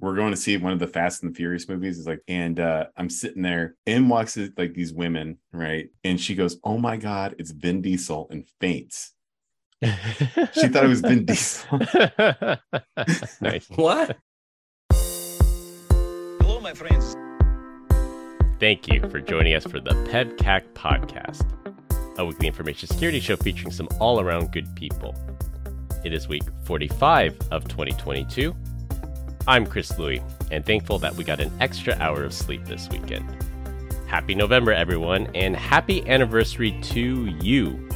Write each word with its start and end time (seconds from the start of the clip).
we're 0.00 0.16
going 0.16 0.32
to 0.32 0.36
see 0.36 0.56
one 0.56 0.72
of 0.72 0.78
the 0.78 0.86
Fast 0.86 1.22
and 1.22 1.32
the 1.32 1.36
Furious 1.36 1.68
movies. 1.68 1.98
It's 1.98 2.08
like, 2.08 2.22
and 2.26 2.58
uh, 2.58 2.86
I'm 2.96 3.10
sitting 3.10 3.42
there, 3.42 3.76
and 3.86 4.08
walks 4.08 4.38
like 4.56 4.74
these 4.74 4.92
women, 4.92 5.38
right? 5.52 5.88
And 6.04 6.20
she 6.20 6.34
goes, 6.34 6.58
"Oh 6.64 6.78
my 6.78 6.96
god, 6.96 7.36
it's 7.38 7.50
Vin 7.50 7.82
Diesel," 7.82 8.28
and 8.30 8.46
faints. 8.60 9.12
she 9.82 10.68
thought 10.68 10.84
it 10.84 10.88
was 10.88 11.00
Vin 11.00 11.24
Diesel. 11.24 11.78
nice. 13.40 13.66
What? 13.74 14.16
Hello, 16.40 16.60
my 16.60 16.74
friends. 16.74 17.16
Thank 18.58 18.88
you 18.88 19.00
for 19.08 19.20
joining 19.20 19.54
us 19.54 19.64
for 19.64 19.80
the 19.80 19.92
PEBCAK 20.10 20.72
podcast, 20.74 21.46
a 22.18 22.26
weekly 22.26 22.46
information 22.46 22.88
security 22.88 23.20
show 23.20 23.36
featuring 23.36 23.70
some 23.72 23.88
all 24.00 24.20
around 24.20 24.52
good 24.52 24.74
people. 24.76 25.14
It 26.04 26.12
is 26.12 26.28
week 26.28 26.44
45 26.64 27.38
of 27.50 27.68
2022. 27.68 28.54
I'm 29.48 29.66
Chris 29.66 29.98
Louie, 29.98 30.22
and 30.50 30.64
thankful 30.64 30.98
that 30.98 31.14
we 31.14 31.24
got 31.24 31.40
an 31.40 31.50
extra 31.60 31.96
hour 31.98 32.24
of 32.24 32.34
sleep 32.34 32.66
this 32.66 32.88
weekend. 32.90 33.26
Happy 34.06 34.34
November, 34.34 34.72
everyone, 34.72 35.28
and 35.34 35.56
happy 35.56 36.06
anniversary 36.08 36.78
to 36.82 37.26
you. 37.40 37.88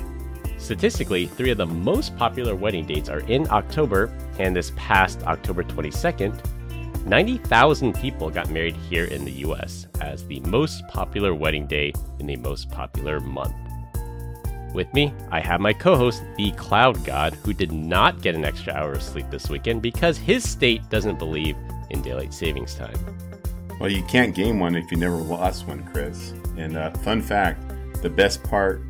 Statistically, 0.57 1.27
three 1.27 1.51
of 1.51 1.59
the 1.59 1.67
most 1.67 2.17
popular 2.17 2.55
wedding 2.55 2.87
dates 2.87 3.11
are 3.11 3.21
in 3.21 3.47
October, 3.51 4.11
and 4.39 4.57
this 4.57 4.73
past 4.77 5.23
October 5.25 5.63
22nd, 5.63 6.41
90,000 7.05 7.95
people 7.95 8.31
got 8.31 8.49
married 8.49 8.77
here 8.77 9.05
in 9.05 9.27
the 9.27 9.33
US 9.33 9.87
as 10.01 10.27
the 10.27 10.41
most 10.41 10.87
popular 10.89 11.35
wedding 11.35 11.67
day 11.67 11.93
in 12.21 12.27
the 12.27 12.37
most 12.37 12.71
popular 12.71 13.21
month. 13.21 13.55
With 14.75 14.93
me, 14.93 15.15
I 15.31 15.39
have 15.39 15.61
my 15.61 15.73
co 15.73 15.97
host, 15.97 16.25
the 16.37 16.51
Cloud 16.53 17.05
God, 17.05 17.35
who 17.45 17.53
did 17.53 17.71
not 17.71 18.21
get 18.21 18.35
an 18.35 18.45
extra 18.45 18.73
hour 18.73 18.93
of 18.93 19.03
sleep 19.03 19.31
this 19.31 19.49
weekend 19.49 19.83
because 19.83 20.19
his 20.19 20.49
state 20.49 20.91
doesn't 20.91 21.17
believe 21.19 21.57
in 21.91 22.03
daylight 22.03 22.35
savings 22.35 22.75
time. 22.75 22.99
Well, 23.79 23.89
you 23.89 24.03
can't 24.03 24.35
gain 24.35 24.59
one 24.59 24.75
if 24.75 24.91
you 24.91 24.97
never 24.97 25.15
lost 25.17 25.69
one, 25.69 25.85
Chris. 25.85 26.33
And 26.57 26.77
uh, 26.77 26.91
fun 26.91 27.23
fact 27.23 27.63
the 28.03 28.11
best 28.11 28.43
part 28.43 28.83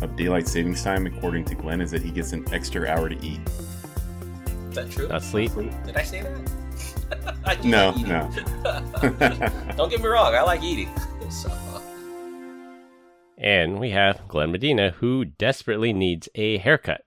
of 0.00 0.14
daylight 0.16 0.46
savings 0.46 0.82
time, 0.84 1.06
according 1.06 1.44
to 1.46 1.56
Glenn, 1.56 1.80
is 1.80 1.90
that 1.90 2.02
he 2.02 2.10
gets 2.10 2.32
an 2.32 2.46
extra 2.52 2.88
hour 2.88 3.08
to 3.08 3.16
eat. 3.24 3.40
Is 4.68 4.76
that 4.76 4.90
true? 4.90 5.08
Not 5.08 5.22
sleep. 5.24 5.52
Did 5.84 5.96
I 5.96 6.02
say 6.04 6.22
that? 6.22 7.36
I 7.44 7.56
No, 7.66 7.92
no. 7.92 8.30
Don't 9.76 9.90
get 9.90 10.00
me 10.00 10.06
wrong, 10.06 10.34
I 10.34 10.42
like 10.42 10.62
eating. 10.62 10.88
So, 11.28 11.50
And 13.38 13.78
we 13.78 13.90
have 13.90 14.26
Glenn 14.28 14.52
Medina, 14.52 14.90
who 14.90 15.24
desperately 15.24 15.92
needs 15.92 16.28
a 16.34 16.58
haircut. 16.58 17.02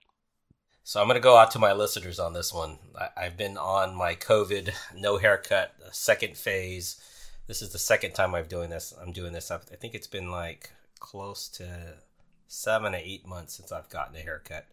so 0.83 1.01
I'm 1.01 1.07
going 1.07 1.15
to 1.15 1.21
go 1.21 1.37
out 1.37 1.51
to 1.51 1.59
my 1.59 1.73
listeners 1.73 2.19
on 2.19 2.33
this 2.33 2.53
one. 2.53 2.77
I, 2.97 3.09
I've 3.17 3.37
been 3.37 3.57
on 3.57 3.95
my 3.95 4.15
COVID 4.15 4.71
no 4.95 5.17
haircut 5.17 5.73
second 5.91 6.37
phase. 6.37 7.01
This 7.47 7.61
is 7.63 7.69
the 7.69 7.79
second 7.79 8.13
time 8.13 8.35
I'm 8.35 8.45
doing 8.45 8.69
this. 8.69 8.93
I'm 9.01 9.11
doing 9.11 9.33
this. 9.33 9.49
I 9.49 9.57
think 9.57 9.95
it's 9.95 10.07
been 10.07 10.29
like 10.29 10.71
close 10.99 11.47
to 11.49 11.95
seven 12.47 12.93
or 12.93 12.99
eight 13.01 13.25
months 13.27 13.55
since 13.55 13.71
I've 13.71 13.89
gotten 13.89 14.15
a 14.15 14.19
haircut. 14.19 14.65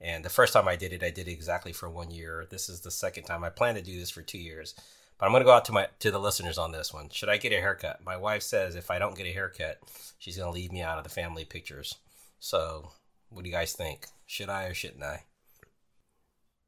And 0.00 0.24
the 0.24 0.30
first 0.30 0.52
time 0.52 0.68
I 0.68 0.76
did 0.76 0.92
it, 0.92 1.02
I 1.02 1.10
did 1.10 1.28
it 1.28 1.32
exactly 1.32 1.72
for 1.72 1.88
one 1.88 2.10
year. 2.10 2.46
This 2.50 2.68
is 2.68 2.80
the 2.80 2.90
second 2.90 3.24
time. 3.24 3.44
I 3.44 3.50
plan 3.50 3.74
to 3.74 3.82
do 3.82 3.98
this 3.98 4.10
for 4.10 4.22
two 4.22 4.38
years. 4.38 4.74
But 5.18 5.26
I'm 5.26 5.32
gonna 5.32 5.44
go 5.44 5.52
out 5.52 5.64
to 5.66 5.72
my 5.72 5.88
to 6.00 6.10
the 6.10 6.18
listeners 6.18 6.58
on 6.58 6.72
this 6.72 6.92
one. 6.92 7.08
Should 7.10 7.28
I 7.28 7.36
get 7.36 7.52
a 7.52 7.60
haircut? 7.60 8.04
My 8.04 8.16
wife 8.16 8.42
says 8.42 8.74
if 8.74 8.90
I 8.90 8.98
don't 8.98 9.16
get 9.16 9.26
a 9.26 9.32
haircut, 9.32 9.78
she's 10.18 10.36
gonna 10.36 10.50
leave 10.50 10.72
me 10.72 10.82
out 10.82 10.98
of 10.98 11.04
the 11.04 11.10
family 11.10 11.44
pictures. 11.44 11.96
So, 12.38 12.90
what 13.30 13.42
do 13.42 13.48
you 13.48 13.54
guys 13.54 13.72
think? 13.72 14.06
Should 14.26 14.48
I 14.48 14.64
or 14.64 14.74
shouldn't 14.74 15.02
I? 15.02 15.24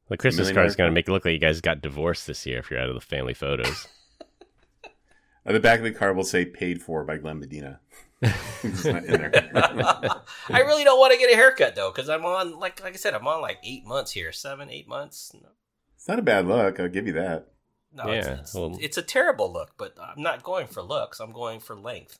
The 0.09 0.17
Christmas 0.17 0.51
card 0.51 0.67
is 0.67 0.75
going 0.75 0.89
to 0.89 0.93
make 0.93 1.07
it 1.07 1.11
look 1.11 1.25
like 1.25 1.33
you 1.33 1.39
guys 1.39 1.59
got 1.59 1.81
divorced 1.81 2.27
this 2.27 2.45
year 2.45 2.59
if 2.59 2.71
you're 2.71 2.79
out 2.79 2.87
of 2.87 2.95
the 2.95 3.01
family 3.01 3.33
photos. 3.33 3.87
At 5.45 5.53
the 5.53 5.59
back 5.59 5.79
of 5.79 5.83
the 5.83 5.91
card 5.91 6.15
will 6.15 6.23
say 6.23 6.45
"paid 6.45 6.81
for" 6.81 7.03
by 7.03 7.17
Glenn 7.17 7.39
Medina. 7.39 7.79
It's 8.21 8.85
not 8.85 9.05
in 9.05 9.21
there. 9.21 9.51
I 10.49 10.61
really 10.61 10.83
don't 10.83 10.99
want 10.99 11.13
to 11.13 11.19
get 11.19 11.31
a 11.31 11.35
haircut 11.35 11.75
though, 11.75 11.91
because 11.91 12.09
I'm 12.09 12.25
on 12.25 12.59
like 12.59 12.83
like 12.83 12.93
I 12.93 12.97
said, 12.97 13.13
I'm 13.13 13.27
on 13.27 13.41
like 13.41 13.59
eight 13.63 13.85
months 13.85 14.11
here, 14.11 14.31
seven, 14.31 14.69
eight 14.69 14.87
months. 14.87 15.31
No, 15.33 15.49
it's 15.95 16.07
not 16.07 16.19
a 16.19 16.23
bad 16.23 16.47
look. 16.47 16.79
I'll 16.79 16.89
give 16.89 17.07
you 17.07 17.13
that. 17.13 17.47
No 17.93 18.09
it's, 18.11 18.27
Yeah, 18.27 18.33
it's, 18.39 18.53
well- 18.53 18.77
it's 18.79 18.97
a 18.97 19.01
terrible 19.01 19.51
look, 19.51 19.71
but 19.77 19.95
I'm 20.01 20.21
not 20.21 20.43
going 20.43 20.67
for 20.67 20.81
looks. 20.81 21.19
I'm 21.19 21.31
going 21.31 21.59
for 21.59 21.75
length. 21.75 22.19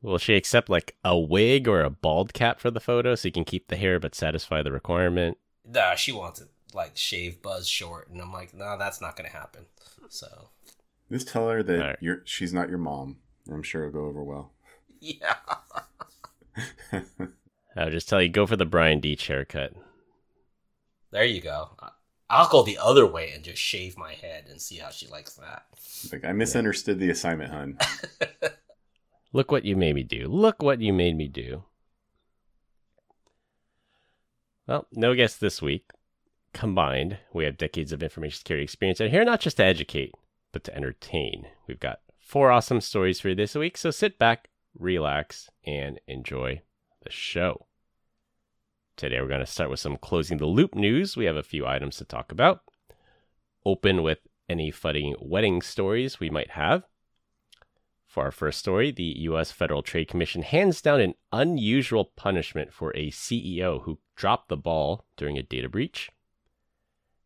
Will 0.00 0.18
she 0.18 0.34
accept 0.36 0.68
like 0.68 0.94
a 1.04 1.18
wig 1.18 1.66
or 1.66 1.82
a 1.82 1.90
bald 1.90 2.32
cap 2.32 2.60
for 2.60 2.70
the 2.70 2.78
photo 2.80 3.14
so 3.16 3.26
you 3.28 3.32
can 3.32 3.44
keep 3.44 3.66
the 3.68 3.76
hair 3.76 3.98
but 3.98 4.14
satisfy 4.14 4.62
the 4.62 4.70
requirement? 4.70 5.38
Nah, 5.66 5.96
she 5.96 6.12
wants 6.12 6.40
it 6.40 6.48
like 6.72 6.96
shave 6.96 7.42
buzz 7.42 7.66
short, 7.66 8.08
and 8.10 8.20
I'm 8.20 8.32
like, 8.32 8.54
no, 8.54 8.76
that's 8.78 9.00
not 9.00 9.16
gonna 9.16 9.28
happen. 9.30 9.66
So 10.08 10.50
Just 11.10 11.28
tell 11.28 11.48
her 11.48 11.62
that 11.64 11.80
All 11.80 11.86
right. 11.88 11.96
you're 12.00 12.22
she's 12.24 12.52
not 12.52 12.68
your 12.68 12.78
mom. 12.78 13.16
I'm 13.50 13.62
sure 13.64 13.88
it'll 13.88 14.00
go 14.00 14.06
over 14.06 14.22
well. 14.22 14.52
yeah, 15.00 15.34
I'll 17.76 17.90
just 17.90 18.08
tell 18.08 18.20
you, 18.22 18.28
go 18.28 18.46
for 18.46 18.56
the 18.56 18.64
Brian 18.66 19.00
Deach 19.00 19.26
haircut. 19.26 19.72
there 21.10 21.24
you 21.24 21.40
go. 21.40 21.70
I- 22.30 22.36
I'll 22.42 22.48
go 22.48 22.62
the 22.62 22.78
other 22.78 23.06
way 23.06 23.30
and 23.32 23.42
just 23.44 23.60
shave 23.60 23.96
my 23.96 24.14
head 24.14 24.46
and 24.50 24.60
see 24.60 24.76
how 24.76 24.90
she 24.90 25.06
likes 25.06 25.34
that. 25.34 25.66
like 26.12 26.24
I 26.24 26.32
misunderstood 26.32 26.98
the 26.98 27.10
assignment, 27.10 27.52
hun. 27.52 27.78
Look 29.32 29.50
what 29.52 29.64
you 29.64 29.76
made 29.76 29.94
me 29.94 30.02
do. 30.02 30.26
Look 30.28 30.62
what 30.62 30.80
you 30.80 30.92
made 30.92 31.16
me 31.16 31.28
do. 31.28 31.64
Well, 34.66 34.86
no 34.92 35.14
guests 35.14 35.38
this 35.38 35.62
week. 35.62 35.90
Combined, 36.54 37.18
we 37.32 37.44
have 37.44 37.56
decades 37.58 37.92
of 37.92 38.02
information 38.02 38.38
security 38.38 38.64
experience 38.64 39.00
and 39.00 39.10
here 39.10 39.24
not 39.24 39.40
just 39.40 39.58
to 39.58 39.64
educate, 39.64 40.12
but 40.52 40.64
to 40.64 40.74
entertain. 40.74 41.46
We've 41.66 41.78
got 41.80 42.00
four 42.18 42.50
awesome 42.50 42.80
stories 42.80 43.20
for 43.20 43.28
you 43.30 43.34
this 43.34 43.54
week, 43.54 43.76
so 43.76 43.90
sit 43.90 44.18
back, 44.18 44.48
relax, 44.78 45.50
and 45.64 46.00
enjoy 46.06 46.62
the 47.02 47.10
show. 47.10 47.66
Today, 48.98 49.20
we're 49.20 49.28
going 49.28 49.38
to 49.38 49.46
start 49.46 49.70
with 49.70 49.78
some 49.78 49.96
closing 49.96 50.38
the 50.38 50.46
loop 50.46 50.74
news. 50.74 51.16
We 51.16 51.26
have 51.26 51.36
a 51.36 51.44
few 51.44 51.64
items 51.64 51.98
to 51.98 52.04
talk 52.04 52.32
about. 52.32 52.62
Open 53.64 54.02
with 54.02 54.18
any 54.48 54.72
funny 54.72 55.14
wedding 55.20 55.62
stories 55.62 56.18
we 56.18 56.30
might 56.30 56.50
have. 56.50 56.82
For 58.08 58.24
our 58.24 58.32
first 58.32 58.58
story, 58.58 58.90
the 58.90 59.14
U.S. 59.20 59.52
Federal 59.52 59.84
Trade 59.84 60.08
Commission 60.08 60.42
hands 60.42 60.82
down 60.82 61.00
an 61.00 61.14
unusual 61.30 62.06
punishment 62.16 62.72
for 62.72 62.90
a 62.96 63.12
CEO 63.12 63.84
who 63.84 64.00
dropped 64.16 64.48
the 64.48 64.56
ball 64.56 65.04
during 65.16 65.38
a 65.38 65.44
data 65.44 65.68
breach. 65.68 66.10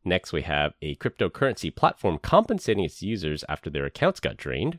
Next, 0.05 0.31
we 0.31 0.43
have 0.43 0.75
a 0.82 0.97
cryptocurrency 0.97 1.75
platform 1.75 2.19
compensating 2.19 2.84
its 2.84 3.00
users 3.00 3.47
after 3.49 3.71
their 3.71 3.87
accounts 3.87 4.21
got 4.21 4.37
drained. 4.37 4.78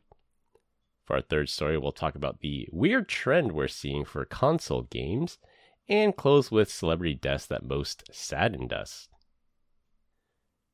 For 1.05 1.15
our 1.15 1.23
third 1.23 1.49
story, 1.49 1.75
we'll 1.75 1.91
talk 1.91 2.13
about 2.13 2.41
the 2.41 2.69
weird 2.71 3.07
trend 3.07 3.51
we're 3.51 3.67
seeing 3.67 4.05
for 4.05 4.25
console 4.25 4.83
games 4.83 5.39
and 5.89 6.15
close 6.15 6.51
with 6.51 6.71
celebrity 6.71 7.15
deaths 7.15 7.45
that 7.47 7.63
most 7.63 8.03
saddened 8.11 8.73
us. 8.73 9.09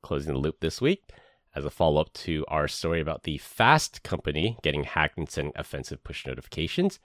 Closing 0.02 0.34
the 0.34 0.40
loop 0.40 0.59
this 0.59 0.80
week, 0.80 1.03
as 1.56 1.66
a 1.66 1.70
follow 1.70 2.02
up 2.02 2.14
to 2.14 2.46
our 2.47 2.68
story 2.68 3.02
about 3.02 3.24
the 3.24 3.38
Fast 3.38 4.03
Company 4.03 4.58
getting 4.62 4.84
hacked 4.84 5.18
and 5.18 5.30
sending 5.30 5.53
offensive 5.56 6.03
push 6.03 6.25
notifications, 6.25 7.00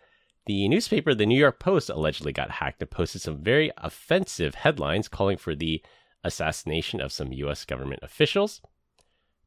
the 0.47 0.69
newspaper 0.69 1.15
The 1.15 1.27
New 1.27 1.39
York 1.39 1.59
Post 1.59 1.89
allegedly 1.89 2.33
got 2.33 2.51
hacked 2.53 2.83
and 2.83 2.91
posted 2.91 3.23
some 3.23 3.43
very 3.43 3.73
offensive 3.79 4.57
headlines 4.57 5.09
calling 5.09 5.39
for 5.39 5.55
the 5.55 5.83
assassination 6.23 7.01
of 7.01 7.13
some 7.13 7.33
U.S. 7.33 7.65
government 7.65 8.01
officials. 8.03 8.61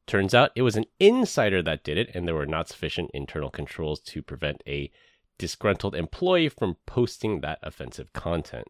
Turns 0.08 0.34
out 0.34 0.52
it 0.56 0.64
was 0.64 0.76
an 0.76 0.86
insider 1.00 1.62
that 1.62 1.84
did 1.84 1.98
it, 1.98 2.10
and 2.16 2.28
there 2.28 2.36
were 2.36 2.46
not 2.46 2.70
sufficient 2.70 3.12
internal 3.14 3.52
controls 3.52 4.00
to 4.00 4.24
prevent 4.24 4.64
a 4.66 4.90
disgruntled 5.38 5.96
employee 5.96 6.50
from 6.50 6.78
posting 6.86 7.42
that 7.42 7.60
offensive 7.62 8.14
content. 8.14 8.68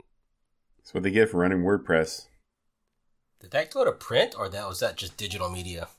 That's 0.78 0.94
what 0.94 1.04
they 1.04 1.12
get 1.12 1.30
for 1.30 1.40
running 1.40 1.64
WordPress. 1.64 2.28
Did 3.40 3.52
that 3.52 3.72
go 3.72 3.86
to 3.86 3.92
print 3.92 4.36
or 4.38 4.50
that 4.50 4.68
was 4.68 4.80
that 4.80 4.98
just 4.98 5.18
digital 5.18 5.50
media? 5.50 5.90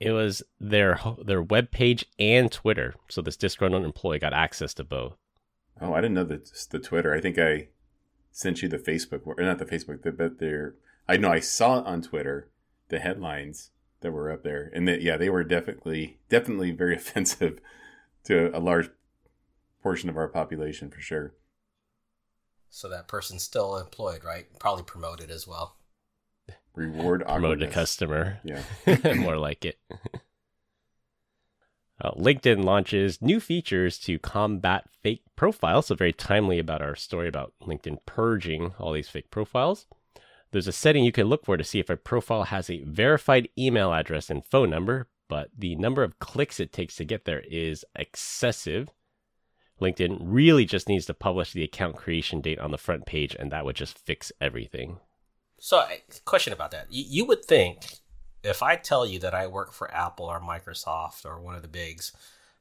It 0.00 0.12
was 0.12 0.42
their 0.60 1.00
their 1.24 1.42
web 1.42 1.70
page 1.70 2.04
and 2.18 2.50
Twitter, 2.50 2.94
so 3.08 3.20
this 3.20 3.36
disgruntled 3.36 3.84
employee 3.84 4.18
got 4.18 4.32
access 4.32 4.72
to 4.74 4.84
both. 4.84 5.16
Oh, 5.80 5.92
I 5.92 6.00
didn't 6.00 6.14
know 6.14 6.24
that 6.24 6.68
the 6.70 6.78
Twitter. 6.78 7.12
I 7.12 7.20
think 7.20 7.38
I 7.38 7.68
sent 8.30 8.62
you 8.62 8.68
the 8.68 8.78
Facebook 8.78 9.22
or 9.24 9.34
not 9.38 9.58
the 9.58 9.64
Facebook, 9.64 10.02
the, 10.02 10.12
but 10.12 10.38
there. 10.38 10.74
I 11.08 11.16
know 11.16 11.30
I 11.30 11.40
saw 11.40 11.80
it 11.80 11.86
on 11.86 12.02
Twitter 12.02 12.50
the 12.88 12.98
headlines 12.98 13.70
that 14.00 14.12
were 14.12 14.30
up 14.30 14.42
there, 14.44 14.70
and 14.74 14.86
that 14.86 15.02
yeah, 15.02 15.16
they 15.16 15.28
were 15.28 15.44
definitely 15.44 16.18
definitely 16.28 16.70
very 16.70 16.96
offensive 16.96 17.60
to 18.24 18.56
a 18.56 18.60
large 18.60 18.90
portion 19.88 20.10
of 20.10 20.18
our 20.18 20.28
population 20.28 20.90
for 20.90 21.00
sure. 21.00 21.32
So 22.68 22.90
that 22.90 23.08
person's 23.08 23.42
still 23.42 23.78
employed, 23.78 24.22
right? 24.22 24.46
Probably 24.58 24.84
promoted 24.84 25.30
as 25.30 25.46
well. 25.48 25.76
Reward 26.74 27.22
Promote 27.22 27.42
a 27.42 27.46
awkwardness. 27.46 27.74
customer. 27.74 28.38
Yeah. 28.44 28.62
More 29.14 29.38
like 29.38 29.64
it. 29.64 29.78
Uh, 32.00 32.12
LinkedIn 32.12 32.62
launches 32.62 33.20
new 33.20 33.40
features 33.40 33.98
to 33.98 34.20
combat 34.20 34.84
fake 35.02 35.22
profiles. 35.34 35.86
So, 35.86 35.96
very 35.96 36.12
timely 36.12 36.60
about 36.60 36.80
our 36.80 36.94
story 36.94 37.26
about 37.26 37.54
LinkedIn 37.60 37.98
purging 38.06 38.72
all 38.78 38.92
these 38.92 39.08
fake 39.08 39.32
profiles. 39.32 39.88
There's 40.52 40.68
a 40.68 40.72
setting 40.72 41.02
you 41.04 41.10
can 41.10 41.26
look 41.26 41.44
for 41.44 41.56
to 41.56 41.64
see 41.64 41.80
if 41.80 41.90
a 41.90 41.96
profile 41.96 42.44
has 42.44 42.70
a 42.70 42.84
verified 42.84 43.48
email 43.58 43.92
address 43.92 44.30
and 44.30 44.44
phone 44.46 44.70
number, 44.70 45.08
but 45.28 45.50
the 45.58 45.74
number 45.74 46.04
of 46.04 46.20
clicks 46.20 46.60
it 46.60 46.72
takes 46.72 46.94
to 46.98 47.04
get 47.04 47.24
there 47.24 47.42
is 47.50 47.84
excessive. 47.96 48.90
LinkedIn 49.80 50.18
really 50.20 50.64
just 50.64 50.88
needs 50.88 51.06
to 51.06 51.14
publish 51.14 51.52
the 51.52 51.62
account 51.62 51.96
creation 51.96 52.40
date 52.40 52.58
on 52.58 52.70
the 52.70 52.78
front 52.78 53.06
page, 53.06 53.36
and 53.38 53.50
that 53.52 53.64
would 53.64 53.76
just 53.76 53.98
fix 53.98 54.32
everything. 54.40 54.98
So, 55.58 55.84
question 56.24 56.52
about 56.52 56.70
that. 56.72 56.86
You 56.90 57.24
would 57.26 57.44
think 57.44 57.80
if 58.42 58.62
I 58.62 58.76
tell 58.76 59.06
you 59.06 59.18
that 59.20 59.34
I 59.34 59.46
work 59.46 59.72
for 59.72 59.92
Apple 59.92 60.26
or 60.26 60.40
Microsoft 60.40 61.24
or 61.24 61.40
one 61.40 61.54
of 61.54 61.62
the 61.62 61.68
bigs, 61.68 62.12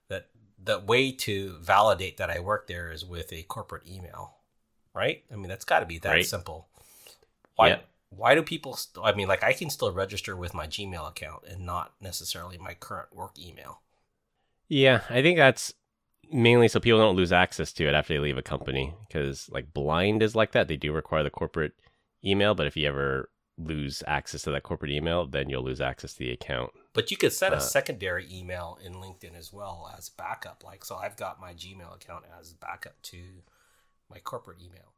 that 0.10 0.28
the 0.62 0.80
way 0.80 1.12
to 1.12 1.58
validate 1.60 2.18
that 2.18 2.30
I 2.30 2.40
work 2.40 2.68
there 2.68 2.92
is 2.92 3.06
with 3.06 3.32
a 3.32 3.44
corporate 3.44 3.88
email, 3.88 4.36
right? 4.94 5.24
I 5.32 5.36
mean, 5.36 5.48
that's 5.48 5.66
got 5.66 5.82
to 5.82 5.86
be 5.86 6.00
that 6.00 6.10
right. 6.10 6.26
simple. 6.26 6.68
Why? 7.56 7.70
Yeah. 7.70 7.80
Why 8.10 8.36
do 8.36 8.42
people? 8.42 8.76
St- 8.76 9.06
I 9.06 9.14
mean, 9.14 9.28
like 9.28 9.44
I 9.44 9.54
can 9.54 9.70
still 9.70 9.92
register 9.92 10.36
with 10.36 10.54
my 10.54 10.66
Gmail 10.66 11.08
account 11.08 11.44
and 11.48 11.66
not 11.66 11.94
necessarily 12.02 12.58
my 12.58 12.74
current 12.74 13.14
work 13.14 13.38
email. 13.38 13.82
Yeah, 14.70 15.02
I 15.10 15.22
think 15.22 15.38
that's 15.38 15.74
mainly 16.32 16.68
so 16.68 16.80
people 16.80 17.00
don't 17.00 17.16
lose 17.16 17.32
access 17.32 17.72
to 17.74 17.88
it 17.88 17.94
after 17.94 18.14
they 18.14 18.20
leave 18.20 18.38
a 18.38 18.44
company 18.44 18.94
because 19.08 19.50
like 19.50 19.74
Blind 19.74 20.22
is 20.22 20.36
like 20.36 20.52
that. 20.52 20.68
They 20.68 20.78
do 20.78 20.92
require 20.94 21.24
the 21.24 21.30
corporate 21.30 21.74
email, 22.24 22.56
but 22.56 22.68
if 22.68 22.76
you 22.76 22.88
ever 22.88 23.30
lose 23.58 24.04
access 24.06 24.44
to 24.44 24.52
that 24.52 24.64
corporate 24.64 24.92
email, 24.92 25.26
then 25.26 25.50
you'll 25.50 25.64
lose 25.64 25.82
access 25.82 26.14
to 26.14 26.20
the 26.20 26.32
account. 26.32 26.72
But 26.94 27.12
you 27.12 27.18
could 27.18 27.34
set 27.34 27.54
a 27.54 27.58
uh, 27.58 27.60
secondary 27.60 28.28
email 28.32 28.78
in 28.84 28.94
LinkedIn 28.94 29.38
as 29.38 29.52
well 29.52 29.92
as 29.98 30.10
backup. 30.10 30.64
Like, 30.64 30.86
so 30.86 30.96
I've 30.96 31.18
got 31.18 31.42
my 31.42 31.54
Gmail 31.54 31.96
account 31.96 32.26
as 32.40 32.54
backup 32.54 33.02
to 33.04 33.22
my 34.10 34.20
corporate 34.20 34.62
email. 34.62 34.94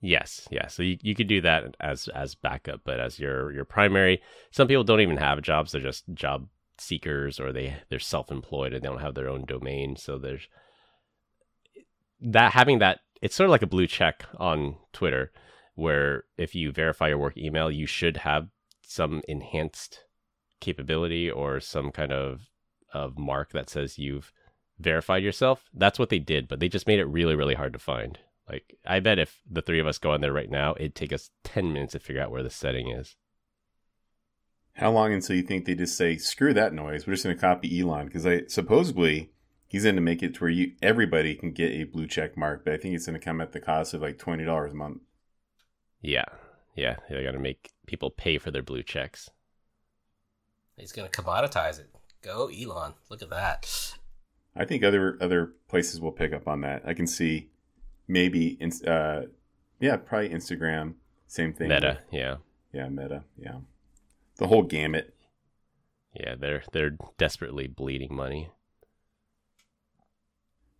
Yes, 0.00 0.46
yeah. 0.50 0.66
So 0.66 0.82
you, 0.82 0.98
you 1.00 1.14
could 1.14 1.26
do 1.26 1.40
that 1.40 1.74
as 1.80 2.08
as 2.08 2.34
backup, 2.34 2.82
but 2.84 3.00
as 3.00 3.18
your 3.18 3.50
your 3.52 3.64
primary. 3.64 4.20
Some 4.50 4.68
people 4.68 4.84
don't 4.84 5.00
even 5.00 5.16
have 5.16 5.40
jobs; 5.40 5.72
they're 5.72 5.80
just 5.80 6.04
job 6.12 6.48
seekers, 6.78 7.40
or 7.40 7.52
they 7.52 7.76
they're 7.88 7.98
self 7.98 8.30
employed 8.30 8.72
and 8.72 8.82
they 8.82 8.88
don't 8.88 9.00
have 9.00 9.14
their 9.14 9.28
own 9.28 9.44
domain. 9.44 9.96
So 9.96 10.18
there's 10.18 10.48
that 12.20 12.52
having 12.52 12.78
that. 12.80 13.00
It's 13.22 13.34
sort 13.34 13.46
of 13.46 13.52
like 13.52 13.62
a 13.62 13.66
blue 13.66 13.86
check 13.86 14.24
on 14.36 14.76
Twitter 14.92 15.32
where 15.74 16.24
if 16.36 16.54
you 16.54 16.72
verify 16.72 17.08
your 17.08 17.18
work 17.18 17.36
email, 17.36 17.70
you 17.70 17.86
should 17.86 18.18
have 18.18 18.48
some 18.82 19.22
enhanced 19.28 20.04
capability 20.60 21.30
or 21.30 21.60
some 21.60 21.90
kind 21.90 22.12
of 22.12 22.48
of 22.92 23.18
mark 23.18 23.52
that 23.52 23.68
says 23.68 23.98
you've 23.98 24.32
verified 24.78 25.22
yourself. 25.22 25.68
That's 25.74 25.98
what 25.98 26.08
they 26.08 26.18
did, 26.18 26.48
but 26.48 26.60
they 26.60 26.68
just 26.68 26.86
made 26.86 26.98
it 26.98 27.06
really, 27.06 27.34
really 27.34 27.54
hard 27.54 27.72
to 27.72 27.78
find. 27.78 28.18
Like, 28.48 28.76
I 28.86 29.00
bet 29.00 29.18
if 29.18 29.40
the 29.50 29.62
three 29.62 29.80
of 29.80 29.86
us 29.86 29.98
go 29.98 30.12
on 30.12 30.20
there 30.20 30.32
right 30.32 30.50
now, 30.50 30.74
it'd 30.78 30.94
take 30.94 31.12
us 31.12 31.30
10 31.44 31.72
minutes 31.72 31.92
to 31.92 31.98
figure 31.98 32.22
out 32.22 32.30
where 32.30 32.42
the 32.42 32.50
setting 32.50 32.90
is. 32.90 33.16
How 34.76 34.90
long 34.90 35.12
until 35.12 35.36
you 35.36 35.42
think 35.42 35.64
they 35.64 35.74
just 35.74 35.96
say, 35.96 36.16
screw 36.16 36.52
that 36.54 36.74
noise? 36.74 37.06
We're 37.06 37.14
just 37.14 37.24
going 37.24 37.36
to 37.36 37.40
copy 37.40 37.80
Elon? 37.80 38.06
Because 38.06 38.26
I 38.26 38.42
supposedly 38.46 39.30
he's 39.66 39.84
going 39.84 39.96
to 39.96 40.02
make 40.02 40.22
it 40.22 40.34
to 40.34 40.40
where 40.40 40.50
you 40.50 40.72
everybody 40.82 41.34
can 41.34 41.52
get 41.52 41.72
a 41.72 41.84
blue 41.84 42.06
check 42.06 42.36
mark, 42.36 42.64
but 42.64 42.74
I 42.74 42.76
think 42.76 42.94
it's 42.94 43.06
going 43.06 43.18
to 43.18 43.24
come 43.24 43.40
at 43.40 43.52
the 43.52 43.60
cost 43.60 43.94
of 43.94 44.02
like 44.02 44.18
$20 44.18 44.70
a 44.70 44.74
month. 44.74 45.00
Yeah. 46.02 46.26
Yeah. 46.74 46.96
They 47.08 47.24
got 47.24 47.32
to 47.32 47.38
make 47.38 47.70
people 47.86 48.10
pay 48.10 48.38
for 48.38 48.50
their 48.50 48.62
blue 48.62 48.82
checks. 48.82 49.30
He's 50.76 50.92
going 50.92 51.08
to 51.10 51.22
commoditize 51.22 51.80
it. 51.80 51.88
Go, 52.22 52.48
Elon. 52.48 52.94
Look 53.08 53.22
at 53.22 53.30
that. 53.30 53.94
I 54.54 54.64
think 54.64 54.82
other 54.82 55.18
other 55.20 55.52
places 55.68 56.00
will 56.00 56.12
pick 56.12 56.32
up 56.32 56.48
on 56.48 56.62
that. 56.62 56.82
I 56.86 56.94
can 56.94 57.06
see 57.06 57.50
maybe, 58.08 58.58
uh, 58.86 59.22
yeah, 59.80 59.96
probably 59.96 60.30
Instagram. 60.30 60.94
Same 61.26 61.52
thing. 61.52 61.68
Meta, 61.68 62.00
yeah. 62.10 62.36
Yeah, 62.72 62.88
Meta, 62.88 63.24
yeah. 63.38 63.58
The 64.38 64.48
whole 64.48 64.62
gamut. 64.62 65.14
Yeah, 66.14 66.34
they're 66.38 66.62
they're 66.72 66.96
desperately 67.18 67.66
bleeding 67.66 68.14
money 68.14 68.50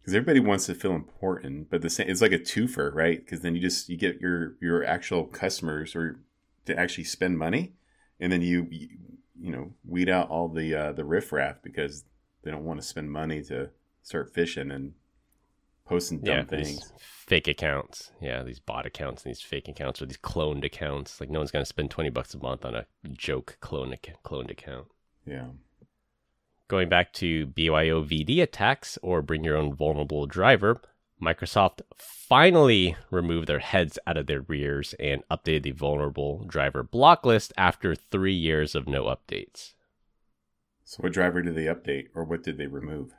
because 0.06 0.14
everybody 0.14 0.38
wants 0.38 0.67
to 0.67 0.75
feel 0.75 0.93
important, 0.93 1.69
but 1.69 1.82
the 1.82 1.91
same 1.91 2.08
it's 2.08 2.23
like 2.23 2.31
a 2.31 2.38
twofer, 2.38 2.94
right? 2.94 3.19
Because 3.19 3.41
then 3.41 3.56
you 3.56 3.61
just 3.61 3.88
you 3.88 3.97
get 3.97 4.20
your 4.20 4.55
your 4.61 4.85
actual 4.85 5.25
customers 5.25 5.97
or 5.97 6.20
to 6.64 6.79
actually 6.79 7.03
spend 7.03 7.38
money, 7.38 7.75
and 8.20 8.31
then 8.31 8.41
you 8.41 8.69
you, 8.70 8.88
you 9.37 9.50
know 9.50 9.73
weed 9.85 10.08
out 10.08 10.31
all 10.31 10.47
the 10.49 10.73
uh, 10.73 10.93
the 10.93 11.05
riffraff 11.05 11.61
because 11.61 12.05
they 12.43 12.53
don't 12.53 12.64
want 12.64 12.81
to 12.81 12.87
spend 12.87 13.11
money 13.11 13.43
to 13.43 13.70
start 14.05 14.32
fishing 14.32 14.70
and 14.70 14.93
posting 15.86 16.20
dumb 16.20 16.36
yeah, 16.36 16.44
things. 16.44 16.92
Fake 16.98 17.48
accounts, 17.48 18.12
yeah, 18.20 18.42
these 18.42 18.60
bot 18.60 18.86
accounts 18.86 19.24
and 19.24 19.30
these 19.30 19.40
fake 19.40 19.68
accounts 19.68 20.00
or 20.00 20.06
these 20.06 20.18
cloned 20.18 20.64
accounts. 20.64 21.20
Like 21.20 21.30
no 21.30 21.40
one's 21.40 21.50
gonna 21.50 21.64
spend 21.64 21.90
twenty 21.90 22.10
bucks 22.10 22.34
a 22.34 22.38
month 22.38 22.64
on 22.64 22.74
a 22.74 22.86
joke 23.12 23.56
clone 23.60 23.94
cloned 24.24 24.50
account. 24.50 24.86
Yeah. 25.26 25.46
Going 26.68 26.88
back 26.88 27.12
to 27.14 27.46
BYOVD 27.46 28.42
attacks 28.42 28.98
or 29.02 29.22
bring 29.22 29.44
your 29.44 29.56
own 29.56 29.72
vulnerable 29.72 30.26
driver, 30.26 30.80
Microsoft 31.22 31.80
finally 31.96 32.96
removed 33.10 33.46
their 33.46 33.60
heads 33.60 33.98
out 34.06 34.16
of 34.16 34.26
their 34.26 34.42
rears 34.42 34.94
and 34.98 35.22
updated 35.30 35.62
the 35.62 35.70
vulnerable 35.70 36.44
driver 36.46 36.82
block 36.82 37.24
list 37.24 37.52
after 37.56 37.94
three 37.94 38.34
years 38.34 38.74
of 38.74 38.88
no 38.88 39.04
updates. 39.04 39.74
So, 40.84 40.98
what 41.00 41.12
driver 41.12 41.42
did 41.42 41.54
they 41.54 41.64
update, 41.64 42.08
or 42.14 42.24
what 42.24 42.42
did 42.42 42.58
they 42.58 42.66
remove? 42.66 43.12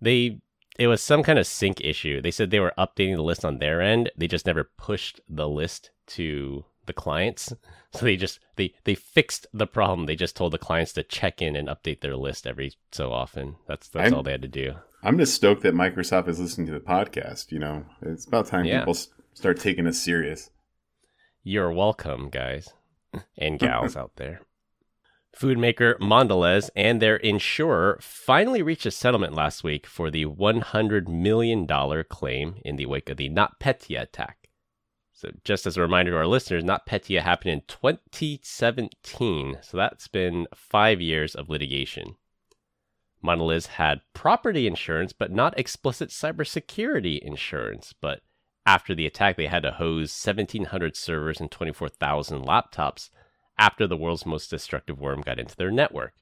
They 0.00 0.40
it 0.78 0.86
was 0.86 1.02
some 1.02 1.22
kind 1.22 1.38
of 1.38 1.46
sync 1.46 1.80
issue. 1.80 2.20
They 2.20 2.30
said 2.30 2.50
they 2.50 2.60
were 2.60 2.72
updating 2.78 3.16
the 3.16 3.22
list 3.22 3.44
on 3.44 3.58
their 3.58 3.82
end. 3.82 4.10
They 4.16 4.28
just 4.28 4.46
never 4.46 4.64
pushed 4.64 5.20
the 5.28 5.48
list 5.48 5.90
to 6.08 6.64
the 6.86 6.92
clients. 6.92 7.52
So 7.94 8.04
they 8.04 8.16
just 8.16 8.38
they 8.56 8.74
they 8.84 8.94
fixed 8.94 9.46
the 9.50 9.66
problem. 9.66 10.04
They 10.04 10.14
just 10.14 10.36
told 10.36 10.52
the 10.52 10.58
clients 10.58 10.92
to 10.92 11.02
check 11.02 11.40
in 11.40 11.56
and 11.56 11.68
update 11.68 12.02
their 12.02 12.16
list 12.16 12.46
every 12.46 12.74
so 12.92 13.14
often. 13.14 13.56
That's 13.66 13.88
that's 13.88 14.12
I'm, 14.12 14.14
all 14.14 14.22
they 14.22 14.32
had 14.32 14.42
to 14.42 14.46
do. 14.46 14.74
I'm 15.02 15.16
just 15.16 15.34
stoked 15.34 15.62
that 15.62 15.72
Microsoft 15.72 16.28
is 16.28 16.38
listening 16.38 16.66
to 16.66 16.74
the 16.74 16.80
podcast. 16.80 17.50
You 17.50 17.60
know, 17.60 17.86
it's 18.02 18.26
about 18.26 18.46
time 18.46 18.66
yeah. 18.66 18.80
people 18.80 18.94
start 19.32 19.58
taking 19.58 19.86
us 19.86 19.98
serious. 19.98 20.50
You're 21.42 21.72
welcome, 21.72 22.28
guys 22.28 22.74
and 23.36 23.58
gals 23.58 23.96
out 23.96 24.12
there. 24.16 24.40
Food 25.38 25.56
maker 25.56 25.94
Mondelez 26.00 26.68
and 26.74 27.00
their 27.00 27.14
insurer 27.14 28.00
finally 28.02 28.60
reached 28.60 28.86
a 28.86 28.90
settlement 28.90 29.34
last 29.34 29.62
week 29.62 29.86
for 29.86 30.10
the 30.10 30.26
$100 30.26 31.06
million 31.06 31.64
claim 32.08 32.56
in 32.64 32.74
the 32.74 32.86
wake 32.86 33.08
of 33.08 33.18
the 33.18 33.30
NotPetya 33.30 34.02
attack. 34.02 34.48
So, 35.12 35.30
just 35.44 35.64
as 35.64 35.76
a 35.76 35.80
reminder 35.80 36.10
to 36.10 36.16
our 36.16 36.26
listeners, 36.26 36.64
NotPetya 36.64 37.20
happened 37.22 37.52
in 37.52 37.62
2017. 37.68 39.58
So, 39.62 39.76
that's 39.76 40.08
been 40.08 40.48
five 40.56 41.00
years 41.00 41.36
of 41.36 41.48
litigation. 41.48 42.16
Mondelez 43.22 43.68
had 43.68 44.00
property 44.14 44.66
insurance, 44.66 45.12
but 45.12 45.30
not 45.30 45.56
explicit 45.56 46.08
cybersecurity 46.08 47.20
insurance. 47.20 47.94
But 48.00 48.22
after 48.66 48.92
the 48.92 49.06
attack, 49.06 49.36
they 49.36 49.46
had 49.46 49.62
to 49.62 49.70
hose 49.70 50.10
1,700 50.20 50.96
servers 50.96 51.40
and 51.40 51.48
24,000 51.48 52.44
laptops 52.44 53.10
after 53.58 53.86
the 53.86 53.96
world's 53.96 54.26
most 54.26 54.50
destructive 54.50 55.00
worm 55.00 55.20
got 55.20 55.38
into 55.38 55.56
their 55.56 55.70
network. 55.70 56.14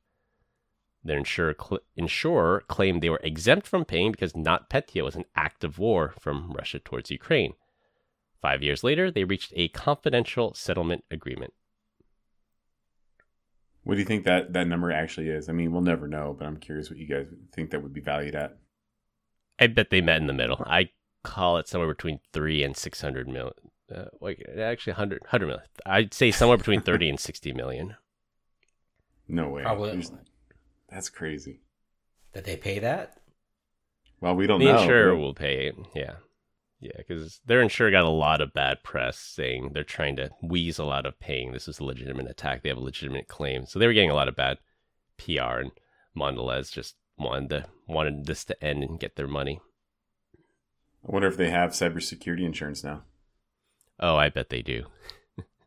Their 1.05 1.19
insurer, 1.19 1.55
cl- 1.59 1.83
insurer 1.97 2.65
claimed 2.67 3.03
they 3.03 3.11
were 3.11 3.21
exempt 3.23 3.67
from 3.67 3.85
paying 3.85 4.13
because 4.13 4.33
NotPetya 4.33 5.05
was 5.05 5.15
an 5.15 5.25
act 5.37 5.63
of 5.63 5.79
war 5.79 6.15
from 6.19 6.53
Russia 6.53 6.81
towards 6.81 7.11
Ukraine. 7.11 7.55
Five 8.43 8.63
years 8.63 8.83
later, 8.83 9.11
they 9.11 9.25
reached 9.25 9.53
a 9.57 9.69
confidential 9.69 10.55
settlement 10.55 11.05
agreement. 11.11 11.53
What 13.85 13.95
do 13.95 14.01
you 14.01 14.07
think 14.07 14.25
that, 14.25 14.53
that 14.53 14.67
number 14.67 14.91
actually 14.91 15.29
is? 15.29 15.49
I 15.49 15.53
mean, 15.53 15.71
we'll 15.71 15.81
never 15.81 16.09
know, 16.09 16.35
but 16.37 16.47
I'm 16.47 16.57
curious 16.57 16.91
what 16.91 16.99
you 16.99 17.07
guys 17.07 17.27
think 17.53 17.71
that 17.71 17.83
would 17.83 17.93
be 17.93 18.01
valued 18.01 18.35
at. 18.35 18.57
I 19.61 19.69
bet 19.69 19.91
they 19.91 20.01
met 20.01 20.21
in 20.21 20.27
the 20.27 20.33
middle. 20.33 20.63
I 20.67 20.91
call 21.23 21.57
it 21.59 21.69
somewhere 21.69 21.93
between 21.93 22.19
three 22.33 22.65
and 22.65 22.77
600 22.77 23.29
million. 23.29 23.53
Uh, 23.95 24.07
wait, 24.21 24.45
actually, 24.59 24.93
100, 24.93 25.23
100 25.23 25.47
million. 25.47 25.65
I'd 25.85 26.13
say 26.13 26.31
somewhere 26.31 26.59
between 26.59 26.81
30 26.81 27.11
and 27.11 27.21
60 27.21 27.53
million. 27.53 27.97
No 29.29 29.49
way. 29.49 29.63
Probably. 29.63 30.05
That's 30.89 31.09
crazy. 31.09 31.59
That 32.33 32.45
they 32.45 32.57
pay 32.57 32.79
that? 32.79 33.19
Well, 34.21 34.37
we 34.37 34.47
don't 34.47 34.61
the 34.61 34.67
know. 34.67 34.77
The 34.77 34.83
insurer 34.83 35.15
but... 35.17 35.21
will 35.21 35.35
pay 35.35 35.67
it. 35.67 35.75
Yeah. 35.97 36.13
Yeah, 36.81 36.93
because 36.99 37.41
their 37.47 37.63
insurer 37.63 37.91
got 37.91 38.05
a 38.05 38.11
lot 38.11 38.41
of 38.41 38.53
bad 38.53 38.83
press 38.85 39.19
saying 39.19 39.71
they're 39.73 39.83
trying 39.83 40.17
to 40.17 40.31
weasel 40.43 40.93
out 40.93 41.07
of 41.07 41.19
paying. 41.19 41.53
This 41.53 41.67
is 41.67 41.81
a 41.81 41.85
legitimate 41.85 42.31
attack. 42.31 42.63
They 42.63 42.69
have 42.69 42.79
a 42.79 42.83
legitimate 42.83 43.29
claim. 43.29 43.67
So 43.67 43.79
they 43.79 43.87
were 43.87 43.95
getting 43.95 44.11
a 44.11 44.15
lot 44.15 44.29
of 44.29 44.37
bad 44.37 44.59
PR, 45.17 45.59
and 45.59 45.71
Mondelez 46.17 46.71
just 46.71 46.95
wanted 47.17 47.49
to, 47.51 47.65
wanted 47.89 48.27
this 48.27 48.45
to 48.45 48.65
end 48.65 48.85
and 48.85 49.01
get 49.01 49.17
their 49.17 49.27
money. 49.27 49.61
I 51.09 51.13
wonder 51.13 51.29
if 51.29 51.37
they 51.37 51.51
have 51.51 51.71
cybersecurity 51.71 52.45
insurance 52.45 52.85
now. 52.85 53.03
Oh, 54.01 54.17
I 54.17 54.29
bet 54.31 54.49
they 54.49 54.63
do. 54.63 54.87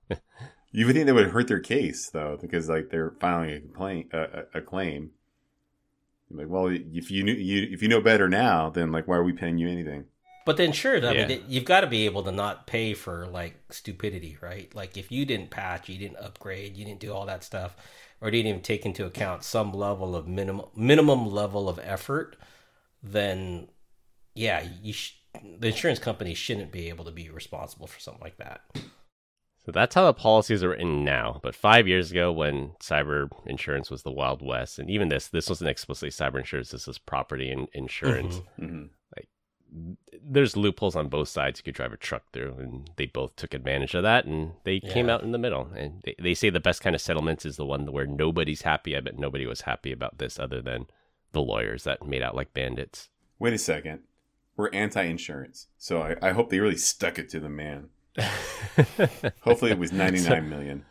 you 0.72 0.86
would 0.86 0.96
think 0.96 1.06
that 1.08 1.14
would 1.16 1.30
hurt 1.32 1.48
their 1.48 1.60
case 1.60 2.10
though, 2.10 2.38
because 2.40 2.70
like 2.70 2.90
they're 2.90 3.12
filing 3.20 3.52
a 3.52 3.60
complaint, 3.60 4.14
a, 4.14 4.46
a 4.54 4.62
claim. 4.62 5.12
Like, 6.32 6.48
well, 6.48 6.68
if 6.68 7.10
you 7.12 7.24
knew 7.24 7.34
you 7.34 7.68
if 7.72 7.82
you 7.82 7.88
know 7.88 8.02
better 8.02 8.28
now, 8.30 8.70
then 8.70 8.92
like, 8.92 9.08
why 9.08 9.18
are 9.18 9.24
we 9.24 9.34
paying 9.34 9.58
you 9.58 9.68
anything? 9.68 10.06
But 10.46 10.58
the 10.58 10.64
insurance, 10.64 11.06
I 11.06 11.14
Yeah. 11.14 11.26
mean, 11.28 11.44
you've 11.48 11.66
got 11.66 11.82
to 11.82 11.88
be 11.88 12.06
able 12.06 12.24
to 12.24 12.32
not 12.32 12.66
pay 12.66 12.94
for 12.94 13.28
like 13.28 13.56
stupidity, 13.72 14.38
right? 14.42 14.74
Like 14.74 14.98
if 14.98 15.12
you 15.12 15.26
didn't 15.26 15.52
patch, 15.52 15.90
you 15.90 15.98
didn't 16.00 16.18
upgrade, 16.18 16.76
you 16.76 16.86
didn't 16.86 17.02
do 17.02 17.14
all 17.14 17.26
that 17.28 17.44
stuff, 17.44 17.76
or 18.20 18.32
didn't 18.32 18.48
even 18.48 18.62
take 18.62 18.86
into 18.86 19.06
account 19.06 19.44
some 19.44 19.74
level 19.74 20.16
of 20.16 20.28
minimum 20.28 20.68
minimum 20.76 21.28
level 21.30 21.70
of 21.70 21.80
effort, 21.80 22.36
then 23.04 23.70
yeah, 24.36 24.68
you 24.82 24.94
sh- 24.94 25.19
the 25.60 25.68
insurance 25.68 26.00
company 26.00 26.34
shouldn't 26.34 26.72
be 26.72 26.90
able 26.90 27.06
to 27.06 27.12
be 27.12 27.30
responsible 27.30 27.88
for 27.88 28.00
something 28.00 28.24
like 28.24 28.38
that. 28.38 28.62
So 29.66 29.72
that's 29.72 29.94
how 29.94 30.06
the 30.06 30.14
policies 30.14 30.64
are 30.64 30.70
written 30.70 31.04
now. 31.04 31.40
But 31.44 31.54
five 31.54 31.88
years 31.88 32.12
ago, 32.12 32.32
when 32.32 32.72
cyber 32.82 33.30
insurance 33.46 33.92
was 33.92 34.04
the 34.04 34.12
Wild 34.12 34.42
West, 34.42 34.80
and 34.80 34.90
even 34.90 35.10
this, 35.10 35.28
this 35.28 35.50
wasn't 35.50 35.70
explicitly 35.70 36.10
cyber 36.10 36.40
insurance, 36.40 36.72
this 36.72 36.88
was 36.88 36.98
property 36.98 37.52
and 37.52 37.68
insurance. 37.74 38.42
hmm 38.58 38.86
There's 40.24 40.58
loopholes 40.58 40.96
on 40.96 41.10
both 41.10 41.28
sides 41.28 41.60
you 41.60 41.64
could 41.64 41.76
drive 41.76 41.94
a 41.94 41.98
truck 41.98 42.24
through, 42.32 42.56
and 42.58 42.90
they 42.96 43.06
both 43.06 43.36
took 43.36 43.54
advantage 43.54 43.94
of 43.94 44.02
that, 44.04 44.26
and 44.26 44.54
they 44.64 44.80
came 44.80 45.10
out 45.10 45.22
in 45.22 45.32
the 45.32 45.38
middle. 45.38 45.70
And 45.76 46.02
they, 46.04 46.16
they 46.20 46.34
say 46.34 46.50
the 46.50 46.60
best 46.60 46.82
kind 46.82 46.96
of 46.96 47.02
settlements 47.02 47.46
is 47.46 47.58
the 47.58 47.66
one 47.66 47.92
where 47.92 48.08
nobody's 48.08 48.64
happy. 48.64 48.98
I 48.98 49.02
bet 49.02 49.20
nobody 49.20 49.46
was 49.46 49.62
happy 49.62 49.92
about 49.92 50.18
this 50.18 50.40
other 50.40 50.62
than 50.62 50.88
the 51.34 51.42
lawyers 51.42 51.84
that 51.84 52.08
made 52.08 52.24
out 52.24 52.36
like 52.36 52.54
bandits. 52.54 53.10
Wait 53.38 53.54
a 53.54 53.60
second. 53.60 54.00
We're 54.60 54.70
anti-insurance, 54.74 55.68
so 55.78 56.02
I, 56.02 56.18
I 56.22 56.32
hope 56.34 56.50
they 56.50 56.60
really 56.60 56.76
stuck 56.76 57.18
it 57.18 57.30
to 57.30 57.40
the 57.40 57.48
man. 57.48 57.88
Hopefully, 59.40 59.72
it 59.72 59.80
was 59.80 59.94
ninety-nine 59.94 60.50
million. 60.50 60.84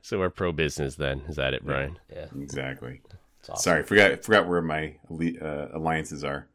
so 0.00 0.20
we're 0.20 0.30
pro 0.30 0.52
business 0.52 0.94
then. 0.94 1.22
Is 1.28 1.34
that 1.34 1.52
it, 1.52 1.66
Brian? 1.66 1.98
Yeah, 2.08 2.26
Exactly. 2.40 3.00
it's 3.40 3.50
awesome. 3.50 3.62
Sorry, 3.64 3.82
forgot 3.82 4.22
forgot 4.22 4.46
where 4.46 4.62
my 4.62 4.94
uh, 5.42 5.70
alliances 5.74 6.22
are. 6.22 6.46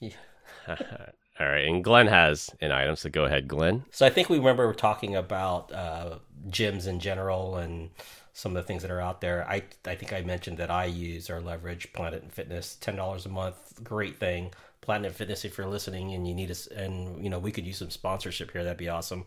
Yeah. 0.00 0.10
All 0.68 1.46
right. 1.46 1.68
And 1.68 1.84
Glenn 1.84 2.08
has 2.08 2.50
an 2.60 2.72
item, 2.72 2.96
so 2.96 3.10
go 3.10 3.26
ahead, 3.26 3.46
Glenn. 3.46 3.84
So 3.92 4.04
I 4.04 4.10
think 4.10 4.28
we 4.28 4.38
remember 4.38 4.66
we're 4.66 4.74
talking 4.74 5.14
about 5.14 5.72
uh, 5.72 6.18
gyms 6.48 6.88
in 6.88 6.98
general 6.98 7.58
and 7.58 7.90
some 8.32 8.56
of 8.56 8.62
the 8.62 8.66
things 8.66 8.82
that 8.82 8.90
are 8.90 9.00
out 9.00 9.20
there. 9.20 9.48
I 9.48 9.62
I 9.86 9.94
think 9.94 10.12
I 10.12 10.22
mentioned 10.22 10.58
that 10.58 10.72
I 10.72 10.86
use 10.86 11.30
our 11.30 11.40
leverage 11.40 11.92
Planet 11.92 12.24
and 12.24 12.32
Fitness, 12.32 12.74
ten 12.74 12.96
dollars 12.96 13.24
a 13.24 13.28
month, 13.28 13.84
great 13.84 14.18
thing. 14.18 14.50
Planet 14.80 15.14
Fitness, 15.14 15.44
if 15.44 15.58
you're 15.58 15.66
listening 15.66 16.14
and 16.14 16.26
you 16.26 16.34
need 16.34 16.50
us, 16.50 16.66
and 16.66 17.22
you 17.22 17.30
know 17.30 17.38
we 17.38 17.52
could 17.52 17.66
use 17.66 17.78
some 17.78 17.90
sponsorship 17.90 18.50
here, 18.50 18.64
that'd 18.64 18.78
be 18.78 18.88
awesome. 18.88 19.24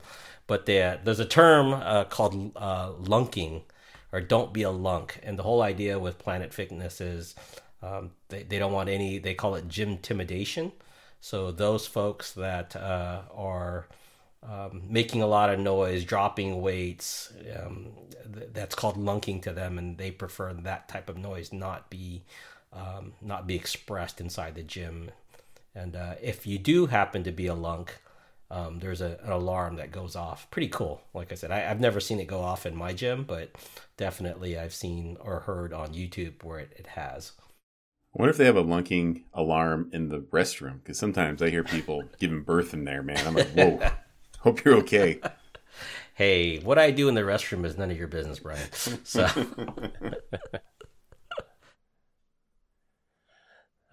But 0.48 0.66
there, 0.66 1.00
there's 1.04 1.20
a 1.20 1.26
term 1.26 1.74
uh, 1.74 2.06
called 2.06 2.52
uh, 2.56 2.94
lunking, 2.94 3.62
or 4.12 4.22
don't 4.22 4.54
be 4.54 4.64
a 4.64 4.72
lunk, 4.72 5.20
and 5.24 5.38
the 5.38 5.44
whole 5.44 5.62
idea 5.62 6.00
with 6.00 6.20
Planet 6.20 6.54
Fitness 6.54 7.00
is 7.02 7.36
um, 7.82 8.12
they 8.30 8.44
they 8.44 8.60
don't 8.60 8.72
want 8.72 8.90
any. 8.90 9.20
They 9.20 9.36
call 9.36 9.56
it 9.56 9.68
gym 9.68 9.90
intimidation. 9.90 10.72
So 11.22 11.52
those 11.52 11.88
folks 11.88 12.34
that 12.34 12.76
uh, 12.76 13.22
are 13.34 13.88
um, 14.42 14.82
making 14.90 15.22
a 15.22 15.28
lot 15.28 15.50
of 15.50 15.60
noise, 15.60 16.04
dropping 16.04 16.62
weights, 16.62 17.32
um, 17.58 17.94
th- 18.34 18.50
that's 18.54 18.76
called 18.76 18.98
lunking 18.98 19.42
to 19.44 19.54
them, 19.54 19.78
and 19.78 19.98
they 19.98 20.12
prefer 20.12 20.54
that 20.54 20.90
type 20.90 21.10
of 21.10 21.18
noise 21.18 21.54
not 21.54 21.90
be 21.90 22.24
um, 22.74 23.14
not 23.22 23.48
be 23.48 23.56
expressed 23.56 24.20
inside 24.20 24.56
the 24.56 24.64
gym. 24.64 25.12
And 25.76 25.96
uh, 25.96 26.16
if 26.22 26.46
you 26.46 26.60
do 26.60 26.88
happen 26.88 27.24
to 27.24 27.32
be 27.32 27.48
a 27.48 27.56
lunk, 27.56 27.98
um, 28.52 28.80
there's 28.80 29.02
a, 29.02 29.20
an 29.24 29.32
alarm 29.32 29.78
that 29.78 29.92
goes 29.92 30.16
off. 30.16 30.50
Pretty 30.52 30.68
cool. 30.68 31.02
Like 31.14 31.32
I 31.32 31.36
said, 31.36 31.52
I, 31.52 31.70
I've 31.70 31.80
never 31.80 32.00
seen 32.00 32.20
it 32.20 32.28
go 32.28 32.42
off 32.42 32.66
in 32.66 32.76
my 32.76 32.94
gym, 32.94 33.24
but 33.24 33.52
definitely 33.98 34.58
I've 34.58 34.74
seen 34.74 35.18
or 35.20 35.42
heard 35.42 35.74
on 35.74 35.94
YouTube 35.94 36.44
where 36.44 36.60
it, 36.60 36.74
it 36.76 36.88
has. 36.88 37.32
I 38.16 38.22
wonder 38.22 38.30
if 38.30 38.38
they 38.38 38.46
have 38.46 38.56
a 38.56 38.64
lunking 38.64 39.24
alarm 39.34 39.90
in 39.92 40.10
the 40.10 40.20
restroom 40.20 40.84
because 40.84 41.00
sometimes 41.00 41.42
I 41.42 41.50
hear 41.50 41.64
people 41.64 42.04
giving 42.20 42.44
birth 42.44 42.74
in 42.74 42.84
there. 42.84 43.02
Man, 43.02 43.26
I'm 43.26 43.34
like, 43.34 43.50
whoa. 43.50 43.80
Hope 44.42 44.64
you're 44.64 44.76
okay. 44.76 45.20
Hey, 46.14 46.60
what 46.60 46.78
I 46.78 46.92
do 46.92 47.08
in 47.08 47.16
the 47.16 47.22
restroom 47.22 47.66
is 47.66 47.78
none 47.78 47.90
of 47.90 47.98
your 47.98 48.08
business, 48.08 48.38
Brian. 48.38 48.72
So. 48.72 49.28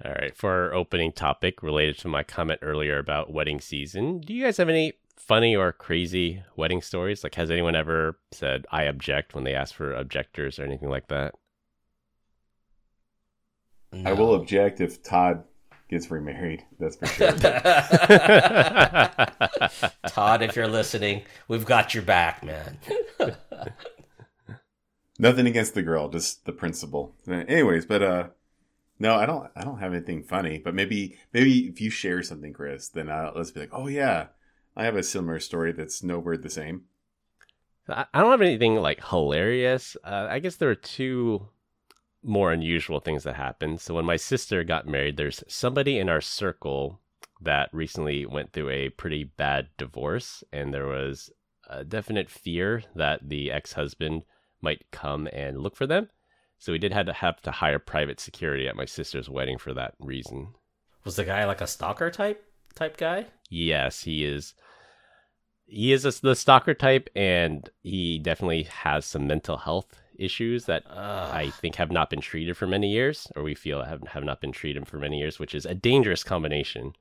All 0.04 0.12
right. 0.12 0.36
For 0.36 0.50
our 0.50 0.74
opening 0.74 1.12
topic 1.12 1.62
related 1.62 1.98
to 1.98 2.08
my 2.08 2.22
comment 2.22 2.60
earlier 2.62 2.98
about 2.98 3.32
wedding 3.32 3.60
season, 3.60 4.20
do 4.20 4.32
you 4.32 4.44
guys 4.44 4.56
have 4.56 4.68
any 4.68 4.94
funny 5.16 5.54
or 5.54 5.72
crazy 5.72 6.42
wedding 6.56 6.80
stories? 6.80 7.22
Like, 7.22 7.34
has 7.34 7.50
anyone 7.50 7.76
ever 7.76 8.18
said, 8.32 8.66
I 8.70 8.84
object 8.84 9.34
when 9.34 9.44
they 9.44 9.54
ask 9.54 9.74
for 9.74 9.92
objectors 9.92 10.58
or 10.58 10.64
anything 10.64 10.88
like 10.88 11.08
that? 11.08 11.34
I 14.04 14.12
will 14.12 14.34
object 14.34 14.80
if 14.80 15.02
Todd 15.02 15.44
gets 15.90 16.10
remarried. 16.10 16.64
That's 16.78 16.96
for 16.96 17.06
sure. 17.06 17.32
Todd, 20.08 20.42
if 20.42 20.56
you're 20.56 20.68
listening, 20.68 21.22
we've 21.48 21.66
got 21.66 21.92
your 21.92 22.04
back, 22.04 22.44
man. 22.44 22.78
Nothing 25.18 25.46
against 25.46 25.74
the 25.74 25.82
girl, 25.82 26.08
just 26.08 26.46
the 26.46 26.52
principle. 26.52 27.14
Anyways, 27.28 27.84
but 27.84 28.02
uh, 28.02 28.28
no, 29.00 29.16
I 29.16 29.26
don't. 29.26 29.50
I 29.56 29.64
don't 29.64 29.80
have 29.80 29.92
anything 29.92 30.22
funny. 30.22 30.58
But 30.58 30.74
maybe, 30.74 31.16
maybe 31.32 31.66
if 31.66 31.80
you 31.80 31.90
share 31.90 32.22
something, 32.22 32.52
Chris, 32.52 32.88
then 32.88 33.08
uh, 33.08 33.32
let's 33.34 33.50
be 33.50 33.60
like, 33.60 33.70
oh 33.72 33.88
yeah, 33.88 34.26
I 34.76 34.84
have 34.84 34.94
a 34.94 35.02
similar 35.02 35.40
story 35.40 35.72
that's 35.72 36.02
nowhere 36.02 36.36
the 36.36 36.50
same. 36.50 36.82
I 37.88 38.20
don't 38.20 38.30
have 38.30 38.42
anything 38.42 38.76
like 38.76 39.04
hilarious. 39.04 39.96
Uh, 40.04 40.28
I 40.30 40.38
guess 40.38 40.56
there 40.56 40.70
are 40.70 40.76
two 40.76 41.48
more 42.22 42.52
unusual 42.52 43.00
things 43.00 43.24
that 43.24 43.34
happened. 43.34 43.80
So 43.80 43.94
when 43.94 44.04
my 44.04 44.16
sister 44.16 44.62
got 44.62 44.86
married, 44.86 45.16
there's 45.16 45.42
somebody 45.48 45.98
in 45.98 46.08
our 46.08 46.20
circle 46.20 47.00
that 47.40 47.70
recently 47.72 48.26
went 48.26 48.52
through 48.52 48.68
a 48.68 48.90
pretty 48.90 49.24
bad 49.24 49.68
divorce, 49.78 50.44
and 50.52 50.72
there 50.72 50.86
was 50.86 51.30
a 51.68 51.84
definite 51.84 52.30
fear 52.30 52.82
that 52.94 53.28
the 53.28 53.50
ex-husband 53.50 54.22
might 54.60 54.84
come 54.92 55.26
and 55.32 55.58
look 55.58 55.74
for 55.74 55.86
them. 55.86 56.10
So 56.60 56.72
we 56.72 56.78
did 56.78 56.92
have 56.92 57.06
to 57.06 57.12
have 57.14 57.40
to 57.42 57.50
hire 57.50 57.78
private 57.78 58.20
security 58.20 58.68
at 58.68 58.76
my 58.76 58.84
sister's 58.84 59.30
wedding 59.30 59.56
for 59.56 59.72
that 59.74 59.94
reason. 59.98 60.48
Was 61.04 61.16
the 61.16 61.24
guy 61.24 61.46
like 61.46 61.62
a 61.62 61.66
stalker 61.66 62.10
type 62.10 62.44
type 62.74 62.98
guy? 62.98 63.26
Yes, 63.48 64.02
he 64.02 64.24
is. 64.24 64.54
He 65.64 65.92
is 65.92 66.04
a, 66.04 66.10
the 66.20 66.34
stalker 66.34 66.74
type, 66.74 67.08
and 67.16 67.68
he 67.82 68.18
definitely 68.18 68.64
has 68.64 69.06
some 69.06 69.26
mental 69.26 69.56
health 69.56 70.02
issues 70.18 70.66
that 70.66 70.82
Ugh. 70.90 71.30
I 71.32 71.48
think 71.48 71.76
have 71.76 71.90
not 71.90 72.10
been 72.10 72.20
treated 72.20 72.56
for 72.58 72.66
many 72.66 72.90
years, 72.90 73.26
or 73.34 73.42
we 73.42 73.54
feel 73.54 73.82
have 73.82 74.06
have 74.08 74.24
not 74.24 74.42
been 74.42 74.52
treated 74.52 74.86
for 74.86 74.98
many 74.98 75.18
years, 75.18 75.38
which 75.38 75.54
is 75.54 75.64
a 75.64 75.74
dangerous 75.74 76.22
combination. 76.22 76.92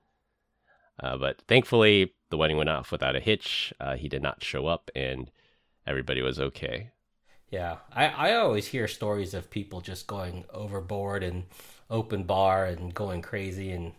Uh, 1.03 1.17
but 1.17 1.41
thankfully, 1.49 2.13
the 2.29 2.37
wedding 2.37 2.57
went 2.57 2.69
off 2.69 2.93
without 2.93 3.15
a 3.15 3.19
hitch. 3.19 3.73
Uh, 3.81 3.97
he 3.97 4.07
did 4.07 4.21
not 4.21 4.41
show 4.41 4.67
up, 4.67 4.89
and 4.95 5.31
everybody 5.85 6.21
was 6.21 6.39
okay. 6.39 6.91
Yeah, 7.51 7.77
I, 7.91 8.07
I 8.07 8.35
always 8.35 8.67
hear 8.67 8.87
stories 8.87 9.33
of 9.33 9.49
people 9.49 9.81
just 9.81 10.07
going 10.07 10.45
overboard 10.53 11.23
and 11.23 11.45
open 11.89 12.23
bar 12.23 12.65
and 12.65 12.93
going 12.93 13.21
crazy, 13.21 13.71
and 13.71 13.93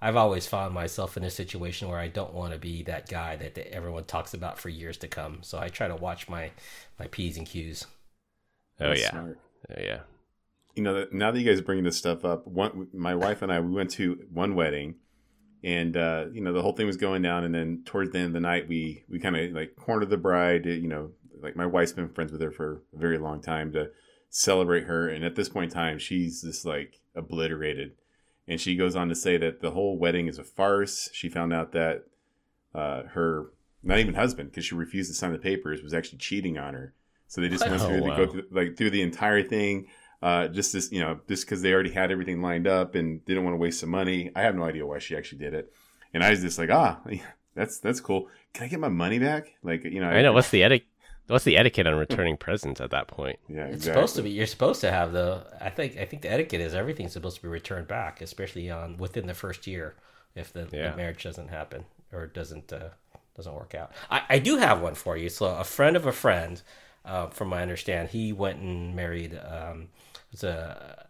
I've 0.00 0.16
always 0.16 0.46
found 0.46 0.74
myself 0.74 1.16
in 1.16 1.24
a 1.24 1.30
situation 1.30 1.88
where 1.88 1.98
I 2.00 2.08
don't 2.08 2.34
want 2.34 2.52
to 2.52 2.58
be 2.58 2.82
that 2.84 3.08
guy 3.08 3.36
that, 3.36 3.54
that 3.54 3.72
everyone 3.72 4.04
talks 4.04 4.34
about 4.34 4.58
for 4.58 4.68
years 4.68 4.96
to 4.98 5.08
come. 5.08 5.38
So 5.42 5.58
I 5.58 5.68
try 5.68 5.88
to 5.88 5.96
watch 5.96 6.28
my 6.28 6.52
my 6.98 7.06
p's 7.08 7.36
and 7.36 7.46
q's. 7.46 7.86
Oh 8.80 8.94
That's 8.94 8.96
yeah, 8.96 9.10
smart. 9.10 9.38
oh 9.70 9.80
yeah. 9.80 10.00
you 10.74 10.82
know, 10.82 11.06
now 11.12 11.30
that 11.30 11.40
you 11.40 11.46
guys 11.46 11.60
bring 11.60 11.82
this 11.84 11.96
stuff 11.96 12.24
up, 12.24 12.46
one, 12.46 12.88
my 12.92 13.14
wife 13.14 13.42
and 13.42 13.50
I, 13.52 13.60
we 13.60 13.70
went 13.72 13.90
to 13.92 14.18
one 14.32 14.54
wedding, 14.54 14.96
and 15.64 15.96
uh, 15.96 16.26
you 16.32 16.42
know, 16.42 16.52
the 16.52 16.62
whole 16.62 16.72
thing 16.74 16.86
was 16.86 16.96
going 16.98 17.22
down, 17.22 17.44
and 17.44 17.54
then 17.54 17.82
towards 17.86 18.12
the 18.12 18.18
end 18.18 18.28
of 18.28 18.32
the 18.34 18.40
night, 18.40 18.68
we 18.68 19.04
we 19.08 19.18
kind 19.20 19.36
of 19.36 19.52
like 19.52 19.76
cornered 19.76 20.10
the 20.10 20.18
bride. 20.18 20.66
You 20.66 20.88
know, 20.88 21.12
like 21.40 21.56
my 21.56 21.66
wife's 21.66 21.92
been 21.92 22.08
friends 22.08 22.32
with 22.32 22.40
her 22.40 22.50
for 22.50 22.82
a 22.94 22.98
very 22.98 23.18
long 23.18 23.40
time 23.40 23.72
to 23.72 23.90
celebrate 24.30 24.84
her, 24.84 25.08
and 25.08 25.24
at 25.24 25.36
this 25.36 25.48
point 25.48 25.70
in 25.72 25.74
time, 25.74 25.98
she's 25.98 26.42
just 26.42 26.64
like 26.64 27.00
obliterated, 27.14 27.92
and 28.48 28.60
she 28.60 28.76
goes 28.76 28.96
on 28.96 29.08
to 29.08 29.14
say 29.14 29.36
that 29.36 29.60
the 29.60 29.70
whole 29.72 29.98
wedding 29.98 30.28
is 30.28 30.38
a 30.38 30.44
farce. 30.44 31.08
She 31.12 31.28
found 31.28 31.52
out 31.52 31.72
that 31.72 32.04
uh, 32.74 33.04
her 33.04 33.52
not 33.82 33.98
even 33.98 34.14
husband, 34.14 34.50
because 34.50 34.64
she 34.64 34.74
refused 34.74 35.10
to 35.10 35.14
sign 35.14 35.32
the 35.32 35.38
papers, 35.38 35.82
was 35.82 35.94
actually 35.94 36.18
cheating 36.18 36.58
on 36.58 36.74
her. 36.74 36.92
So 37.28 37.40
they 37.40 37.48
just 37.48 37.68
went 37.68 37.82
Oh, 37.82 37.86
through 37.88 38.00
the, 38.02 38.08
wow. 38.08 38.16
go 38.16 38.26
through, 38.26 38.44
like 38.50 38.76
through 38.76 38.90
the 38.90 39.02
entire 39.02 39.42
thing 39.42 39.86
uh, 40.22 40.48
just 40.48 40.72
this, 40.72 40.90
you 40.90 41.00
know, 41.00 41.20
just 41.28 41.44
because 41.44 41.62
they 41.62 41.72
already 41.72 41.90
had 41.90 42.10
everything 42.10 42.40
lined 42.40 42.66
up 42.66 42.94
and 42.94 43.24
didn't 43.26 43.44
want 43.44 43.52
to 43.54 43.58
waste 43.58 43.80
some 43.80 43.90
money. 43.90 44.30
I 44.34 44.42
have 44.42 44.54
no 44.56 44.64
idea 44.64 44.86
why 44.86 44.98
she 44.98 45.16
actually 45.16 45.38
did 45.38 45.54
it, 45.54 45.72
and 46.14 46.24
I 46.24 46.30
was 46.30 46.40
just 46.40 46.58
like, 46.58 46.70
ah, 46.70 47.00
that's 47.54 47.78
that's 47.78 48.00
cool. 48.00 48.28
Can 48.52 48.64
I 48.64 48.68
get 48.68 48.80
my 48.80 48.88
money 48.88 49.18
back? 49.18 49.54
Like, 49.62 49.84
you 49.84 50.00
know, 50.00 50.08
I 50.08 50.22
know 50.22 50.32
what's 50.32 50.50
the 50.50 50.62
etiquette. 50.62 50.88
What's 51.28 51.44
the 51.44 51.56
etiquette 51.56 51.86
on 51.86 51.94
returning 51.96 52.36
presents 52.36 52.80
at 52.80 52.90
that 52.90 53.08
point? 53.08 53.38
yeah, 53.48 53.64
It's 53.66 53.84
supposed 53.84 54.14
to 54.16 54.22
be. 54.22 54.30
You're 54.30 54.46
supposed 54.46 54.80
to 54.82 54.90
have 54.92 55.12
the. 55.12 55.44
I 55.60 55.70
think. 55.70 55.96
I 55.98 56.04
think 56.04 56.22
the 56.22 56.30
etiquette 56.30 56.60
is 56.60 56.74
everything's 56.74 57.12
supposed 57.12 57.36
to 57.36 57.42
be 57.42 57.48
returned 57.48 57.88
back, 57.88 58.20
especially 58.20 58.70
on 58.70 58.96
within 58.96 59.26
the 59.26 59.34
first 59.34 59.66
year, 59.66 59.94
if 60.34 60.52
the, 60.52 60.68
Yeah. 60.72 60.90
the 60.92 60.96
marriage 60.96 61.22
doesn't 61.24 61.48
happen 61.48 61.84
or 62.12 62.26
doesn't 62.26 62.72
uh, 62.72 62.90
doesn't 63.36 63.54
work 63.54 63.74
out. 63.74 63.90
I, 64.10 64.22
I 64.28 64.38
do 64.38 64.56
have 64.58 64.80
one 64.80 64.94
for 64.94 65.16
you. 65.16 65.28
So 65.28 65.46
a 65.46 65.64
friend 65.64 65.96
of 65.96 66.06
a 66.06 66.12
friend, 66.12 66.62
uh, 67.04 67.26
from 67.28 67.48
my 67.48 67.60
understand, 67.60 68.10
he 68.10 68.32
went 68.32 68.60
and 68.60 68.94
married. 68.94 69.36
Um, 69.44 69.88
was 70.30 70.44
a 70.44 71.06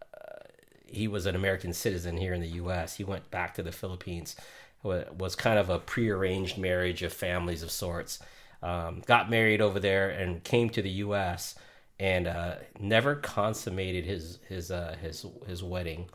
he 0.86 1.08
was 1.08 1.26
an 1.26 1.34
American 1.34 1.72
citizen 1.72 2.16
here 2.16 2.32
in 2.32 2.40
the 2.40 2.48
U.S. 2.62 2.96
He 2.96 3.04
went 3.04 3.30
back 3.30 3.54
to 3.54 3.62
the 3.62 3.72
Philippines. 3.72 4.34
was 4.82 5.34
kind 5.34 5.58
of 5.58 5.68
a 5.68 5.78
prearranged 5.80 6.56
marriage 6.58 7.02
of 7.02 7.12
families 7.12 7.62
of 7.62 7.70
sorts. 7.70 8.20
Um, 8.62 9.02
got 9.06 9.30
married 9.30 9.60
over 9.60 9.78
there 9.78 10.10
and 10.10 10.42
came 10.42 10.70
to 10.70 10.82
the 10.82 10.90
U.S. 10.90 11.54
and 11.98 12.26
uh, 12.26 12.56
never 12.78 13.14
consummated 13.16 14.04
his 14.04 14.38
his 14.48 14.70
uh, 14.70 14.96
his 15.00 15.26
his 15.46 15.62
wedding. 15.62 16.08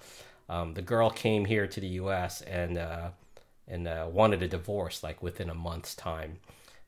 Um, 0.49 0.73
the 0.73 0.81
girl 0.81 1.09
came 1.09 1.45
here 1.45 1.67
to 1.67 1.79
the 1.79 1.87
U.S. 1.87 2.41
and 2.41 2.77
uh, 2.77 3.09
and 3.67 3.87
uh, 3.87 4.07
wanted 4.11 4.43
a 4.43 4.47
divorce 4.47 5.03
like 5.03 5.21
within 5.23 5.49
a 5.49 5.55
month's 5.55 5.95
time. 5.95 6.39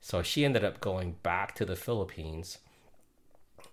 So 0.02 0.22
she 0.22 0.44
ended 0.44 0.66
up 0.66 0.82
going 0.82 1.16
back 1.24 1.56
to 1.56 1.66
the 1.66 1.76
Philippines. 1.76 2.60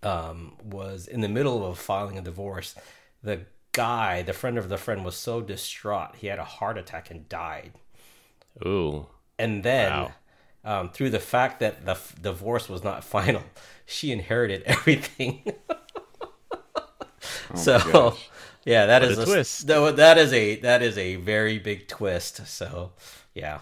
Um, 0.02 0.56
was 0.62 1.06
in 1.06 1.20
the 1.20 1.28
middle 1.28 1.66
of 1.66 1.78
filing 1.78 2.16
a 2.16 2.22
divorce. 2.22 2.74
The 3.22 3.40
guy, 3.72 4.22
the 4.22 4.32
friend 4.32 4.56
of 4.56 4.68
the 4.68 4.78
friend, 4.78 5.04
was 5.04 5.16
so 5.16 5.40
distraught 5.40 6.16
he 6.16 6.28
had 6.28 6.38
a 6.38 6.44
heart 6.44 6.78
attack 6.78 7.10
and 7.10 7.28
died. 7.28 7.72
Ooh. 8.64 9.06
And 9.38 9.62
then, 9.62 9.90
wow. 9.92 10.12
Um, 10.64 10.90
through 10.90 11.10
the 11.10 11.20
fact 11.20 11.60
that 11.60 11.84
the 11.84 11.92
f- 11.92 12.14
divorce 12.20 12.68
was 12.68 12.84
not 12.84 13.04
final, 13.16 13.42
she 13.86 14.12
inherited 14.12 14.62
everything. 14.64 15.42
oh 17.50 17.54
so, 17.54 18.16
yeah, 18.64 18.86
that 18.86 19.02
what 19.02 19.10
is 19.10 19.18
a, 19.18 19.22
a 19.22 19.26
twist. 19.26 19.66
that 19.66 20.18
is 20.18 20.32
a 20.32 20.56
that 20.60 20.82
is 20.82 20.98
a 20.98 21.16
very 21.16 21.58
big 21.58 21.88
twist. 21.88 22.46
So, 22.46 22.92
yeah, 23.34 23.60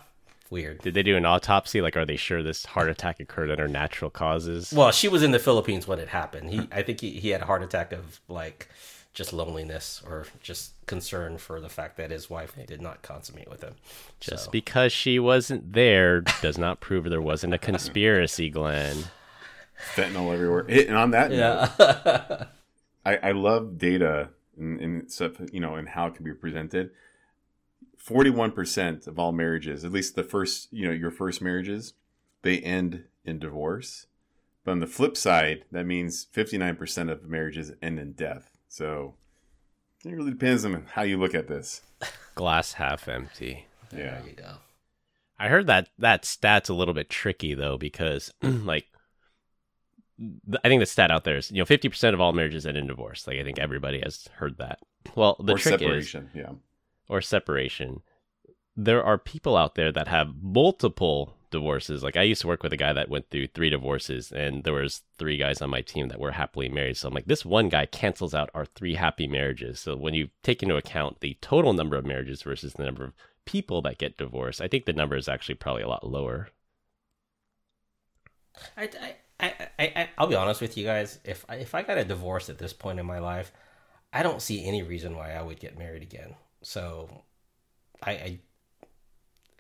weird. 0.51 0.81
Did 0.83 0.95
they 0.95 1.03
do 1.03 1.17
an 1.17 1.25
autopsy? 1.25 1.81
Like, 1.81 1.97
are 1.97 2.05
they 2.05 2.17
sure 2.17 2.43
this 2.43 2.67
heart 2.67 2.89
attack 2.89 3.21
occurred 3.21 3.51
under 3.51 3.69
natural 3.69 4.11
causes? 4.11 4.73
Well, 4.73 4.91
she 4.91 5.09
was 5.09 5.23
in 5.23 5.31
the 5.31 5.39
Philippines 5.39 5.87
when 5.87 5.99
it 5.99 6.09
happened. 6.09 6.51
He, 6.51 6.69
I 6.73 6.83
think 6.83 7.01
he, 7.01 7.11
he 7.13 7.31
had 7.31 7.43
a 7.43 7.47
heart 7.47 7.63
attack 7.63 7.93
of 7.93 8.21
like 8.29 8.69
just 9.13 9.33
loneliness 9.33 10.03
or 10.07 10.27
just 10.41 10.75
concern 10.87 11.39
for 11.39 11.61
the 11.61 11.69
fact 11.69 11.97
that 11.97 12.11
his 12.11 12.31
wife 12.31 12.55
did 12.67 12.81
not 12.81 13.03
consummate 13.03 13.51
with 13.51 13.63
him. 13.63 13.75
Just 14.21 14.47
so. 14.47 14.51
because 14.51 14.93
she 14.93 15.19
wasn't 15.19 15.73
there 15.73 16.21
does 16.43 16.59
not 16.59 16.81
prove 16.81 17.05
there 17.11 17.21
wasn't 17.21 17.55
a 17.55 17.59
conspiracy, 17.59 18.51
Glenn. 18.51 18.97
Fentanyl 19.95 20.33
everywhere. 20.33 20.67
And 20.69 20.97
on 20.97 21.11
that 21.13 21.31
yeah. 21.31 21.69
note, 21.79 22.49
I, 23.05 23.17
I 23.29 23.33
love 23.33 23.79
data 23.79 24.31
and, 24.57 24.81
and 24.81 25.11
stuff, 25.11 25.33
you 25.53 25.61
know, 25.61 25.77
and 25.77 25.89
how 25.89 26.07
it 26.07 26.15
can 26.15 26.25
be 26.25 26.33
presented. 26.33 26.91
41% 28.05 29.07
of 29.07 29.19
all 29.19 29.33
marriages, 29.33 29.85
at 29.85 29.93
least 29.93 30.15
the 30.15 30.23
first, 30.23 30.73
you 30.73 30.87
know, 30.87 30.93
your 30.93 31.11
first 31.11 31.43
marriages, 31.43 31.95
they 32.43 32.59
end 32.59 33.05
in 33.25 33.39
divorce. 33.39 34.07
But 34.65 34.73
on 34.73 34.81
the 34.81 34.87
flip 34.87 35.17
side, 35.17 35.65
that 35.73 35.87
means 35.87 36.27
59% 36.35 37.11
of 37.11 37.25
marriages 37.25 37.73
end 37.83 37.99
in 37.99 38.13
death. 38.13 38.58
So 38.69 39.15
it 40.05 40.11
really 40.11 40.31
depends 40.31 40.65
on 40.65 40.87
how 40.93 41.03
you 41.03 41.19
look 41.19 41.35
at 41.35 41.49
this. 41.49 41.83
Glass 42.35 42.75
half 42.75 43.09
empty. 43.09 43.67
Yeah. 43.91 44.21
There 44.21 44.23
you 44.27 44.33
go. 44.35 44.55
I 45.39 45.49
heard 45.49 45.67
that 45.69 45.89
that 45.99 46.25
stat's 46.25 46.69
a 46.69 46.75
little 46.75 46.95
bit 46.95 47.09
tricky 47.09 47.55
though 47.55 47.79
because 47.79 48.33
like 48.43 48.87
I 50.65 50.69
think 50.69 50.81
the 50.81 50.87
stat 50.87 51.11
out 51.11 51.25
there 51.25 51.37
is 51.37 51.51
you 51.51 51.59
know 51.59 51.65
fifty 51.65 51.89
percent 51.89 52.15
of 52.15 52.21
all 52.21 52.33
marriages 52.33 52.67
end 52.67 52.77
in 52.77 52.87
divorce. 52.87 53.27
Like 53.27 53.39
I 53.39 53.45
think 53.45 53.59
everybody 53.59 54.01
has 54.01 54.29
heard 54.37 54.59
that. 54.59 54.81
Well, 55.15 55.37
the 55.39 55.55
or 55.55 55.59
trick 55.59 55.79
separation, 55.79 56.31
is 56.35 56.41
yeah, 56.41 56.53
or 57.09 57.21
separation. 57.21 58.03
There 58.77 59.03
are 59.03 59.19
people 59.19 59.57
out 59.57 59.75
there 59.75 59.93
that 59.93 60.09
have 60.09 60.35
multiple 60.43 61.38
divorces. 61.51 62.03
Like 62.03 62.17
I 62.17 62.23
used 62.23 62.41
to 62.43 62.47
work 62.47 62.63
with 62.63 62.73
a 62.73 62.77
guy 62.77 62.93
that 62.93 63.09
went 63.09 63.31
through 63.31 63.49
three 63.49 63.71
divorces, 63.71 64.33
and 64.33 64.65
there 64.65 64.75
was 64.75 65.03
three 65.19 65.37
guys 65.37 65.61
on 65.63 65.71
my 65.71 65.83
team 65.83 66.09
that 66.09 66.21
were 66.21 66.33
happily 66.33 66.69
married. 66.69 66.97
So 66.97 67.09
I'm 67.09 67.15
like, 67.15 67.27
this 67.27 67.45
one 67.45 67.69
guy 67.69 67.87
cancels 67.87 68.35
out 68.35 68.51
our 68.55 68.67
three 68.67 68.95
happy 68.95 69.27
marriages. 69.27 69.81
So 69.81 69.97
when 69.97 70.15
you 70.15 70.29
take 70.43 70.63
into 70.63 70.77
account 70.77 71.21
the 71.21 71.37
total 71.41 71.73
number 71.73 71.97
of 71.97 72.07
marriages 72.07 72.43
versus 72.43 72.75
the 72.75 72.85
number 72.85 73.05
of 73.05 73.13
people 73.45 73.83
that 73.83 73.99
get 73.99 74.19
divorced, 74.19 74.61
I 74.61 74.69
think 74.69 74.85
the 74.85 74.93
number 74.93 75.17
is 75.17 75.29
actually 75.29 75.57
probably 75.57 75.83
a 75.83 75.89
lot 75.89 76.07
lower. 76.07 76.49
I, 78.77 78.91
I, 79.01 79.15
I, 79.41 79.53
I, 79.79 80.09
I'll 80.19 80.27
be 80.27 80.35
honest 80.35 80.61
with 80.61 80.77
you 80.77 80.85
guys. 80.85 81.19
If 81.25 81.45
I, 81.49 81.57
if 81.57 81.75
I 81.75 81.83
got 81.83 81.99
a 81.99 82.05
divorce 82.05 82.51
at 82.51 82.59
this 82.59 82.73
point 82.73 82.99
in 82.99 83.07
my 83.07 83.19
life, 83.21 83.53
I 84.13 84.23
don't 84.23 84.43
see 84.43 84.65
any 84.65 84.83
reason 84.83 85.17
why 85.17 85.33
I 85.33 85.43
would 85.43 85.61
get 85.61 85.79
married 85.79 86.03
again. 86.03 86.35
So, 86.63 87.23
I, 88.03 88.11
I 88.11 88.39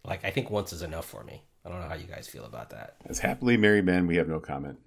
like 0.04 0.24
I 0.24 0.30
think 0.30 0.50
once 0.50 0.72
is 0.72 0.82
enough 0.82 1.04
for 1.04 1.22
me. 1.22 1.42
I 1.68 1.70
don't 1.70 1.80
know 1.82 1.88
how 1.88 1.96
you 1.96 2.06
guys 2.06 2.26
feel 2.26 2.46
about 2.46 2.70
that. 2.70 2.96
As 3.06 3.18
happily 3.18 3.58
married 3.58 3.84
men, 3.84 4.06
we 4.06 4.16
have 4.16 4.26
no 4.26 4.40
comment. 4.40 4.78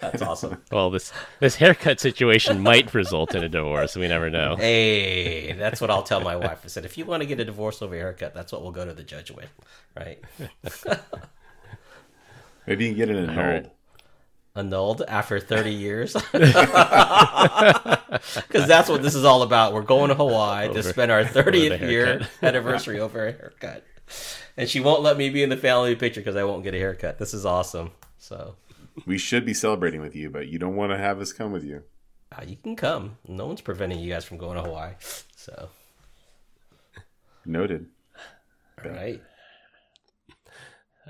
That's 0.00 0.20
awesome. 0.20 0.60
Well, 0.70 0.90
this 0.90 1.10
this 1.40 1.56
haircut 1.56 2.00
situation 2.00 2.60
might 2.60 2.92
result 2.92 3.34
in 3.34 3.42
a 3.42 3.48
divorce. 3.48 3.96
We 3.96 4.08
never 4.08 4.28
know. 4.28 4.56
Hey, 4.56 5.52
that's 5.52 5.80
what 5.80 5.90
I'll 5.90 6.02
tell 6.02 6.20
my 6.20 6.36
wife. 6.36 6.60
I 6.64 6.68
said, 6.68 6.84
if 6.84 6.98
you 6.98 7.06
want 7.06 7.22
to 7.22 7.26
get 7.26 7.40
a 7.40 7.46
divorce 7.46 7.80
over 7.80 7.94
a 7.94 7.98
haircut, 7.98 8.34
that's 8.34 8.52
what 8.52 8.60
we'll 8.62 8.72
go 8.72 8.84
to 8.84 8.92
the 8.92 9.04
judge 9.04 9.30
with, 9.30 9.48
right? 9.96 10.20
Maybe 12.66 12.84
you 12.84 12.90
can 12.90 12.98
get 12.98 13.08
it 13.08 13.16
annulled. 13.16 13.70
Annulled 14.56 15.02
after 15.08 15.40
30 15.40 15.70
years? 15.74 16.16
Because 18.34 18.68
that's 18.68 18.88
what 18.88 19.02
this 19.02 19.14
is 19.16 19.24
all 19.24 19.42
about. 19.42 19.74
We're 19.74 19.82
going 19.82 20.08
to 20.08 20.14
Hawaii 20.14 20.68
over, 20.68 20.80
to 20.80 20.88
spend 20.88 21.10
our 21.10 21.24
30th 21.24 21.80
year 21.80 22.26
anniversary 22.42 23.00
over 23.00 23.26
a 23.26 23.32
haircut. 23.32 23.84
And 24.56 24.68
she 24.68 24.78
won't 24.80 25.02
let 25.02 25.16
me 25.16 25.30
be 25.30 25.42
in 25.42 25.48
the 25.50 25.56
family 25.56 25.96
picture 25.96 26.20
because 26.20 26.36
I 26.36 26.44
won't 26.44 26.62
get 26.62 26.74
a 26.74 26.78
haircut. 26.78 27.18
This 27.18 27.34
is 27.34 27.44
awesome. 27.44 27.90
So 28.18 28.54
we 29.04 29.18
should 29.18 29.44
be 29.44 29.52
celebrating 29.52 30.00
with 30.00 30.14
you, 30.14 30.30
but 30.30 30.46
you 30.46 30.58
don't 30.60 30.76
want 30.76 30.92
to 30.92 30.98
have 30.98 31.20
us 31.20 31.32
come 31.32 31.50
with 31.50 31.64
you. 31.64 31.82
Uh, 32.30 32.42
you 32.46 32.56
can 32.56 32.76
come. 32.76 33.18
No 33.26 33.46
one's 33.46 33.60
preventing 33.60 33.98
you 33.98 34.12
guys 34.12 34.24
from 34.24 34.38
going 34.38 34.56
to 34.56 34.62
Hawaii. 34.62 34.92
So 35.36 35.70
noted. 37.44 37.86
All 38.84 38.90
right. 38.90 39.20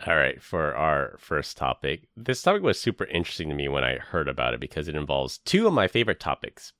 All 0.07 0.17
right, 0.17 0.43
for 0.43 0.75
our 0.75 1.17
first 1.19 1.57
topic. 1.57 2.09
This 2.17 2.43
topic 2.43 2.63
was 2.63 2.81
super 2.81 3.05
interesting 3.05 3.49
to 3.49 3.55
me 3.55 3.69
when 3.69 3.85
I 3.85 3.99
heard 3.99 4.29
about 4.29 4.55
it 4.55 4.61
because 4.61 4.89
it 4.89 4.97
involves 4.97 5.39
two 5.39 5.67
of 5.67 5.73
my 5.73 5.89
favorite 5.89 6.21
topics 6.21 6.73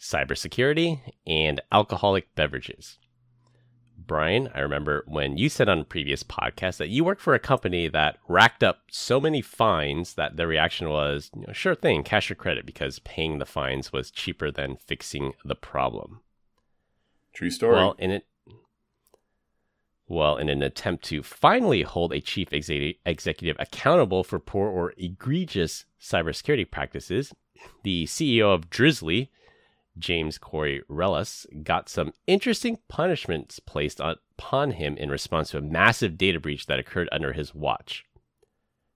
cybersecurity 0.00 1.00
and 1.26 1.60
alcoholic 1.70 2.34
beverages. 2.34 2.98
Brian, 3.98 4.48
I 4.54 4.60
remember 4.60 5.04
when 5.06 5.36
you 5.36 5.48
said 5.48 5.68
on 5.68 5.80
a 5.80 5.84
previous 5.84 6.22
podcast 6.22 6.78
that 6.78 6.88
you 6.88 7.04
worked 7.04 7.20
for 7.20 7.34
a 7.34 7.38
company 7.38 7.86
that 7.88 8.16
racked 8.26 8.64
up 8.64 8.78
so 8.90 9.20
many 9.20 9.42
fines 9.42 10.14
that 10.14 10.36
the 10.36 10.46
reaction 10.46 10.88
was, 10.88 11.30
you 11.36 11.44
know, 11.46 11.52
sure 11.52 11.74
thing, 11.74 12.02
cash 12.02 12.30
your 12.30 12.36
credit, 12.36 12.64
because 12.64 12.98
paying 13.00 13.38
the 13.38 13.46
fines 13.46 13.92
was 13.92 14.10
cheaper 14.10 14.50
than 14.50 14.76
fixing 14.76 15.34
the 15.44 15.54
problem. 15.54 16.20
True 17.34 17.50
story. 17.50 17.74
Well, 17.74 17.94
in 17.98 18.10
it, 18.10 18.26
well, 20.10 20.36
in 20.36 20.48
an 20.48 20.62
attempt 20.62 21.04
to 21.04 21.22
finally 21.22 21.82
hold 21.82 22.12
a 22.12 22.20
chief 22.20 22.52
executive 22.52 23.56
accountable 23.58 24.24
for 24.24 24.38
poor 24.38 24.68
or 24.68 24.92
egregious 24.98 25.84
cybersecurity 26.00 26.68
practices, 26.68 27.32
the 27.84 28.04
CEO 28.06 28.52
of 28.52 28.68
Drizly 28.68 29.28
James 29.98 30.36
Cory 30.36 30.82
Rellas 30.90 31.46
got 31.62 31.88
some 31.88 32.12
interesting 32.26 32.78
punishments 32.88 33.60
placed 33.60 34.00
upon 34.00 34.72
him 34.72 34.96
in 34.96 35.10
response 35.10 35.50
to 35.50 35.58
a 35.58 35.62
massive 35.62 36.18
data 36.18 36.40
breach 36.40 36.66
that 36.66 36.78
occurred 36.78 37.08
under 37.12 37.32
his 37.32 37.54
watch. 37.54 38.04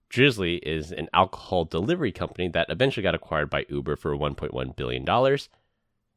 Drizly 0.09 0.59
is 0.63 0.91
an 0.91 1.09
alcohol 1.13 1.65
delivery 1.65 2.11
company 2.11 2.49
that 2.49 2.69
eventually 2.69 3.03
got 3.03 3.15
acquired 3.15 3.49
by 3.49 3.65
Uber 3.69 3.95
for 3.95 4.15
$1.1 4.17 4.75
billion. 4.75 5.37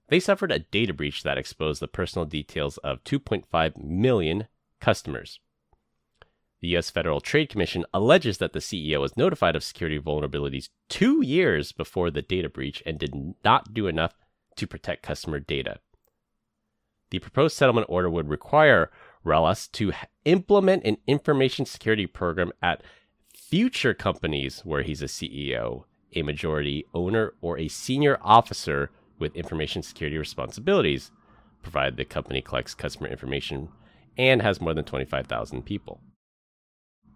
They 0.09 0.21
suffered 0.21 0.53
a 0.53 0.61
data 0.61 0.93
breach 0.93 1.23
that 1.23 1.39
exposed 1.39 1.81
the 1.81 1.89
personal 1.89 2.27
details 2.27 2.79
of 2.79 3.05
2.5 3.05 3.83
million 3.83 4.49
customers. 4.81 5.41
The 6.61 6.69
U.S. 6.69 6.91
Federal 6.91 7.21
Trade 7.21 7.49
Commission 7.49 7.85
alleges 7.95 8.39
that 8.39 8.53
the 8.53 8.59
CEO 8.59 9.01
was 9.01 9.17
notified 9.17 9.55
of 9.55 9.63
security 9.63 9.99
vulnerabilities 9.99 10.71
two 10.89 11.23
years 11.23 11.71
before 11.71 12.11
the 12.11 12.23
data 12.23 12.49
breach 12.49 12.83
and 12.85 12.99
did 12.99 13.15
not 13.45 13.73
do 13.73 13.87
enough 13.87 14.15
to 14.57 14.67
protect 14.67 15.03
customer 15.03 15.39
data. 15.39 15.79
The 17.11 17.21
proposed 17.21 17.57
settlement 17.57 17.87
order 17.89 18.11
would 18.11 18.29
require 18.29 18.91
Rellas 19.25 19.71
to 19.73 19.93
implement 20.25 20.85
an 20.85 20.99
information 21.07 21.65
security 21.65 22.07
program 22.07 22.53
at 22.61 22.83
future 23.33 23.95
companies 23.95 24.61
where 24.65 24.83
he's 24.83 25.03
a 25.03 25.07
CEO, 25.07 25.85
a 26.15 26.23
majority 26.23 26.85
owner, 26.93 27.35
or 27.41 27.59
a 27.59 27.69
senior 27.69 28.19
officer 28.21 28.91
with 29.19 29.35
information 29.37 29.83
security 29.83 30.19
responsibilities, 30.19 31.11
provided 31.63 31.97
the 31.97 32.05
company 32.05 32.43
collects 32.43 32.75
customer 32.75 33.09
information 33.09 33.69
and 34.19 34.43
has 34.43 34.61
more 34.61 34.75
than 34.75 34.85
25,000 34.85 35.63
people. 35.63 36.03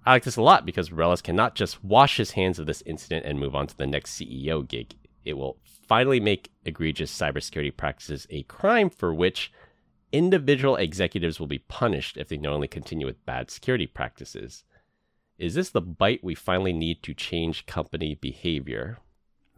I 0.06 0.12
like 0.12 0.24
this 0.24 0.36
a 0.36 0.42
lot 0.42 0.64
because 0.64 0.90
Rellas 0.90 1.22
cannot 1.22 1.54
just 1.54 1.84
wash 1.84 2.16
his 2.16 2.32
hands 2.32 2.58
of 2.58 2.66
this 2.66 2.82
incident 2.86 3.26
and 3.26 3.38
move 3.38 3.54
on 3.54 3.66
to 3.66 3.76
the 3.76 3.86
next 3.86 4.18
CEO 4.18 4.66
gig. 4.66 4.94
It 5.24 5.34
will 5.34 5.58
finally 5.86 6.20
make 6.20 6.50
egregious 6.64 7.16
cybersecurity 7.16 7.76
practices 7.76 8.26
a 8.30 8.42
crime 8.44 8.90
for 8.90 9.14
which 9.14 9.52
individual 10.10 10.76
executives 10.76 11.38
will 11.38 11.46
be 11.46 11.58
punished 11.58 12.16
if 12.16 12.28
they 12.28 12.36
knowingly 12.36 12.68
continue 12.68 13.06
with 13.06 13.24
bad 13.24 13.50
security 13.50 13.86
practices. 13.86 14.64
Is 15.38 15.54
this 15.54 15.70
the 15.70 15.80
bite 15.80 16.22
we 16.22 16.34
finally 16.34 16.72
need 16.72 17.02
to 17.04 17.14
change 17.14 17.66
company 17.66 18.14
behavior? 18.14 18.98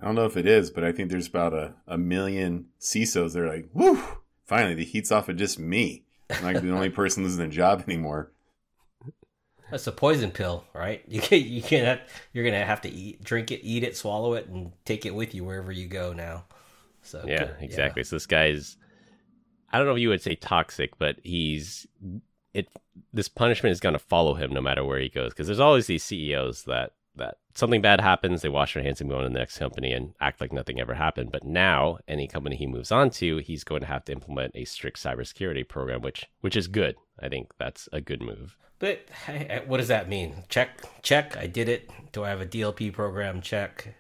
I 0.00 0.06
don't 0.06 0.14
know 0.14 0.26
if 0.26 0.36
it 0.36 0.46
is, 0.46 0.70
but 0.70 0.84
I 0.84 0.92
think 0.92 1.10
there's 1.10 1.28
about 1.28 1.54
a, 1.54 1.74
a 1.86 1.96
million 1.98 2.66
CISOs. 2.80 3.32
They're 3.32 3.48
like, 3.48 3.68
whoo, 3.72 4.02
finally 4.44 4.74
the 4.74 4.84
heat's 4.84 5.12
off 5.12 5.28
of 5.28 5.36
just 5.36 5.58
me. 5.58 6.04
I'm 6.36 6.52
not 6.52 6.62
the 6.62 6.72
only 6.72 6.90
person 6.90 7.22
losing 7.22 7.46
a 7.46 7.48
job 7.48 7.84
anymore. 7.86 8.30
That's 9.70 9.86
a 9.86 9.92
poison 9.92 10.30
pill, 10.30 10.64
right? 10.74 11.02
You 11.08 11.20
can 11.20 11.42
you 11.42 11.62
can't. 11.62 12.00
You're 12.32 12.44
gonna 12.44 12.64
have 12.64 12.82
to 12.82 12.90
eat, 12.90 13.24
drink 13.24 13.50
it, 13.50 13.64
eat 13.64 13.82
it, 13.82 13.96
swallow 13.96 14.34
it, 14.34 14.46
and 14.46 14.72
take 14.84 15.06
it 15.06 15.14
with 15.14 15.34
you 15.34 15.44
wherever 15.44 15.72
you 15.72 15.86
go 15.86 16.12
now. 16.12 16.44
So 17.02 17.24
yeah, 17.26 17.48
exactly. 17.60 18.00
Yeah. 18.00 18.06
So 18.06 18.16
this 18.16 18.26
guy's. 18.26 18.76
I 19.72 19.78
don't 19.78 19.86
know 19.86 19.94
if 19.94 20.00
you 20.00 20.10
would 20.10 20.22
say 20.22 20.36
toxic, 20.36 20.98
but 20.98 21.16
he's 21.22 21.86
it. 22.52 22.68
This 23.12 23.28
punishment 23.28 23.72
is 23.72 23.80
going 23.80 23.94
to 23.94 23.98
follow 23.98 24.34
him 24.34 24.52
no 24.52 24.60
matter 24.60 24.84
where 24.84 25.00
he 25.00 25.08
goes 25.08 25.32
because 25.32 25.46
there's 25.46 25.60
always 25.60 25.86
these 25.86 26.04
CEOs 26.04 26.64
that 26.64 26.92
that 27.16 27.36
something 27.54 27.80
bad 27.80 28.00
happens, 28.00 28.42
they 28.42 28.48
wash 28.48 28.74
their 28.74 28.82
hands 28.82 29.00
and 29.00 29.08
go 29.08 29.16
on 29.16 29.22
to 29.22 29.28
the 29.28 29.38
next 29.38 29.58
company 29.58 29.92
and 29.92 30.14
act 30.20 30.40
like 30.40 30.52
nothing 30.52 30.80
ever 30.80 30.94
happened. 30.94 31.30
But 31.32 31.44
now, 31.44 31.98
any 32.08 32.26
company 32.26 32.56
he 32.56 32.66
moves 32.66 32.90
on 32.90 33.10
to, 33.10 33.38
he's 33.38 33.64
going 33.64 33.80
to 33.80 33.86
have 33.86 34.04
to 34.06 34.12
implement 34.12 34.52
a 34.54 34.64
strict 34.64 35.02
cybersecurity 35.02 35.68
program, 35.68 36.02
which 36.02 36.26
which 36.40 36.56
is 36.56 36.68
good. 36.68 36.96
I 37.20 37.28
think 37.28 37.52
that's 37.58 37.88
a 37.92 38.00
good 38.00 38.22
move. 38.22 38.56
But 38.78 39.06
what 39.66 39.78
does 39.78 39.88
that 39.88 40.08
mean? 40.08 40.44
Check, 40.48 40.82
check. 41.02 41.36
I 41.36 41.46
did 41.46 41.68
it. 41.68 41.90
Do 42.12 42.24
I 42.24 42.28
have 42.28 42.40
a 42.40 42.46
DLP 42.46 42.92
program? 42.92 43.40
Check. 43.40 43.94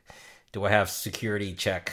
Do 0.52 0.64
I 0.64 0.70
have 0.70 0.90
security? 0.90 1.54
Check. 1.54 1.92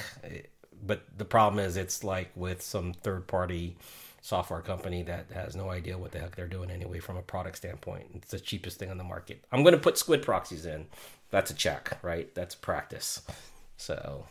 But 0.84 1.04
the 1.16 1.26
problem 1.26 1.64
is, 1.64 1.78
it's 1.78 2.04
like 2.04 2.32
with 2.36 2.62
some 2.62 2.94
third 2.94 3.28
party 3.28 3.78
software 4.22 4.62
company 4.62 5.02
that 5.04 5.32
has 5.34 5.56
no 5.56 5.70
idea 5.72 5.98
what 5.98 6.12
the 6.12 6.20
heck 6.20 6.36
they're 6.36 6.48
doing 6.48 6.70
anyway 6.70 7.00
from 7.00 7.18
a 7.18 7.22
product 7.22 7.58
standpoint. 7.58 8.06
It's 8.14 8.32
the 8.32 8.40
cheapest 8.40 8.78
thing 8.80 8.92
on 8.92 8.98
the 8.98 9.04
market. 9.04 9.44
I'm 9.52 9.64
going 9.64 9.74
to 9.74 9.80
put 9.80 9.98
squid 9.98 10.22
proxies 10.22 10.66
in. 10.66 10.88
That's 11.32 11.50
a 11.52 11.56
check, 11.56 11.98
right? 12.04 12.34
That's 12.36 12.56
practice. 12.56 13.22
So, 13.78 14.28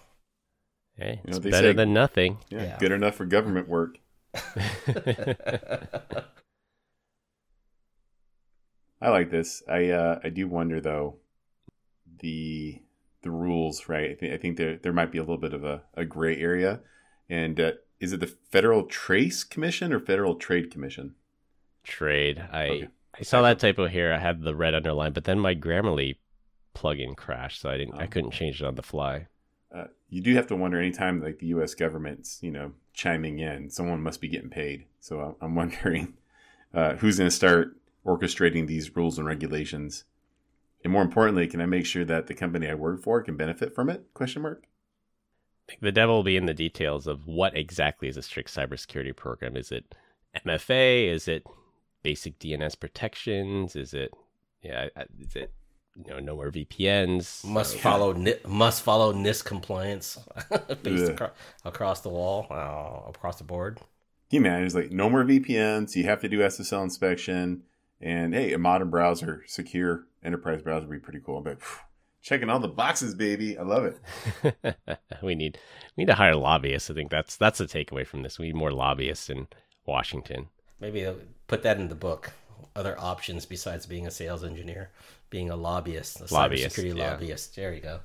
hey, 0.97 1.21
it's 1.25 1.39
you 1.39 1.45
know, 1.45 1.51
better 1.51 1.71
say, 1.71 1.77
than 1.77 1.93
nothing. 1.93 2.39
Yeah, 2.51 2.63
yeah, 2.63 2.79
good 2.79 2.93
enough 2.93 3.17
for 3.17 3.27
government 3.27 3.69
work. 3.69 3.99
I 9.03 9.09
like 9.09 9.31
this. 9.31 9.63
I 9.69 9.91
uh, 9.91 10.21
I 10.23 10.29
do 10.29 10.47
wonder 10.47 10.81
though 10.81 11.17
the 12.21 12.81
the 13.23 13.31
rules, 13.31 13.89
right? 13.89 14.11
I 14.11 14.15
think, 14.15 14.33
I 14.33 14.37
think 14.37 14.57
there 14.57 14.77
there 14.77 14.93
might 14.93 15.11
be 15.11 15.19
a 15.19 15.23
little 15.23 15.39
bit 15.39 15.55
of 15.55 15.65
a, 15.65 15.83
a 15.95 16.05
gray 16.05 16.37
area, 16.37 16.81
and 17.29 17.59
uh, 17.59 17.73
is 18.01 18.15
it 18.15 18.21
the 18.21 18.27
Federal 18.27 18.85
Trace 18.85 19.45
Commission 19.45 19.93
or 19.93 20.01
Federal 20.01 20.35
Trade 20.35 20.71
Commission? 20.71 21.15
Trade. 21.85 22.43
I 22.51 22.69
okay. 22.69 22.89
I 23.19 23.23
saw 23.23 23.43
that 23.43 23.59
typo 23.59 23.87
here. 23.87 24.13
I 24.13 24.19
had 24.19 24.43
the 24.43 24.55
red 24.55 24.75
underline, 24.75 25.13
but 25.13 25.25
then 25.25 25.39
my 25.39 25.55
Grammarly 25.55 26.17
plugin 26.75 27.17
crashed, 27.17 27.61
so 27.61 27.71
I 27.71 27.77
didn't. 27.77 27.95
Oh. 27.95 28.01
I 28.01 28.07
couldn't 28.07 28.33
change 28.33 28.63
it 28.63 28.67
on 28.67 28.75
the 28.75 28.83
fly. 28.83 29.27
Uh, 29.73 29.85
you 30.09 30.21
do 30.23 30.35
have 30.35 30.47
to 30.49 30.57
wonder 30.57 30.79
anytime 30.79 31.23
like 31.23 31.39
the 31.39 31.47
U.S. 31.49 31.75
government's 31.75 32.43
you 32.43 32.51
know 32.51 32.73
chiming 32.95 33.39
in, 33.39 33.71
someone 33.71 34.03
must 34.03 34.21
be 34.21 34.29
getting 34.29 34.51
paid. 34.51 34.87
So 34.99 35.37
I'm 35.41 35.55
wondering 35.55 36.15
uh, 36.73 36.95
who's 36.95 37.19
going 37.19 37.31
to 37.31 37.37
start 37.37 37.77
orchestrating 38.07 38.67
these 38.67 38.97
rules 38.97 39.19
and 39.19 39.27
regulations, 39.27 40.05
and 40.83 40.93
more 40.93 41.03
importantly, 41.03 41.47
can 41.47 41.61
I 41.61 41.67
make 41.67 41.85
sure 41.85 42.05
that 42.07 42.27
the 42.27 42.35
company 42.35 42.69
I 42.69 42.75
work 42.75 43.03
for 43.03 43.21
can 43.23 43.37
benefit 43.37 43.75
from 43.75 43.91
it? 43.91 44.07
Question 44.15 44.43
mark 44.43 44.67
the 45.81 45.93
devil 45.93 46.17
will 46.17 46.23
be 46.23 46.37
in 46.37 46.47
the 46.47 46.55
details 46.55 47.07
of 47.07 47.27
what 47.27 47.57
exactly 47.57 48.09
is 48.09 48.17
a 48.17 48.23
strict 48.23 48.55
cybersecurity 48.55 49.15
program. 49.15 49.57
Is 49.57 49.71
it 49.73 49.95
MFA? 50.47 51.09
Is 51.09 51.29
it 51.29 51.45
basic 52.03 52.39
DNS 52.39 52.79
protections? 52.79 53.77
Is 53.77 53.95
it 53.95 54.13
yeah? 54.63 54.89
Is 55.19 55.37
it 55.37 55.53
you 55.97 56.13
know 56.13 56.21
no 56.21 56.37
more 56.37 56.51
VPNs? 56.51 57.45
Must 57.45 57.73
so, 57.73 57.79
follow 57.79 58.15
must 58.47 58.83
follow 58.83 59.13
NIST 59.13 59.45
compliance 59.45 60.19
based 60.83 61.13
across, 61.13 61.31
across 61.65 62.01
the 62.01 62.09
wall, 62.09 62.47
uh, 62.51 63.11
across 63.11 63.37
the 63.37 63.45
board. 63.45 63.81
Yeah, 64.31 64.41
man, 64.41 64.63
it's 64.65 64.75
like 64.75 64.93
no 64.93 65.11
more 65.11 65.25
VPNs. 65.25 65.97
You 65.97 66.05
have 66.05 66.21
to 66.21 66.29
do 66.29 66.39
SSL 66.39 66.85
inspection, 66.85 67.63
and 68.01 68.33
hey, 68.35 68.53
a 68.53 68.59
modern 68.59 68.91
browser, 68.91 69.43
secure 69.47 70.07
enterprise 70.23 70.63
browser 70.63 70.87
would 70.87 71.01
be 71.01 71.05
pretty 71.05 71.21
cool. 71.25 71.41
But 71.41 71.59
checking 72.23 72.51
all 72.51 72.61
the 72.61 72.69
boxes, 72.69 73.15
baby. 73.15 73.59
I 73.59 73.63
love 73.63 73.85
it. 73.85 74.67
we 75.23 75.35
need 75.35 75.59
we 75.97 76.03
need 76.03 76.09
to 76.09 76.15
hire 76.15 76.37
lobbyists. 76.37 76.91
I 76.91 76.95
think 76.95 77.11
that's 77.11 77.37
that's 77.37 77.59
the 77.59 77.67
takeaway 77.67 78.07
from 78.07 78.23
this. 78.23 78.39
We 78.39 78.47
need 78.47 78.57
more 78.57 78.73
lobbyists 78.73 79.31
in 79.31 79.49
Washington. 79.87 80.49
Maybe 80.81 81.07
put 81.47 81.63
that 81.63 81.79
in 81.79 81.89
the 81.89 81.95
book. 81.95 82.33
Other 82.77 82.99
options 82.99 83.47
besides 83.47 83.87
being 83.87 84.07
a 84.07 84.11
sales 84.11 84.45
engineer, 84.45 84.91
being 85.29 85.51
a 85.51 85.57
lobbyist, 85.57 86.21
a 86.21 86.33
lobbyist, 86.33 86.77
cybersecurity 86.77 86.97
yeah. 86.97 87.11
lobbyist. 87.11 87.57
There 87.57 87.75
you 87.75 87.81
go. 87.81 88.01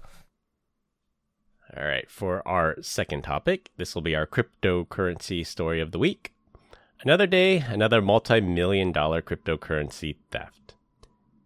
All 1.75 1.85
right, 1.85 2.09
for 2.09 2.47
our 2.47 2.77
second 2.81 3.23
topic, 3.23 3.71
this 3.77 3.95
will 3.95 4.01
be 4.01 4.15
our 4.15 4.27
cryptocurrency 4.27 5.45
story 5.45 5.81
of 5.81 5.91
the 5.91 5.99
week. 5.99 6.31
Another 7.01 7.27
day, 7.27 7.57
another 7.57 8.01
multi 8.01 8.39
million 8.39 8.91
dollar 8.91 9.21
cryptocurrency 9.21 10.15
theft. 10.31 10.75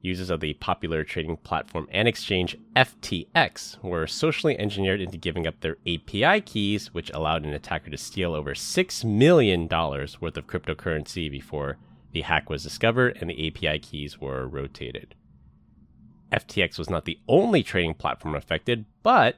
Users 0.02 0.30
of 0.30 0.40
the 0.40 0.54
popular 0.54 1.04
trading 1.04 1.36
platform 1.36 1.88
and 1.92 2.08
exchange 2.08 2.58
FTX 2.76 3.84
were 3.84 4.08
socially 4.08 4.58
engineered 4.58 5.02
into 5.02 5.18
giving 5.18 5.46
up 5.46 5.60
their 5.60 5.76
API 5.86 6.40
keys, 6.40 6.94
which 6.94 7.12
allowed 7.12 7.44
an 7.44 7.54
attacker 7.54 7.90
to 7.90 7.98
steal 7.98 8.34
over 8.34 8.54
$6 8.54 9.04
million 9.04 9.68
worth 9.68 10.38
of 10.38 10.48
cryptocurrency 10.48 11.30
before 11.30 11.78
the 12.14 12.22
hack 12.22 12.50
was 12.50 12.64
discovered 12.64 13.18
and 13.20 13.30
the 13.30 13.48
API 13.48 13.80
keys 13.80 14.22
were 14.22 14.48
rotated. 14.48 15.16
FTX 16.32 16.78
was 16.78 16.90
not 16.90 17.04
the 17.04 17.20
only 17.28 17.62
trading 17.62 17.94
platform 17.94 18.36
affected, 18.36 18.86
but 19.04 19.38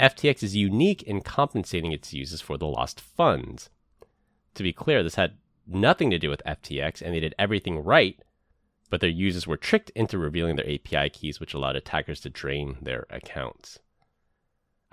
FTX 0.00 0.42
is 0.42 0.56
unique 0.56 1.02
in 1.04 1.20
compensating 1.20 1.92
its 1.92 2.12
users 2.12 2.40
for 2.40 2.58
the 2.58 2.66
lost 2.66 3.00
funds. 3.00 3.70
To 4.54 4.64
be 4.64 4.72
clear, 4.72 5.02
this 5.02 5.14
had 5.14 5.36
nothing 5.66 6.10
to 6.10 6.18
do 6.18 6.28
with 6.28 6.42
FTX, 6.44 7.00
and 7.02 7.14
they 7.14 7.20
did 7.20 7.34
everything 7.38 7.78
right 7.78 8.20
but 8.92 9.00
their 9.00 9.08
users 9.08 9.46
were 9.46 9.56
tricked 9.56 9.88
into 9.94 10.18
revealing 10.18 10.56
their 10.56 10.70
API 10.70 11.08
keys, 11.08 11.40
which 11.40 11.54
allowed 11.54 11.76
attackers 11.76 12.20
to 12.20 12.28
drain 12.28 12.76
their 12.82 13.06
accounts. 13.08 13.78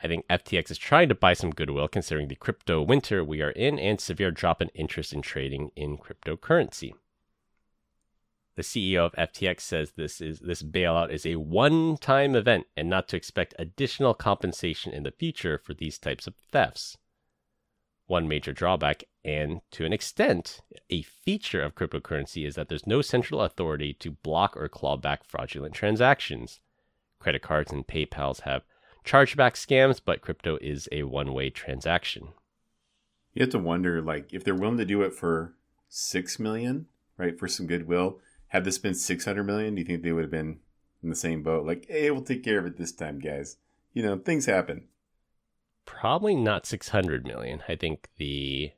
I 0.02 0.08
think 0.08 0.26
FTX 0.30 0.72
is 0.72 0.78
trying 0.78 1.10
to 1.10 1.16
buy 1.16 1.34
some 1.34 1.52
goodwill 1.52 1.90
considering 1.90 2.30
the 2.30 2.38
crypto 2.38 2.82
winter 2.82 3.26
we 3.26 3.42
are 3.42 3.52
in 3.52 3.78
and 3.78 4.00
severe 4.00 4.32
drop 4.32 4.62
in 4.62 4.70
interest 4.70 5.12
in 5.12 5.22
trading 5.22 5.72
in 5.76 5.98
cryptocurrency. 5.98 6.94
The 8.56 8.62
CEO 8.62 9.06
of 9.06 9.12
FTX 9.34 9.60
says 9.60 9.92
this 9.92 10.22
is 10.22 10.40
this 10.40 10.64
bailout 10.64 11.12
is 11.12 11.26
a 11.26 11.36
one-time 11.36 12.38
event 12.38 12.68
and 12.78 12.90
not 12.90 13.10
to 13.10 13.18
expect 13.18 13.54
additional 13.60 14.14
compensation 14.14 14.94
in 14.94 15.04
the 15.04 15.12
future 15.12 15.58
for 15.58 15.74
these 15.74 16.00
types 16.00 16.26
of 16.26 16.36
thefts. 16.54 16.98
One 18.10 18.28
major 18.28 18.54
drawback, 18.54 19.04
and 19.24 19.62
to 19.69 19.86
an 19.86 19.93
extent, 19.93 20.62
a 20.89 21.04
feature 21.04 21.62
of 21.62 21.76
cryptocurrency 21.76 22.43
is 22.43 22.56
that 22.56 22.67
there's 22.67 22.88
no 22.88 23.04
central 23.04 23.39
authority 23.39 23.93
to 24.00 24.10
block 24.10 24.58
or 24.58 24.67
claw 24.67 24.98
back 24.98 25.24
fraudulent 25.24 25.76
transactions. 25.76 26.60
Credit 27.19 27.43
cards 27.43 27.72
and 27.72 27.86
PayPal's 27.86 28.39
have 28.39 28.63
chargeback 29.06 29.54
scams, 29.54 30.02
but 30.04 30.22
crypto 30.22 30.58
is 30.60 30.89
a 30.91 31.04
one 31.04 31.36
way 31.36 31.52
transaction. 31.52 32.30
You 33.36 33.41
have 33.43 33.52
to 33.52 33.60
wonder, 33.60 34.02
like, 34.02 34.34
if 34.34 34.43
they're 34.43 34.56
willing 34.56 34.80
to 34.80 34.86
do 34.86 35.04
it 35.04 35.13
for 35.13 35.54
six 35.88 36.39
million, 36.39 36.88
right, 37.15 37.38
for 37.38 37.48
some 37.48 37.67
goodwill, 37.67 38.22
had 38.48 38.63
this 38.63 38.80
been 38.80 38.95
six 38.95 39.26
hundred 39.26 39.43
million, 39.43 39.76
do 39.76 39.82
you 39.82 39.86
think 39.86 40.02
they 40.02 40.13
would 40.13 40.24
have 40.24 40.32
been 40.32 40.62
in 41.04 41.12
the 41.12 41.15
same 41.15 41.43
boat? 41.43 41.63
Like, 41.63 41.86
hey, 41.88 42.10
we'll 42.10 42.24
take 42.24 42.43
care 42.43 42.58
of 42.58 42.65
it 42.65 42.76
this 42.76 42.91
time, 42.91 43.19
guys. 43.19 43.58
You 43.93 44.02
know, 44.02 44.17
things 44.17 44.48
happen 44.48 44.88
probably 45.89 46.36
not 46.36 46.65
600 46.65 47.25
million. 47.25 47.63
I 47.67 47.75
think 47.75 48.10
the 48.17 48.71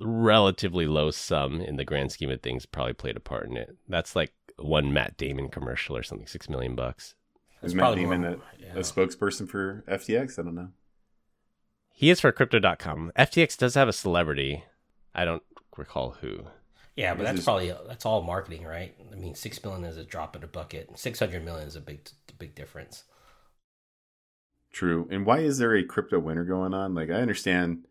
relatively 0.00 0.86
low 0.86 1.10
sum 1.10 1.60
in 1.60 1.76
the 1.76 1.84
grand 1.84 2.12
scheme 2.12 2.30
of 2.30 2.42
things 2.42 2.66
probably 2.66 2.92
played 2.92 3.16
a 3.16 3.20
part 3.20 3.48
in 3.48 3.56
it. 3.56 3.76
That's 3.88 4.16
like 4.16 4.32
one 4.58 4.92
Matt 4.92 5.16
Damon 5.16 5.48
commercial 5.48 5.96
or 5.96 6.02
something, 6.02 6.26
6 6.26 6.48
million 6.48 6.74
bucks. 6.74 7.14
Is 7.62 7.74
Matt 7.74 7.94
Damon 7.94 8.24
a, 8.24 8.36
yeah. 8.58 8.74
a 8.74 8.80
spokesperson 8.80 9.48
for 9.48 9.84
FTX? 9.88 10.38
I 10.38 10.42
don't 10.42 10.54
know. 10.54 10.68
He 11.92 12.10
is 12.10 12.20
for 12.20 12.32
crypto.com. 12.32 13.12
FTX 13.16 13.56
does 13.56 13.74
have 13.74 13.88
a 13.88 13.92
celebrity. 13.92 14.64
I 15.14 15.24
don't 15.24 15.42
recall 15.76 16.16
who. 16.20 16.44
Yeah, 16.96 17.14
but 17.14 17.24
that's 17.24 17.44
probably 17.44 17.72
that's 17.86 18.04
all 18.04 18.22
marketing, 18.22 18.64
right? 18.64 18.94
I 19.12 19.16
mean, 19.16 19.34
six 19.34 19.62
million 19.62 19.84
is 19.84 19.96
a 19.96 20.04
drop 20.04 20.34
in 20.34 20.42
a 20.42 20.46
bucket. 20.46 20.98
Six 20.98 21.18
hundred 21.18 21.44
million 21.44 21.68
is 21.68 21.76
a 21.76 21.80
big, 21.80 22.08
big 22.38 22.54
difference. 22.54 23.04
True. 24.76 25.08
And 25.10 25.24
why 25.24 25.38
is 25.38 25.56
there 25.56 25.74
a 25.74 25.82
crypto 25.82 26.18
winter 26.18 26.44
going 26.44 26.74
on? 26.74 26.94
Like, 26.94 27.08
I 27.08 27.14
understand. 27.14 27.86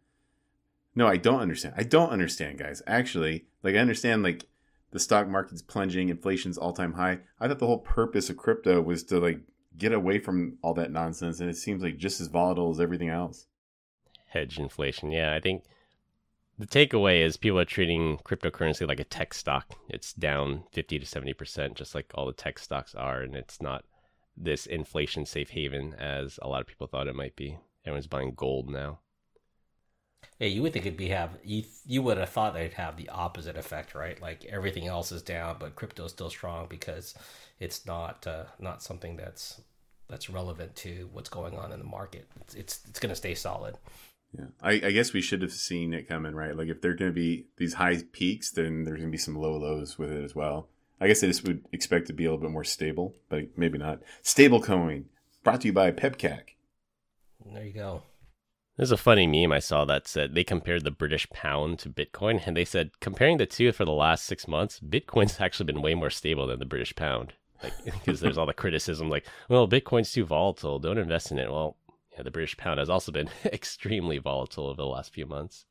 No, 0.93 1.07
I 1.07 1.17
don't 1.17 1.41
understand. 1.41 1.73
I 1.75 1.81
don't 1.81 2.11
understand, 2.11 2.59
guys. 2.59 2.83
Actually, 2.85 3.45
like, 3.63 3.73
I 3.73 3.79
understand, 3.79 4.21
like, 4.21 4.45
the 4.91 4.99
stock 4.99 5.27
market's 5.27 5.63
plunging, 5.63 6.09
inflation's 6.09 6.59
all 6.59 6.73
time 6.73 6.93
high. 6.93 7.21
I 7.39 7.47
thought 7.47 7.57
the 7.57 7.65
whole 7.65 7.79
purpose 7.79 8.29
of 8.29 8.37
crypto 8.37 8.83
was 8.83 9.03
to, 9.05 9.17
like, 9.17 9.39
get 9.75 9.93
away 9.93 10.19
from 10.19 10.59
all 10.61 10.75
that 10.75 10.91
nonsense. 10.91 11.39
And 11.39 11.49
it 11.49 11.57
seems 11.57 11.81
like 11.81 11.97
just 11.97 12.21
as 12.21 12.27
volatile 12.27 12.69
as 12.69 12.79
everything 12.79 13.09
else. 13.09 13.47
Hedge 14.27 14.59
inflation. 14.59 15.09
Yeah, 15.09 15.33
I 15.33 15.39
think 15.39 15.63
the 16.59 16.67
takeaway 16.67 17.25
is 17.25 17.35
people 17.35 17.59
are 17.59 17.65
treating 17.65 18.19
cryptocurrency 18.19 18.87
like 18.87 18.99
a 18.99 19.05
tech 19.05 19.33
stock. 19.33 19.73
It's 19.89 20.13
down 20.13 20.65
50 20.71 20.99
to 20.99 21.05
70%, 21.07 21.73
just 21.73 21.95
like 21.95 22.11
all 22.13 22.27
the 22.27 22.31
tech 22.31 22.59
stocks 22.59 22.93
are. 22.93 23.23
And 23.23 23.35
it's 23.35 23.59
not 23.59 23.85
this 24.37 24.65
inflation 24.65 25.25
safe 25.25 25.49
haven 25.49 25.93
as 25.95 26.39
a 26.41 26.47
lot 26.47 26.61
of 26.61 26.67
people 26.67 26.87
thought 26.87 27.07
it 27.07 27.15
might 27.15 27.35
be. 27.35 27.57
Everyone's 27.85 28.07
buying 28.07 28.33
gold 28.35 28.69
now. 28.69 28.99
Yeah, 30.39 30.47
you 30.47 30.61
would 30.63 30.73
think 30.73 30.85
it'd 30.85 30.97
be 30.97 31.09
have 31.09 31.37
you 31.43 31.63
you 31.85 32.01
would 32.01 32.17
have 32.17 32.29
thought 32.29 32.53
they'd 32.53 32.73
have 32.73 32.97
the 32.97 33.09
opposite 33.09 33.57
effect, 33.57 33.95
right? 33.95 34.21
Like 34.21 34.43
everything 34.45 34.87
else 34.87 35.11
is 35.11 35.21
down, 35.21 35.57
but 35.59 35.75
crypto's 35.75 36.11
still 36.11 36.29
strong 36.29 36.67
because 36.67 37.15
it's 37.59 37.85
not 37.85 38.27
uh, 38.27 38.45
not 38.59 38.83
something 38.83 39.15
that's 39.15 39.61
that's 40.09 40.29
relevant 40.29 40.75
to 40.77 41.09
what's 41.13 41.29
going 41.29 41.57
on 41.57 41.71
in 41.71 41.79
the 41.79 41.85
market. 41.85 42.27
It's 42.41 42.55
it's, 42.55 42.81
it's 42.89 42.99
going 42.99 43.11
to 43.11 43.15
stay 43.15 43.33
solid. 43.33 43.77
Yeah, 44.37 44.45
I, 44.61 44.71
I 44.71 44.91
guess 44.91 45.13
we 45.13 45.21
should 45.21 45.41
have 45.41 45.53
seen 45.53 45.93
it 45.93 46.09
coming, 46.09 46.35
right? 46.35 46.55
Like 46.55 46.67
if 46.67 46.81
there're 46.81 46.95
going 46.95 47.11
to 47.11 47.15
be 47.15 47.47
these 47.57 47.75
high 47.75 48.01
peaks, 48.11 48.51
then 48.51 48.83
there's 48.83 48.99
going 48.99 49.09
to 49.09 49.15
be 49.15 49.17
some 49.17 49.37
low 49.37 49.55
lows 49.55 49.97
with 49.97 50.11
it 50.11 50.23
as 50.23 50.35
well. 50.35 50.67
I 50.99 51.07
guess 51.07 51.23
I 51.23 51.27
just 51.27 51.45
would 51.45 51.65
expect 51.71 52.07
to 52.07 52.13
be 52.13 52.25
a 52.25 52.31
little 52.31 52.41
bit 52.41 52.51
more 52.51 52.63
stable, 52.63 53.15
but 53.29 53.57
maybe 53.57 53.77
not. 53.77 54.01
Stable 54.21 54.61
coin 54.61 55.05
brought 55.43 55.61
to 55.61 55.67
you 55.67 55.73
by 55.73 55.91
PEBCAK. 55.91 56.55
There 57.45 57.63
you 57.63 57.73
go. 57.73 58.03
There's 58.77 58.91
a 58.91 58.97
funny 58.97 59.25
meme 59.25 59.53
I 59.53 59.59
saw 59.59 59.85
that 59.85 60.07
said 60.07 60.35
they 60.35 60.43
compared 60.43 60.83
the 60.83 60.91
British 60.91 61.29
pound 61.29 61.79
to 61.79 61.89
Bitcoin, 61.89 62.45
and 62.45 62.57
they 62.57 62.65
said 62.65 62.99
comparing 62.99 63.37
the 63.37 63.45
two 63.45 63.71
for 63.71 63.85
the 63.85 63.91
last 63.91 64.25
six 64.25 64.47
months, 64.47 64.79
Bitcoin's 64.79 65.39
actually 65.39 65.67
been 65.67 65.81
way 65.81 65.95
more 65.95 66.09
stable 66.09 66.47
than 66.47 66.59
the 66.59 66.65
British 66.65 66.95
pound. 66.95 67.33
Like 67.63 67.73
because 67.85 68.19
there's 68.19 68.37
all 68.37 68.45
the 68.45 68.53
criticism, 68.53 69.09
like, 69.09 69.25
well, 69.49 69.67
Bitcoin's 69.67 70.11
too 70.11 70.25
volatile, 70.25 70.79
don't 70.79 70.97
invest 70.97 71.31
in 71.31 71.39
it. 71.39 71.49
Well, 71.49 71.77
yeah, 72.15 72.23
the 72.23 72.31
British 72.31 72.57
pound 72.57 72.79
has 72.79 72.89
also 72.89 73.11
been 73.11 73.29
extremely 73.45 74.17
volatile 74.17 74.67
over 74.67 74.77
the 74.77 74.85
last 74.85 75.13
few 75.13 75.25
months. 75.25 75.65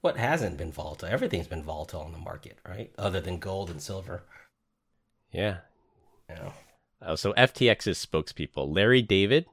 What 0.00 0.16
hasn't 0.16 0.56
been 0.56 0.72
volatile? 0.72 1.08
Everything's 1.08 1.46
been 1.46 1.62
volatile 1.62 2.04
in 2.06 2.12
the 2.12 2.18
market, 2.18 2.58
right? 2.66 2.92
Other 2.98 3.20
than 3.20 3.38
gold 3.38 3.70
and 3.70 3.80
silver. 3.80 4.24
Yeah. 5.32 5.58
Yeah. 6.28 6.52
Uh, 7.00 7.16
so 7.16 7.32
FTX's 7.32 8.04
spokespeople, 8.04 8.74
Larry 8.74 9.02
David 9.02 9.46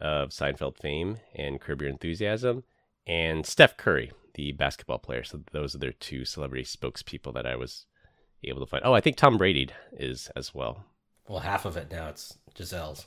of 0.00 0.30
Seinfeld 0.30 0.78
fame 0.78 1.18
and 1.34 1.60
Curb 1.60 1.82
Your 1.82 1.90
Enthusiasm, 1.90 2.64
and 3.06 3.44
Steph 3.44 3.76
Curry, 3.76 4.12
the 4.34 4.52
basketball 4.52 4.98
player. 4.98 5.24
So 5.24 5.40
those 5.52 5.74
are 5.74 5.78
their 5.78 5.92
two 5.92 6.24
celebrity 6.24 6.64
spokespeople 6.64 7.34
that 7.34 7.46
I 7.46 7.56
was 7.56 7.86
able 8.44 8.60
to 8.60 8.66
find. 8.66 8.82
Oh, 8.84 8.94
I 8.94 9.00
think 9.00 9.16
Tom 9.16 9.36
Brady 9.36 9.68
is 9.92 10.30
as 10.34 10.54
well. 10.54 10.84
Well, 11.28 11.40
half 11.40 11.64
of 11.64 11.76
it 11.76 11.90
now 11.90 12.08
it's 12.08 12.38
Gisele's. 12.54 13.06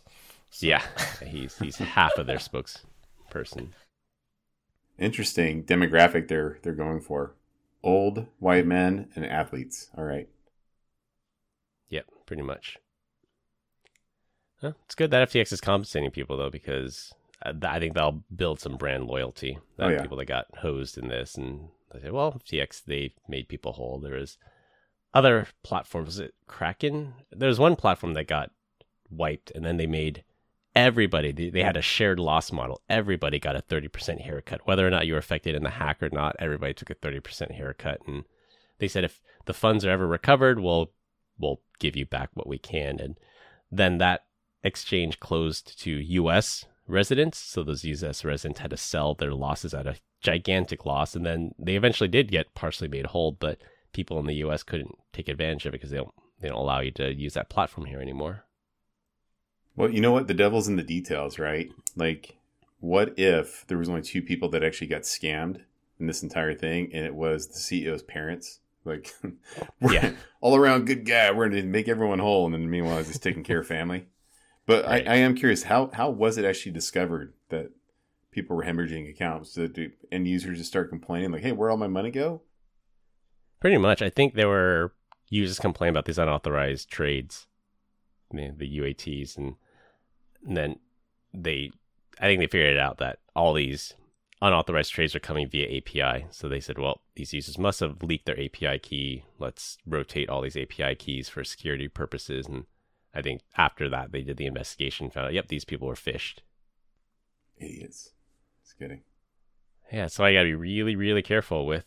So. 0.52 0.68
Yeah, 0.68 0.84
he's 1.26 1.58
he's 1.58 1.78
half 1.78 2.18
of 2.18 2.28
their 2.28 2.38
spokesperson. 2.38 3.70
Interesting 5.00 5.64
demographic 5.64 6.28
they're 6.28 6.60
they're 6.62 6.74
going 6.74 7.02
for: 7.02 7.34
old 7.82 8.28
white 8.40 8.68
men 8.68 9.10
and 9.16 9.26
athletes. 9.26 9.90
All 9.98 10.04
right. 10.04 10.30
Pretty 12.26 12.42
much. 12.42 12.78
Huh, 14.62 14.74
it's 14.86 14.96
good 14.96 15.12
that 15.12 15.30
FTX 15.30 15.52
is 15.52 15.62
compensating 15.62 16.12
people 16.12 16.38
though, 16.38 16.50
because 16.50 17.14
I 17.44 17.80
think 17.80 17.94
that'll 17.94 18.24
build 18.34 18.60
some 18.60 18.78
brand 18.78 19.06
loyalty. 19.06 19.58
Oh, 19.78 19.90
yeah. 19.90 20.02
People 20.02 20.18
that 20.18 20.26
got 20.26 20.48
hosed 20.60 20.98
in 20.98 21.10
this, 21.10 21.36
and 21.36 21.68
they 21.94 22.00
say, 22.00 22.12
"Well, 22.12 22.32
FTX 22.34 22.84
they 22.86 23.14
made 23.28 23.50
people 23.50 23.74
whole." 23.74 24.00
There 24.00 24.16
is 24.16 24.38
other 25.14 25.48
platforms. 25.64 26.08
Was 26.08 26.20
it 26.20 26.34
Kraken? 26.48 27.14
There's 27.32 27.60
one 27.60 27.76
platform 27.76 28.14
that 28.14 28.28
got 28.28 28.52
wiped, 29.10 29.52
and 29.52 29.66
then 29.66 29.78
they 29.78 29.88
made 29.88 30.24
everybody. 30.76 31.34
They, 31.34 31.50
they 31.50 31.64
had 31.64 31.78
a 31.78 31.82
shared 31.82 32.20
loss 32.20 32.52
model. 32.52 32.82
Everybody 32.90 33.40
got 33.40 33.58
a 33.58 33.62
thirty 33.62 33.90
percent 33.90 34.22
haircut, 34.22 34.66
whether 34.66 34.88
or 34.88 34.90
not 34.90 35.06
you 35.06 35.14
were 35.14 35.20
affected 35.20 35.56
in 35.56 35.64
the 35.64 35.70
hack 35.72 36.02
or 36.02 36.10
not. 36.10 36.38
Everybody 36.40 36.74
took 36.74 36.90
a 36.90 36.96
thirty 36.96 37.20
percent 37.20 37.52
haircut, 37.52 38.00
and 38.08 38.24
they 38.80 38.88
said 38.88 39.04
if 39.04 39.22
the 39.46 39.54
funds 39.54 39.84
are 39.86 39.92
ever 39.92 40.08
recovered, 40.08 40.62
we'll 40.62 40.92
we'll 41.38 41.62
give 41.80 41.96
you 41.96 42.06
back 42.06 42.30
what 42.34 42.48
we 42.48 42.58
can. 42.58 43.00
And 43.00 43.18
then 43.72 43.98
that 43.98 44.26
exchange 44.64 45.20
closed 45.20 45.80
to 45.82 45.92
U.S. 45.92 46.66
residents, 46.88 47.38
so 47.38 47.64
those 47.64 47.84
U.S. 47.84 48.24
residents 48.24 48.60
had 48.60 48.72
to 48.72 48.78
sell 48.78 49.14
their 49.14 49.34
losses 49.34 49.74
at 49.74 49.88
a 49.88 49.98
gigantic 50.22 50.86
loss, 50.86 51.16
and 51.16 51.26
then 51.26 51.54
they 51.60 51.76
eventually 51.76 52.08
did 52.08 52.32
get 52.32 52.56
partially 52.56 52.88
made 52.88 53.08
whole, 53.08 53.32
but 53.32 53.60
people 53.92 54.20
in 54.20 54.26
the 54.26 54.36
U.S. 54.36 54.64
couldn't 54.64 54.96
take 55.12 55.28
advantage 55.28 55.66
of 55.66 55.74
it 55.74 55.78
because 55.78 55.92
they 55.92 55.98
don't 55.98 56.14
they 56.40 56.50
don't 56.50 56.58
allow 56.58 56.82
you 56.82 56.92
to 56.92 57.14
use 57.14 57.36
that 57.36 57.50
platform 57.50 57.86
here 57.88 58.02
anymore. 58.02 58.46
Well, 59.76 59.90
you 59.90 60.02
know 60.02 60.12
what? 60.12 60.28
The 60.28 60.34
devil's 60.34 60.68
in 60.68 60.76
the 60.76 60.84
details, 60.84 61.40
right? 61.40 61.70
Like, 61.96 62.38
what 62.80 63.18
if 63.18 63.66
there 63.68 63.78
was 63.78 63.90
only 63.90 64.02
two 64.02 64.22
people 64.22 64.50
that 64.50 64.64
actually 64.64 64.88
got 64.88 65.04
scammed 65.04 65.62
in 66.00 66.08
this 66.08 66.22
entire 66.22 66.54
thing, 66.54 66.90
and 66.94 67.06
it 67.06 67.16
was 67.16 67.48
the 67.48 67.60
CEO's 67.60 68.04
parents? 68.04 68.60
Like, 68.86 69.14
yeah, 69.82 70.12
all 70.42 70.56
around 70.56 70.86
good 70.86 71.06
guy. 71.06 71.32
We're 71.32 71.50
going 71.50 71.62
to 71.62 71.68
make 71.68 71.88
everyone 71.88 72.20
whole, 72.20 72.46
and 72.46 72.54
then 72.54 72.70
meanwhile, 72.70 72.98
he's 72.98 73.08
just 73.08 73.24
taking 73.24 73.44
care 73.44 73.60
of 73.60 73.68
family. 73.68 74.08
But 74.66 74.86
right. 74.86 75.08
I, 75.08 75.14
I, 75.14 75.16
am 75.18 75.36
curious 75.36 75.64
how 75.64 75.90
how 75.94 76.10
was 76.10 76.38
it 76.38 76.46
actually 76.46 76.72
discovered 76.72 77.34
that 77.50 77.72
people 78.32 78.56
were 78.56 78.64
hemorrhaging 78.64 79.10
accounts? 79.10 79.54
Did 79.54 79.94
end 80.12 80.28
users 80.28 80.58
just 80.58 80.70
start 80.70 80.90
complaining 80.90 81.32
like, 81.32 81.42
"Hey, 81.42 81.52
where 81.52 81.70
all 81.70 81.78
my 81.78 81.88
money 81.88 82.12
go?" 82.12 82.42
Pretty 83.60 83.78
much. 83.78 84.02
I 84.02 84.10
think 84.10 84.34
there 84.34 84.50
were 84.50 84.94
users 85.30 85.60
complaining 85.60 85.94
about 85.94 86.06
these 86.06 86.18
unauthorized 86.18 86.90
trades, 86.90 87.48
the, 88.32 88.52
the 88.56 88.78
UATs, 88.80 89.38
and, 89.38 89.56
and 90.46 90.58
then 90.58 90.80
they, 91.34 91.72
I 92.20 92.26
think 92.26 92.40
they 92.40 92.48
figured 92.48 92.76
it 92.76 92.80
out 92.80 92.98
that 92.98 93.20
all 93.36 93.54
these 93.54 93.96
unauthorized 94.44 94.92
trades 94.92 95.16
are 95.16 95.20
coming 95.20 95.48
via 95.48 95.78
API. 95.78 96.26
So 96.30 96.50
they 96.50 96.60
said, 96.60 96.78
well, 96.78 97.02
these 97.16 97.34
users 97.34 97.58
must 97.58 97.80
have 97.80 98.04
leaked 98.04 98.26
their 98.26 98.40
API 98.40 98.78
key. 98.80 99.24
Let's 99.40 99.78
rotate 99.88 100.30
all 100.30 100.42
these 100.42 100.58
API 100.58 100.96
keys 100.96 101.30
for 101.30 101.44
security 101.46 101.88
purposes. 101.88 102.46
And 102.46 102.66
I 103.16 103.22
think 103.22 103.42
after 103.58 103.90
that, 103.90 104.12
they 104.12 104.22
did 104.22 104.38
the 104.38 104.46
investigation, 104.46 105.10
found 105.10 105.28
out, 105.28 105.34
yep, 105.34 105.48
these 105.48 105.64
people 105.64 105.88
were 105.88 105.96
phished. 105.96 106.40
Idiots. 107.58 108.12
Just 108.64 108.78
kidding. 108.78 109.02
Yeah, 109.92 110.08
so 110.08 110.26
I 110.26 110.34
got 110.34 110.40
to 110.40 110.46
be 110.46 110.56
really, 110.56 110.96
really 110.96 111.22
careful 111.22 111.66
with 111.66 111.86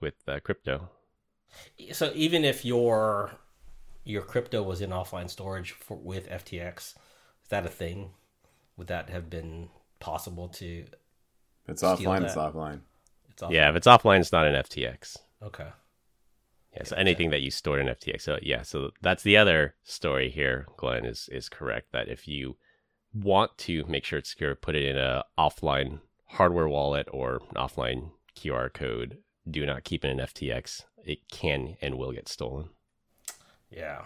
with 0.00 0.14
uh, 0.28 0.40
crypto. 0.40 0.90
So 1.92 2.12
even 2.14 2.44
if 2.44 2.64
your 2.64 3.32
your 4.04 4.22
crypto 4.22 4.62
was 4.62 4.80
in 4.80 4.90
offline 4.90 5.30
storage 5.30 5.72
for, 5.72 5.96
with 5.96 6.28
FTX, 6.28 6.78
is 6.78 7.48
that 7.48 7.64
a 7.64 7.70
thing? 7.70 8.10
Would 8.76 8.88
that 8.88 9.08
have 9.08 9.30
been 9.30 9.70
possible 10.00 10.48
to? 10.48 10.86
If 11.68 11.72
it's 11.72 11.82
offline. 11.82 12.20
That? 12.20 12.26
It's 12.26 12.34
offline. 12.34 12.80
It's 13.30 13.42
offline. 13.42 13.52
Yeah, 13.52 13.70
if 13.70 13.76
it's 13.76 13.86
offline, 13.86 14.20
it's 14.20 14.32
not 14.32 14.46
an 14.46 14.54
FTX. 14.54 15.18
Okay. 15.42 15.68
Yeah, 16.74 16.84
so 16.84 16.96
anything 16.96 17.30
that 17.30 17.40
you 17.40 17.50
store 17.50 17.78
in 17.78 17.86
FTX. 17.86 18.22
So 18.22 18.38
yeah, 18.42 18.62
so 18.62 18.90
that's 19.02 19.22
the 19.22 19.36
other 19.36 19.74
story 19.84 20.30
here, 20.30 20.66
Glenn, 20.76 21.04
is 21.04 21.28
is 21.30 21.48
correct 21.48 21.92
that 21.92 22.08
if 22.08 22.26
you 22.26 22.56
want 23.14 23.56
to 23.58 23.84
make 23.86 24.04
sure 24.04 24.18
it's 24.18 24.30
secure, 24.30 24.54
put 24.54 24.74
it 24.74 24.84
in 24.84 24.96
a 24.96 25.24
offline 25.38 26.00
hardware 26.26 26.68
wallet 26.68 27.08
or 27.10 27.36
an 27.50 27.56
offline 27.56 28.10
QR 28.36 28.72
code. 28.72 29.18
Do 29.50 29.64
not 29.64 29.84
keep 29.84 30.04
it 30.04 30.10
in 30.10 30.18
FTX. 30.18 30.82
It 31.04 31.28
can 31.30 31.76
and 31.80 31.96
will 31.96 32.12
get 32.12 32.28
stolen. 32.28 32.68
Yeah. 33.70 34.04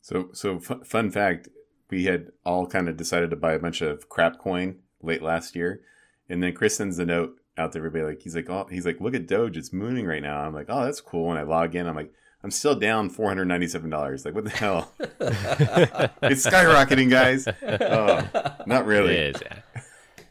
So 0.00 0.30
so 0.32 0.56
f- 0.56 0.86
fun 0.86 1.10
fact, 1.10 1.48
we 1.90 2.04
had 2.04 2.30
all 2.44 2.66
kind 2.66 2.88
of 2.88 2.96
decided 2.96 3.30
to 3.30 3.36
buy 3.36 3.52
a 3.52 3.58
bunch 3.58 3.80
of 3.80 4.08
crap 4.08 4.38
coin 4.38 4.76
late 5.02 5.22
last 5.22 5.56
year, 5.56 5.82
and 6.28 6.42
then 6.42 6.52
Chris 6.52 6.76
sends 6.76 6.98
a 6.98 7.06
note 7.06 7.36
out 7.56 7.72
to 7.72 7.78
everybody. 7.78 8.04
Like 8.04 8.22
he's 8.22 8.36
like, 8.36 8.48
oh, 8.48 8.66
he's 8.70 8.86
like, 8.86 9.00
look 9.00 9.14
at 9.14 9.26
Doge, 9.26 9.56
it's 9.56 9.72
mooning 9.72 10.06
right 10.06 10.22
now. 10.22 10.40
I'm 10.40 10.54
like, 10.54 10.66
oh, 10.68 10.84
that's 10.84 11.00
cool. 11.00 11.30
And 11.30 11.38
I 11.38 11.42
log 11.42 11.74
in, 11.74 11.86
I'm 11.86 11.96
like, 11.96 12.12
I'm 12.42 12.50
still 12.50 12.76
down 12.76 13.10
four 13.10 13.28
hundred 13.28 13.46
ninety 13.46 13.66
seven 13.66 13.90
dollars. 13.90 14.24
Like, 14.24 14.34
what 14.34 14.44
the 14.44 14.50
hell? 14.50 14.92
it's 15.00 16.46
skyrocketing, 16.46 17.10
guys. 17.10 17.48
Oh, 17.62 18.56
not 18.66 18.86
really. 18.86 19.14
It 19.14 19.36
is. 19.36 19.42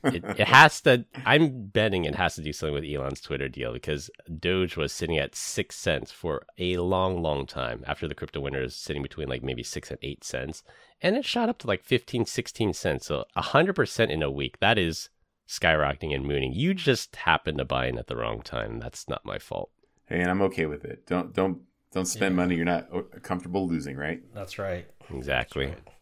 It, 0.04 0.24
it 0.24 0.48
has 0.48 0.80
to. 0.82 1.06
I'm 1.26 1.66
betting 1.68 2.06
it 2.06 2.16
has 2.16 2.36
to 2.36 2.42
do 2.42 2.54
something 2.54 2.74
with 2.74 2.86
Elon's 2.86 3.20
Twitter 3.20 3.50
deal 3.50 3.74
because 3.74 4.10
Doge 4.40 4.78
was 4.78 4.94
sitting 4.94 5.18
at 5.18 5.36
six 5.36 5.76
cents 5.76 6.12
for 6.12 6.46
a 6.58 6.78
long, 6.78 7.22
long 7.22 7.46
time 7.46 7.84
after 7.86 8.08
the 8.08 8.16
crypto 8.16 8.40
winter 8.40 8.64
is 8.64 8.76
sitting 8.76 9.02
between 9.02 9.28
like 9.28 9.44
maybe 9.44 9.64
six 9.64 9.90
and 9.90 10.00
eight 10.02 10.24
cents, 10.24 10.64
and 11.02 11.18
it 11.18 11.26
shot 11.26 11.50
up 11.50 11.58
to 11.60 11.68
like 11.68 11.84
15, 11.84 12.26
16 12.26 12.74
cents. 12.74 13.08
So 13.08 13.26
hundred 13.36 13.74
percent 13.74 14.12
in 14.12 14.24
a 14.24 14.32
week. 14.32 14.60
That 14.60 14.78
is 14.78 15.10
skyrocketing 15.48 16.14
and 16.14 16.26
mooning. 16.26 16.54
You 16.54 16.74
just 16.74 17.16
happened 17.16 17.58
to 17.60 17.66
buy 17.66 17.88
in 17.88 17.98
at 17.98 18.08
the 18.08 18.16
wrong 18.16 18.42
time. 18.42 18.80
That's 18.80 19.08
not 19.08 19.26
my 19.26 19.40
fault. 19.40 19.72
Hey, 20.06 20.22
and 20.22 20.30
I'm 20.30 20.42
okay 20.44 20.66
with 20.66 20.86
it. 20.86 21.06
Don't 21.06 21.34
don't 21.34 21.62
don't 21.92 22.06
spend 22.06 22.34
yeah. 22.34 22.44
money 22.44 22.56
you're 22.56 22.66
not 22.66 22.88
uh, 22.94 23.02
comfortable 23.22 23.68
losing, 23.68 23.98
right? 23.98 24.22
That's 24.34 24.60
right. 24.60 24.88
Exactly. 25.14 25.68
That's 25.68 25.80
right. 25.80 25.94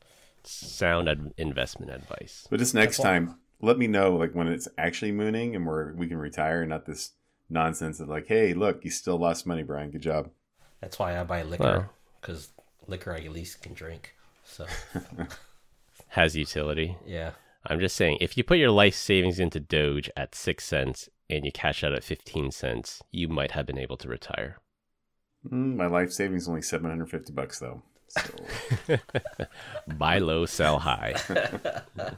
Sound 0.44 1.10
ad- 1.10 1.34
investment 1.38 1.92
advice. 1.92 2.48
But 2.50 2.60
just 2.60 2.76
next 2.76 2.98
time, 2.98 3.40
let 3.62 3.78
me 3.78 3.88
know 3.88 4.16
like 4.16 4.34
when 4.34 4.48
it's 4.48 4.68
actually 4.78 5.12
mooning 5.12 5.56
and 5.56 5.66
we're 5.66 5.94
we 5.94 6.08
can 6.08 6.18
retire, 6.18 6.62
and 6.62 6.70
not 6.70 6.86
this 6.86 7.12
nonsense 7.50 8.00
of 8.00 8.10
like, 8.10 8.28
hey, 8.28 8.54
look, 8.54 8.84
you 8.84 8.92
still 8.92 9.18
lost 9.18 9.46
money, 9.46 9.64
Brian. 9.64 9.92
Good 9.92 10.02
job. 10.02 10.30
That's 10.82 11.00
why 11.00 11.20
I 11.20 11.24
buy 11.24 11.44
liquor 11.44 11.90
because 12.22 12.50
well, 12.58 12.66
liquor 12.88 13.14
I 13.14 13.20
at 13.20 13.32
least 13.32 13.62
can 13.62 13.74
drink. 13.74 14.16
So 14.44 14.66
has 16.10 16.36
utility. 16.36 16.98
Yeah. 17.06 17.32
I'm 17.67 17.80
just 17.80 17.95
saying, 17.95 18.17
if 18.21 18.38
you 18.38 18.43
put 18.43 18.58
your 18.58 18.71
life 18.71 18.95
savings 18.95 19.39
into 19.39 19.60
Doge 19.60 20.10
at 20.15 20.36
six 20.36 20.65
cents 20.65 21.10
and 21.30 21.45
you 21.45 21.51
cash 21.51 21.84
out 21.84 21.93
at 21.93 22.04
15 22.04 22.51
cents, 22.51 23.01
you 23.12 23.28
might 23.28 23.51
have 23.51 23.65
been 23.65 23.78
able 23.78 23.97
to 23.97 24.08
retire. 24.08 24.60
Mm, 25.49 25.75
my 25.75 25.88
life 25.88 26.12
savings 26.12 26.43
is 26.43 26.49
only 26.49 26.62
750 26.62 27.34
bucks 27.34 27.60
though. 27.60 27.82
So. 28.08 28.97
Buy 29.97 30.19
low, 30.19 30.45
sell 30.45 30.80
high. 30.80 31.15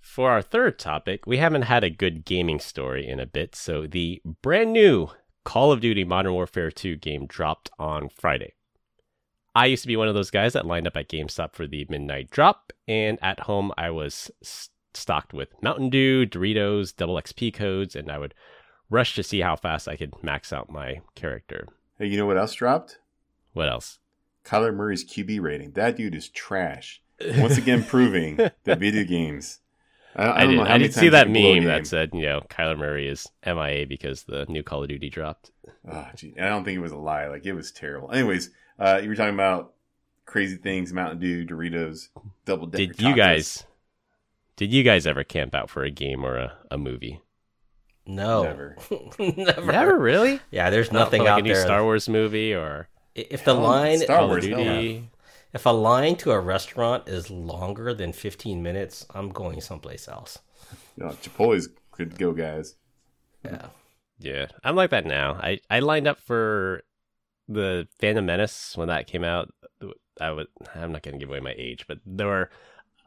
for 0.00 0.30
our 0.30 0.42
third 0.42 0.78
topic, 0.78 1.26
we 1.26 1.38
haven't 1.38 1.62
had 1.62 1.84
a 1.84 1.90
good 1.90 2.24
gaming 2.24 2.58
story 2.58 3.08
in 3.08 3.20
a 3.20 3.26
bit, 3.26 3.54
so 3.54 3.86
the 3.86 4.20
brand 4.42 4.72
new 4.72 5.08
Call 5.44 5.72
of 5.72 5.80
Duty 5.80 6.04
Modern 6.04 6.32
Warfare 6.32 6.70
2 6.70 6.96
game 6.96 7.26
dropped 7.26 7.70
on 7.78 8.08
Friday. 8.08 8.54
I 9.54 9.66
used 9.66 9.82
to 9.82 9.88
be 9.88 9.96
one 9.96 10.08
of 10.08 10.14
those 10.14 10.30
guys 10.30 10.52
that 10.52 10.66
lined 10.66 10.86
up 10.86 10.96
at 10.96 11.08
GameStop 11.08 11.54
for 11.54 11.66
the 11.66 11.86
midnight 11.88 12.30
drop, 12.30 12.72
and 12.90 13.18
at 13.22 13.38
home 13.40 13.72
I 13.78 13.90
was 13.90 14.32
stocked 14.92 15.32
with 15.32 15.50
Mountain 15.62 15.90
Dew, 15.90 16.26
Doritos, 16.26 16.94
double 16.94 17.14
XP 17.14 17.54
codes, 17.54 17.94
and 17.94 18.10
I 18.10 18.18
would 18.18 18.34
rush 18.90 19.14
to 19.14 19.22
see 19.22 19.40
how 19.40 19.54
fast 19.54 19.86
I 19.86 19.94
could 19.94 20.12
max 20.24 20.52
out 20.52 20.70
my 20.70 21.00
character. 21.14 21.68
Hey, 21.98 22.06
you 22.06 22.16
know 22.16 22.26
what 22.26 22.36
else 22.36 22.52
dropped? 22.52 22.98
What 23.52 23.68
else? 23.68 24.00
Kyler 24.44 24.74
Murray's 24.74 25.04
QB 25.04 25.40
rating. 25.40 25.72
That 25.72 25.96
dude 25.96 26.16
is 26.16 26.28
trash. 26.28 27.00
Once 27.36 27.58
again, 27.58 27.84
proving 27.84 28.36
that 28.64 28.80
video 28.80 29.04
games. 29.04 29.60
I, 30.16 30.24
I, 30.24 30.42
I 30.42 30.46
did, 30.46 30.60
I 30.60 30.78
did 30.78 30.94
see 30.94 31.08
that 31.10 31.30
meme 31.30 31.64
that 31.66 31.86
said, 31.86 32.10
you 32.12 32.22
know, 32.22 32.40
Kyler 32.50 32.76
Murray 32.76 33.06
is 33.06 33.28
MIA 33.46 33.86
because 33.86 34.24
the 34.24 34.46
new 34.48 34.64
Call 34.64 34.82
of 34.82 34.88
Duty 34.88 35.10
dropped. 35.10 35.52
Oh, 35.88 36.08
gee. 36.16 36.34
I 36.40 36.48
don't 36.48 36.64
think 36.64 36.76
it 36.76 36.80
was 36.80 36.90
a 36.90 36.96
lie. 36.96 37.28
Like, 37.28 37.46
it 37.46 37.52
was 37.52 37.70
terrible. 37.70 38.10
Anyways, 38.10 38.50
uh, 38.80 38.98
you 39.00 39.08
were 39.08 39.14
talking 39.14 39.34
about 39.34 39.74
crazy 40.30 40.56
things, 40.56 40.92
Mountain 40.92 41.18
Dew, 41.18 41.44
Doritos, 41.44 42.08
double 42.44 42.68
Did 42.68 43.00
you 43.00 43.14
guys 43.14 43.64
did 44.56 44.72
you 44.72 44.82
guys 44.82 45.06
ever 45.06 45.24
camp 45.24 45.54
out 45.54 45.68
for 45.70 45.82
a 45.82 45.90
game 45.90 46.24
or 46.24 46.36
a, 46.36 46.52
a 46.70 46.78
movie? 46.78 47.20
No, 48.06 48.44
never. 48.44 48.76
never, 49.18 49.72
never 49.72 49.98
really. 49.98 50.40
Yeah, 50.50 50.70
there's 50.70 50.92
nothing 50.92 51.22
like 51.22 51.30
out 51.30 51.38
a 51.40 51.42
new 51.42 51.54
there. 51.54 51.62
Star 51.62 51.82
Wars 51.82 52.08
movie 52.08 52.54
or 52.54 52.88
if 53.14 53.44
the 53.44 53.54
oh, 53.54 53.60
line 53.60 53.98
Star 53.98 54.26
Wars, 54.26 54.44
Duty, 54.44 55.10
if 55.52 55.66
a 55.66 55.70
line 55.70 56.14
to 56.16 56.30
a 56.30 56.38
restaurant 56.38 57.08
is 57.08 57.28
longer 57.30 57.92
than 57.92 58.12
15 58.12 58.62
minutes, 58.62 59.06
I'm 59.14 59.30
going 59.30 59.60
someplace 59.60 60.06
else. 60.08 60.38
No, 60.96 61.08
Chipotle's 61.08 61.68
good 61.90 62.12
to 62.12 62.16
go, 62.16 62.32
guys. 62.32 62.76
Yeah, 63.44 63.66
yeah, 64.18 64.46
I'm 64.62 64.76
like 64.76 64.90
that 64.90 65.06
now. 65.06 65.34
I 65.34 65.58
I 65.68 65.80
lined 65.80 66.06
up 66.06 66.20
for 66.20 66.82
the 67.48 67.88
Phantom 67.98 68.24
Menace 68.24 68.76
when 68.76 68.88
that 68.88 69.06
came 69.08 69.24
out. 69.24 69.50
I 70.20 70.30
would. 70.30 70.46
I'm 70.74 70.92
not 70.92 71.02
going 71.02 71.14
to 71.14 71.18
give 71.18 71.30
away 71.30 71.40
my 71.40 71.54
age, 71.56 71.86
but 71.88 71.98
there 72.04 72.26
were 72.26 72.50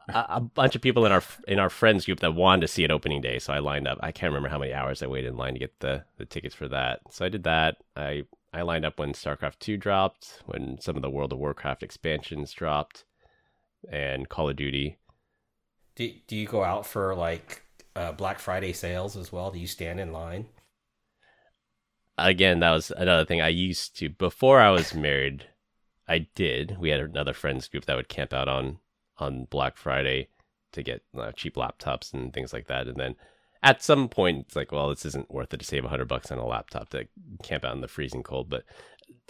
a, 0.08 0.24
a, 0.30 0.40
bunch 0.40 0.74
of 0.74 0.82
people 0.82 1.06
in 1.06 1.12
our 1.12 1.22
in 1.48 1.58
our 1.58 1.70
friends 1.70 2.04
group 2.04 2.20
that 2.20 2.34
wanted 2.34 2.62
to 2.62 2.68
see 2.68 2.84
it 2.84 2.90
opening 2.90 3.20
day. 3.20 3.38
So 3.38 3.52
I 3.52 3.58
lined 3.60 3.88
up. 3.88 3.98
I 4.02 4.12
can't 4.12 4.32
remember 4.32 4.48
how 4.48 4.58
many 4.58 4.72
hours 4.72 5.02
I 5.02 5.06
waited 5.06 5.28
in 5.28 5.36
line 5.36 5.54
to 5.54 5.58
get 5.58 5.80
the 5.80 6.04
the 6.18 6.26
tickets 6.26 6.54
for 6.54 6.68
that. 6.68 7.00
So 7.10 7.24
I 7.24 7.28
did 7.28 7.44
that. 7.44 7.76
I 7.96 8.24
I 8.52 8.62
lined 8.62 8.84
up 8.84 8.98
when 8.98 9.12
StarCraft 9.12 9.58
two 9.60 9.76
dropped, 9.76 10.42
when 10.46 10.78
some 10.80 10.96
of 10.96 11.02
the 11.02 11.10
World 11.10 11.32
of 11.32 11.38
Warcraft 11.38 11.82
expansions 11.82 12.52
dropped, 12.52 13.04
and 13.90 14.28
Call 14.28 14.48
of 14.48 14.56
Duty. 14.56 14.96
Do 15.96 16.10
Do 16.26 16.36
you 16.36 16.46
go 16.46 16.62
out 16.64 16.86
for 16.86 17.14
like 17.14 17.62
uh, 17.96 18.12
Black 18.12 18.38
Friday 18.38 18.72
sales 18.72 19.16
as 19.16 19.32
well? 19.32 19.50
Do 19.50 19.58
you 19.58 19.66
stand 19.66 20.00
in 20.00 20.12
line? 20.12 20.46
Again, 22.16 22.60
that 22.60 22.70
was 22.70 22.92
another 22.92 23.24
thing 23.24 23.40
I 23.40 23.48
used 23.48 23.96
to 23.98 24.08
before 24.08 24.60
I 24.60 24.70
was 24.70 24.94
married. 24.94 25.46
I 26.08 26.26
did. 26.34 26.76
We 26.78 26.90
had 26.90 27.00
another 27.00 27.32
friends 27.32 27.68
group 27.68 27.86
that 27.86 27.96
would 27.96 28.08
camp 28.08 28.32
out 28.32 28.48
on 28.48 28.78
on 29.18 29.46
Black 29.50 29.76
Friday 29.76 30.28
to 30.72 30.82
get 30.82 31.02
uh, 31.16 31.32
cheap 31.32 31.54
laptops 31.54 32.12
and 32.12 32.32
things 32.32 32.52
like 32.52 32.66
that. 32.66 32.88
And 32.88 32.96
then 32.96 33.14
at 33.62 33.82
some 33.82 34.08
point, 34.08 34.46
it's 34.46 34.56
like, 34.56 34.72
well, 34.72 34.90
this 34.90 35.06
isn't 35.06 35.30
worth 35.30 35.54
it 35.54 35.60
to 35.60 35.64
save 35.64 35.84
a 35.84 35.88
hundred 35.88 36.08
bucks 36.08 36.30
on 36.30 36.38
a 36.38 36.46
laptop 36.46 36.90
to 36.90 37.06
camp 37.42 37.64
out 37.64 37.74
in 37.74 37.80
the 37.80 37.88
freezing 37.88 38.22
cold. 38.22 38.50
But 38.50 38.64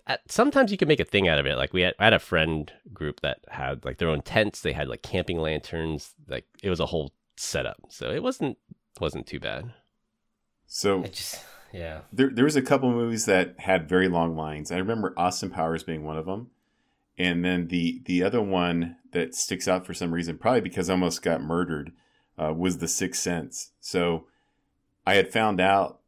at, 0.07 0.21
sometimes 0.31 0.73
you 0.73 0.79
can 0.79 0.89
make 0.89 1.01
a 1.01 1.05
thing 1.05 1.29
out 1.29 1.39
of 1.39 1.47
it. 1.47 1.57
Like 1.57 1.73
we 1.73 1.83
had, 1.83 1.95
I 1.99 2.05
had 2.05 2.13
a 2.15 2.19
friend 2.19 2.73
group 2.93 3.21
that 3.21 3.41
had 3.49 3.85
like 3.85 3.99
their 3.99 4.09
own 4.09 4.23
tents. 4.23 4.61
They 4.61 4.73
had 4.73 4.89
like 4.89 5.03
camping 5.03 5.39
lanterns. 5.39 6.15
Like 6.29 6.47
it 6.63 6.71
was 6.71 6.81
a 6.81 6.87
whole 6.87 7.13
setup. 7.37 7.77
So 7.91 8.11
it 8.11 8.23
wasn't 8.23 8.59
wasn't 9.01 9.27
too 9.27 9.41
bad. 9.41 9.73
So 10.67 11.03
just, 11.05 11.45
yeah, 11.73 12.01
there 12.13 12.31
there 12.31 12.45
was 12.45 12.57
a 12.57 12.63
couple 12.63 12.91
movies 12.91 13.27
that 13.27 13.61
had 13.61 13.89
very 13.89 14.09
long 14.09 14.35
lines. 14.35 14.73
I 14.73 14.79
remember 14.79 15.15
Austin 15.17 15.51
Powers 15.51 15.85
being 15.85 16.05
one 16.05 16.17
of 16.17 16.27
them 16.27 16.51
and 17.19 17.45
then 17.45 17.69
the 17.69 18.03
the 18.05 18.23
other 18.23 18.43
one 18.43 18.97
that 19.13 19.35
sticks 19.35 19.69
out 19.69 19.87
for 19.87 19.95
some 19.95 20.13
reason, 20.13 20.39
probably 20.39 20.61
because 20.61 20.91
I 20.91 20.95
almost 20.95 21.23
got 21.23 21.41
murdered, 21.41 21.93
uh, 22.39 22.53
was 22.53 22.79
The 22.79 22.89
Sixth 22.89 23.23
Sense. 23.23 23.71
So 23.81 24.27
I 25.07 25.15
had 25.15 25.33
found 25.33 25.61
out 25.61 26.01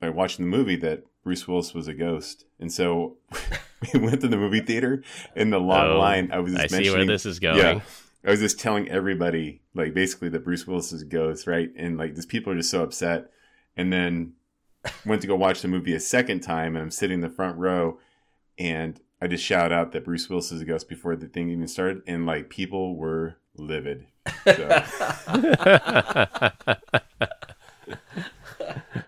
by 0.00 0.10
watching 0.10 0.44
the 0.44 0.56
movie 0.56 0.76
that 0.76 1.04
Bruce 1.24 1.46
Willis 1.46 1.74
was 1.74 1.88
a 1.88 1.94
ghost, 1.94 2.44
and 2.58 2.72
so 2.72 3.16
we 3.92 4.00
went 4.00 4.20
to 4.20 4.28
the 4.28 4.36
movie 4.36 4.60
theater. 4.60 5.02
In 5.34 5.50
the 5.50 5.58
long 5.58 5.90
oh, 5.90 5.98
line, 5.98 6.30
I 6.32 6.38
was 6.38 6.52
just 6.52 6.72
I 6.72 6.82
see 6.82 6.90
where 6.90 7.04
this 7.04 7.26
is 7.26 7.40
going. 7.40 7.58
Yeah, 7.58 7.80
I 8.24 8.30
was 8.30 8.40
just 8.40 8.60
telling 8.60 8.88
everybody, 8.88 9.62
like 9.74 9.94
basically 9.94 10.28
that 10.30 10.44
Bruce 10.44 10.66
Willis 10.66 10.92
is 10.92 11.02
a 11.02 11.06
ghost, 11.06 11.46
right? 11.46 11.70
And 11.76 11.98
like 11.98 12.14
these 12.14 12.26
people 12.26 12.52
are 12.52 12.56
just 12.56 12.70
so 12.70 12.82
upset. 12.82 13.30
And 13.76 13.92
then 13.92 14.34
went 15.06 15.22
to 15.22 15.28
go 15.28 15.36
watch 15.36 15.62
the 15.62 15.68
movie 15.68 15.94
a 15.94 16.00
second 16.00 16.40
time, 16.40 16.76
and 16.76 16.82
I'm 16.82 16.90
sitting 16.90 17.14
in 17.14 17.20
the 17.20 17.28
front 17.28 17.56
row, 17.58 17.98
and 18.58 19.00
I 19.22 19.26
just 19.26 19.44
shout 19.44 19.70
out 19.72 19.92
that 19.92 20.04
Bruce 20.04 20.28
Willis 20.28 20.50
is 20.50 20.62
a 20.62 20.64
ghost 20.64 20.88
before 20.88 21.14
the 21.14 21.26
thing 21.26 21.50
even 21.50 21.68
started, 21.68 22.02
and 22.06 22.24
like 22.26 22.48
people 22.48 22.96
were 22.96 23.36
livid. 23.54 24.06
So. 24.44 24.84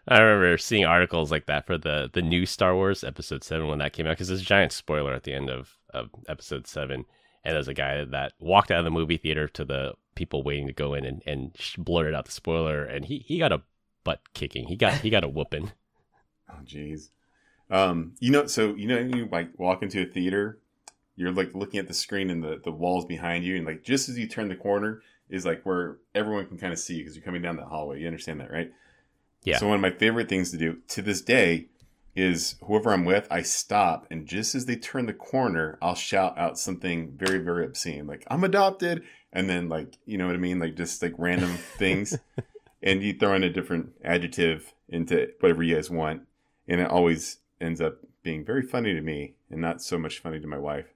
I 0.09 0.21
remember 0.21 0.59
seeing 0.59 0.85
articles 0.85 1.31
like 1.31 1.47
that 1.47 1.67
for 1.67 1.79
the 1.79 2.11
the 2.13 2.21
new 2.21 2.45
Star 2.45 2.75
Wars 2.75 3.03
Episode 3.03 3.43
Seven 3.43 3.69
when 3.69 3.79
that 3.79 3.95
came 3.95 4.07
out 4.07 4.11
because 4.11 4.29
there's 4.29 4.43
a 4.43 4.45
giant 4.45 4.73
spoiler 4.73 5.15
at 5.15 5.23
the 5.23 5.33
end 5.33 5.49
of 5.49 5.79
of 5.91 6.11
Episode 6.29 6.67
Seven, 6.67 7.07
and 7.45 7.55
there's 7.55 7.69
a 7.69 7.75
guy 7.75 8.05
that 8.05 8.33
walked 8.39 8.71
out 8.71 8.81
of 8.81 8.85
the 8.85 8.91
movie 8.91 9.17
theater 9.17 9.49
to 9.49 9.65
the 9.65 9.95
people 10.15 10.43
waiting 10.43 10.67
to 10.67 10.73
go 10.75 10.93
in 10.93 11.07
and, 11.07 11.23
and 11.27 11.57
blurted 11.79 12.15
out 12.15 12.27
the 12.27 12.33
spoiler, 12.33 12.85
and 12.85 13.07
he 13.07 13.19
he 13.19 13.39
got 13.39 13.53
a 13.53 13.63
butt 14.05 14.21
kicking. 14.35 14.67
He 14.67 14.77
got 14.77 14.95
he 15.01 15.09
got 15.09 15.25
a 15.25 15.29
whooping. 15.29 15.73
Oh 16.51 16.61
jeez. 16.65 17.09
Um, 17.73 18.13
you 18.21 18.31
know, 18.31 18.47
so 18.47 18.75
you 18.75 18.87
know, 18.87 18.99
you 18.99 19.27
like 19.33 19.59
walk 19.59 19.83
into 19.83 20.03
a 20.03 20.05
theater, 20.05 20.59
you're 21.17 21.33
like 21.33 21.55
looking 21.55 21.81
at 21.81 21.89
the 21.89 21.95
screen 21.95 22.29
and 22.29 22.45
the 22.45 22.61
the 22.63 22.71
walls 22.71 23.07
behind 23.07 23.45
you, 23.45 23.57
and 23.57 23.67
like 23.67 23.83
just 23.83 24.11
as 24.11 24.19
you 24.19 24.29
turn 24.29 24.49
the 24.49 24.55
corner 24.55 25.03
is 25.31 25.47
like 25.47 25.65
where 25.65 25.97
everyone 26.15 26.47
can 26.47 26.59
kind 26.59 26.75
of 26.75 26.79
see 26.79 26.99
because 26.99 27.17
you're 27.17 27.25
coming 27.25 27.41
down 27.41 27.57
that 27.57 27.67
hallway. 27.67 27.99
You 27.99 28.07
understand 28.07 28.41
that, 28.41 28.53
right? 28.53 28.71
Yeah. 29.45 29.57
So 29.57 29.67
one 29.67 29.77
of 29.77 29.81
my 29.81 29.91
favorite 29.91 30.29
things 30.29 30.51
to 30.51 30.59
do 30.59 30.79
to 30.89 31.01
this 31.01 31.23
day 31.23 31.69
is 32.15 32.57
whoever 32.67 32.93
I'm 32.93 33.07
with, 33.07 33.27
I 33.31 33.41
stop 33.41 34.07
and 34.11 34.27
just 34.27 34.55
as 34.55 34.67
they 34.67 34.77
turn 34.77 35.07
the 35.07 35.15
corner, 35.15 35.79
I'll 35.81 35.95
shout 35.95 36.37
out 36.37 36.59
something 36.59 37.17
very, 37.17 37.39
very 37.39 37.65
obscene, 37.65 38.07
like 38.07 38.25
"I'm 38.29 38.45
adopted," 38.45 39.03
and 39.33 39.49
then 39.49 39.71
like 39.71 39.97
you 40.05 40.19
know 40.19 40.27
what 40.27 40.37
I 40.37 40.39
mean, 40.39 40.59
like 40.59 40.77
just 40.77 41.03
like 41.03 41.15
random 41.17 41.57
things, 41.79 42.19
and 42.83 43.03
you 43.03 43.15
throw 43.15 43.35
in 43.35 43.45
a 43.45 43.51
different 43.51 43.95
adjective 44.05 44.75
into 44.91 45.29
whatever 45.41 45.63
you 45.63 45.75
guys 45.75 45.89
want, 45.89 46.29
and 46.69 46.79
it 46.79 46.91
always 46.91 47.39
ends 47.63 47.81
up 47.81 47.99
being 48.23 48.45
very 48.45 48.63
funny 48.63 48.93
to 48.93 49.01
me 49.01 49.35
and 49.51 49.61
not 49.61 49.81
so 49.81 49.99
much 49.99 50.19
funny 50.19 50.41
to 50.41 50.47
my 50.47 50.59
wife. 50.59 50.87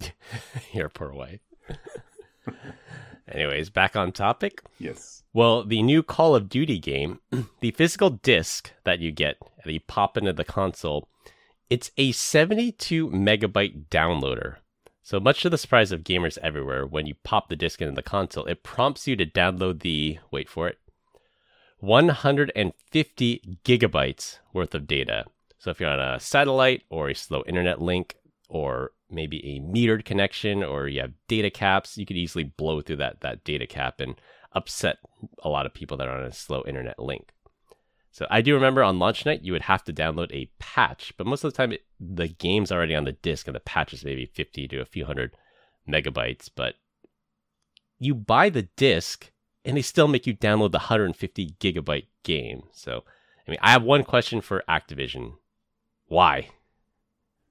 Your 0.72 0.88
poor 0.88 1.12
wife. 1.12 1.40
Anyways, 3.28 3.70
back 3.70 3.96
on 3.96 4.12
topic. 4.12 4.62
Yes. 4.78 5.22
Well, 5.32 5.64
the 5.64 5.82
new 5.82 6.02
Call 6.02 6.34
of 6.34 6.48
Duty 6.48 6.78
game, 6.78 7.20
the 7.60 7.70
physical 7.70 8.10
disc 8.10 8.72
that 8.84 9.00
you 9.00 9.12
get 9.12 9.36
that 9.64 9.72
you 9.72 9.80
pop 9.80 10.16
into 10.16 10.32
the 10.32 10.44
console, 10.44 11.08
it's 11.70 11.90
a 11.96 12.12
72 12.12 13.08
megabyte 13.10 13.86
downloader. 13.88 14.56
So 15.02 15.18
much 15.18 15.42
to 15.42 15.50
the 15.50 15.58
surprise 15.58 15.90
of 15.90 16.04
gamers 16.04 16.38
everywhere, 16.38 16.86
when 16.86 17.06
you 17.06 17.14
pop 17.24 17.48
the 17.48 17.56
disc 17.56 17.80
into 17.80 17.94
the 17.94 18.02
console, 18.02 18.44
it 18.46 18.62
prompts 18.62 19.08
you 19.08 19.16
to 19.16 19.26
download 19.26 19.80
the 19.80 20.18
wait 20.30 20.48
for 20.48 20.68
it, 20.68 20.78
150 21.82 23.58
gigabytes 23.64 24.38
worth 24.52 24.72
of 24.72 24.86
data. 24.86 25.24
So 25.58 25.70
if 25.70 25.80
you're 25.80 25.90
on 25.90 25.98
a 25.98 26.20
satellite 26.20 26.84
or 26.90 27.08
a 27.08 27.14
slow 27.14 27.42
internet 27.44 27.82
link 27.82 28.14
or 28.48 28.92
maybe 29.10 29.44
a 29.44 29.58
metered 29.60 30.04
connection 30.04 30.62
or 30.62 30.86
you 30.86 31.00
have 31.00 31.10
data 31.26 31.50
caps, 31.50 31.98
you 31.98 32.06
could 32.06 32.16
easily 32.16 32.44
blow 32.44 32.82
through 32.82 32.98
that, 32.98 33.22
that 33.22 33.42
data 33.42 33.66
cap 33.66 33.98
and 33.98 34.14
upset 34.52 34.98
a 35.42 35.48
lot 35.48 35.66
of 35.66 35.74
people 35.74 35.96
that 35.96 36.06
are 36.06 36.20
on 36.20 36.24
a 36.24 36.32
slow 36.32 36.62
internet 36.68 37.00
link. 37.00 37.32
So 38.12 38.28
I 38.30 38.42
do 38.42 38.54
remember 38.54 38.84
on 38.84 39.00
launch 39.00 39.26
night 39.26 39.42
you 39.42 39.52
would 39.52 39.62
have 39.62 39.82
to 39.84 39.92
download 39.92 40.30
a 40.32 40.50
patch, 40.60 41.12
but 41.16 41.26
most 41.26 41.42
of 41.42 41.52
the 41.52 41.56
time 41.56 41.72
it, 41.72 41.80
the 41.98 42.28
game's 42.28 42.70
already 42.70 42.94
on 42.94 43.04
the 43.04 43.12
disk 43.12 43.48
and 43.48 43.56
the 43.56 43.60
patch 43.60 43.92
is 43.92 44.04
maybe 44.04 44.26
50 44.26 44.68
to 44.68 44.80
a 44.80 44.84
few 44.84 45.04
hundred 45.04 45.36
megabytes. 45.88 46.48
But 46.54 46.76
you 47.98 48.14
buy 48.14 48.50
the 48.50 48.68
disk 48.76 49.31
and 49.64 49.76
they 49.76 49.82
still 49.82 50.08
make 50.08 50.26
you 50.26 50.34
download 50.34 50.72
the 50.72 50.78
150 50.78 51.50
gigabyte 51.60 52.06
game. 52.24 52.64
So, 52.72 53.04
I 53.46 53.50
mean, 53.50 53.58
I 53.62 53.70
have 53.72 53.82
one 53.82 54.04
question 54.04 54.40
for 54.40 54.62
Activision: 54.68 55.34
Why? 56.06 56.48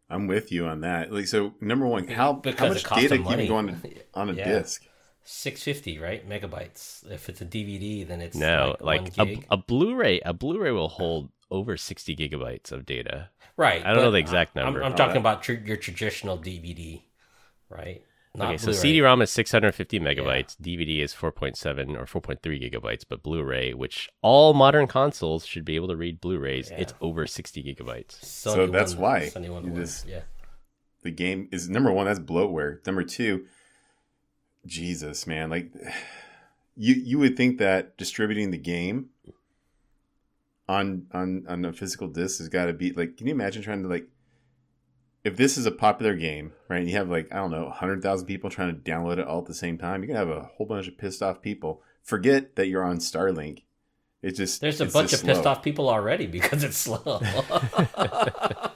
I'm 0.09 0.28
with 0.28 0.51
you 0.51 0.66
on 0.66 0.82
that. 0.82 1.12
Like, 1.14 1.28
so 1.28 1.53
number 1.62 1.88
one, 1.88 2.07
how 2.07 2.34
Because 2.34 2.59
how 2.84 2.95
much 2.97 3.01
data 3.07 3.18
can 3.24 3.39
you 3.39 3.47
go 3.47 3.55
on 3.55 3.70
a, 3.70 3.80
on 4.20 4.30
a 4.30 4.34
Yeah. 4.38 4.59
disc? 4.59 4.84
650, 5.24 5.99
right? 5.99 6.28
Megabytes. 6.28 7.09
If 7.09 7.30
it's 7.30 7.41
a 7.41 7.45
DVD, 7.45 8.05
then 8.07 8.22
it's 8.22 8.36
No, 8.36 8.76
like, 8.82 9.01
like, 9.03 9.18
one 9.18 9.28
a, 9.28 9.36
gig. 9.36 9.45
a 9.51 9.55
Blu-ray. 9.57 10.20
A 10.26 10.34
Blu-ray 10.34 10.72
will 10.72 10.89
hold 10.89 11.30
over 11.49 11.78
60 11.78 12.16
gigabytes 12.16 12.72
of 12.72 12.86
data. 12.86 13.30
right. 13.55 13.86
I 13.86 13.93
don't 13.93 14.03
know 14.03 14.12
the 14.12 14.18
exact 14.18 14.57
I'm- 14.57 14.66
number. 14.66 14.84
I'm, 14.84 14.93
Oh, 14.93 14.95
talking 14.95 15.14
that- 15.14 15.20
about 15.20 15.43
tr- 15.43 15.53
your 15.53 15.78
traditional 15.78 16.38
DVD, 16.38 17.03
right? 17.70 18.03
Not 18.34 18.48
okay, 18.50 18.58
so 18.58 18.66
Blu-ray. 18.68 18.80
CD-ROM 18.80 19.22
is 19.22 19.30
650 19.32 20.00
megabytes, 20.00 20.56
DVD 20.56 21.02
is 21.02 21.14
4.7 21.14 21.98
or 21.98 22.06
4.3 22.06 22.40
gigabytes, 22.72 23.04
but 23.08 23.22
Blu-ray, 23.24 23.74
which 23.74 24.10
all 24.22 24.54
modern 24.54 24.88
consoles 24.88 25.46
should 25.46 25.66
be 25.66 25.76
able 25.76 25.90
to 25.90 25.98
read 25.98 26.22
Blu-rays, 26.22 26.70
Yeah. 26.72 26.78
it's 26.80 26.94
over 27.02 27.28
60 27.28 27.62
gigabytes. 27.62 28.20
Sony 28.22 28.54
So 28.54 28.68
that's 28.68 28.94
won- 28.96 29.02
why 29.02 29.20
Sony 29.28 29.50
won 29.50 29.66
you 29.66 29.72
just- 29.76 30.08
yeah. 30.08 30.22
the 31.04 31.12
game 31.12 31.50
is 31.52 31.68
number 31.70 31.92
one. 31.92 32.06
That's 32.06 32.20
bloatware. 32.20 32.86
Number 32.86 33.04
two, 33.04 33.48
Jesus, 34.66 35.28
man, 35.28 35.50
like 35.50 35.72
you 36.78 36.94
you 36.96 37.20
would 37.20 37.36
think 37.36 37.58
that 37.58 37.98
distributing 37.98 38.52
the 38.52 38.58
game 38.58 39.10
on 40.70 41.08
on 41.12 41.44
on 41.50 41.66
a 41.66 41.74
physical 41.74 42.08
disc 42.08 42.38
has 42.38 42.48
got 42.50 42.66
to 42.68 42.74
be 42.74 42.94
like. 42.94 43.18
Can 43.18 43.28
you 43.28 43.34
imagine 43.34 43.62
trying 43.62 43.82
to 43.84 43.90
like 43.90 44.08
if 45.24 45.38
this 45.38 45.57
is 45.57 45.65
a 45.65 45.72
popular 45.72 46.15
game, 46.15 46.53
right? 46.67 46.80
And 46.80 46.89
you 46.89 46.95
have 46.97 47.09
like 47.09 47.32
I 47.32 47.38
don't 47.38 47.51
know, 47.51 47.69
hundred 47.69 48.01
thousand 48.01 48.28
people 48.28 48.49
trying 48.49 48.76
to 48.76 48.91
download 48.91 49.17
it 49.17 49.28
all 49.28 49.39
at 49.39 49.45
the 49.45 49.53
same 49.53 49.78
time. 49.78 50.01
You're 50.01 50.07
gonna 50.15 50.19
have 50.19 50.43
a 50.43 50.49
whole 50.57 50.67
bunch 50.67 50.88
of 50.88 50.97
pissed 50.97 51.22
off 51.22 51.41
people. 51.41 51.82
Forget 52.03 52.55
that 52.55 52.67
you're 52.67 52.84
on 52.84 52.97
Starlink. 52.97 53.63
It's 54.22 54.38
just 54.38 54.61
There's 54.61 54.82
a 54.82 54.86
it's 54.86 54.93
bunch 54.93 55.05
of 55.07 55.11
just 55.11 55.26
pissed 55.26 55.45
off 55.45 55.63
people 55.63 55.89
already 55.89 56.28
because 56.28 56.63
it's 56.63 56.78
slow. 56.78 57.22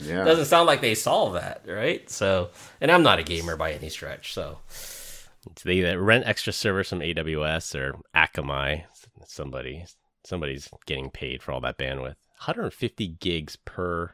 Yeah, 0.00 0.24
Doesn't 0.24 0.46
sound 0.46 0.66
like 0.66 0.80
they 0.80 0.94
solve 0.94 1.34
that, 1.34 1.64
right? 1.66 2.08
So, 2.08 2.50
and 2.80 2.90
I'm 2.90 3.02
not 3.02 3.18
a 3.18 3.22
gamer 3.22 3.56
by 3.56 3.72
any 3.72 3.88
stretch, 3.88 4.32
so 4.32 4.58
So 4.68 5.50
they 5.64 5.74
either 5.74 5.98
uh, 5.98 6.02
rent 6.02 6.26
extra 6.26 6.52
servers 6.52 6.88
from 6.88 7.00
AWS 7.00 7.74
or 7.74 7.98
Akamai. 8.14 8.84
Somebody, 9.26 9.84
somebody's 10.24 10.68
getting 10.86 11.10
paid 11.10 11.42
for 11.42 11.52
all 11.52 11.60
that 11.62 11.78
bandwidth. 11.78 12.14
150 12.38 13.08
gigs 13.20 13.56
per 13.56 14.12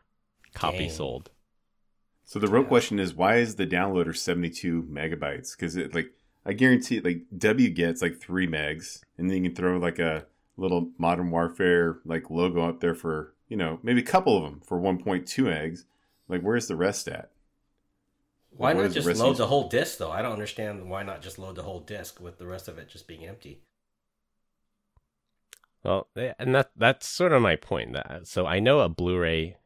copy 0.55 0.79
Dang. 0.79 0.91
sold. 0.91 1.31
So 2.25 2.39
the 2.39 2.49
real 2.49 2.63
Yeah. 2.63 2.69
question 2.69 2.99
is, 2.99 3.15
why 3.15 3.37
is 3.37 3.57
the 3.57 3.67
downloader 3.67 4.17
seventy 4.17 4.51
two 4.51 4.83
megabytes? 4.85 5.57
Because 5.57 5.77
it 5.77 5.95
like 5.95 6.13
I 6.47 6.53
guarantee, 6.53 7.01
like 7.01 7.23
W 7.37 7.71
gets 7.71 8.03
like 8.03 8.19
three 8.21 8.47
megs, 8.47 9.03
and 9.19 9.31
then 9.31 9.43
you 9.45 9.51
can 9.51 9.57
throw 9.57 9.79
like 9.79 9.99
a 9.99 10.27
little 10.57 10.91
Modern 10.99 11.31
Warfare 11.31 11.99
like 12.05 12.31
logo 12.31 12.69
up 12.69 12.81
there 12.81 12.95
for 12.95 13.35
you 13.49 13.57
know 13.57 13.79
maybe 13.83 14.01
a 14.01 14.05
couple 14.05 14.37
of 14.37 14.43
them 14.45 14.61
for 14.61 14.79
one 14.79 14.99
point 15.03 15.27
two 15.27 15.45
megs. 15.45 15.85
Like 16.29 16.41
where's 16.43 16.67
the 16.69 16.77
rest 16.77 17.09
at? 17.09 17.31
why 18.51 18.73
What 18.73 18.81
not 18.83 18.87
is 18.87 18.95
the 18.95 18.99
just 19.01 19.09
rest 19.09 19.21
load 19.21 19.29
use- 19.31 19.39
the 19.39 19.47
whole 19.49 19.69
disk 19.69 19.99
though? 19.99 20.11
I 20.13 20.23
don't 20.23 20.33
understand 20.33 20.89
why 20.89 21.03
not 21.03 21.23
just 21.23 21.39
load 21.39 21.57
the 21.57 21.63
whole 21.65 21.81
disk 21.81 22.21
with 22.21 22.39
the 22.39 22.47
rest 22.47 22.69
of 22.69 22.79
it 22.79 22.89
just 22.89 23.07
being 23.09 23.27
empty. 23.27 23.61
Well, 25.83 26.09
and 26.39 26.55
that 26.55 26.71
that's 26.77 27.07
sort 27.07 27.33
of 27.33 27.43
my 27.43 27.57
point. 27.57 27.93
That 27.93 28.27
so 28.27 28.47
I 28.47 28.61
know 28.61 28.81
a 28.81 28.89
Blu-ray. 28.89 29.57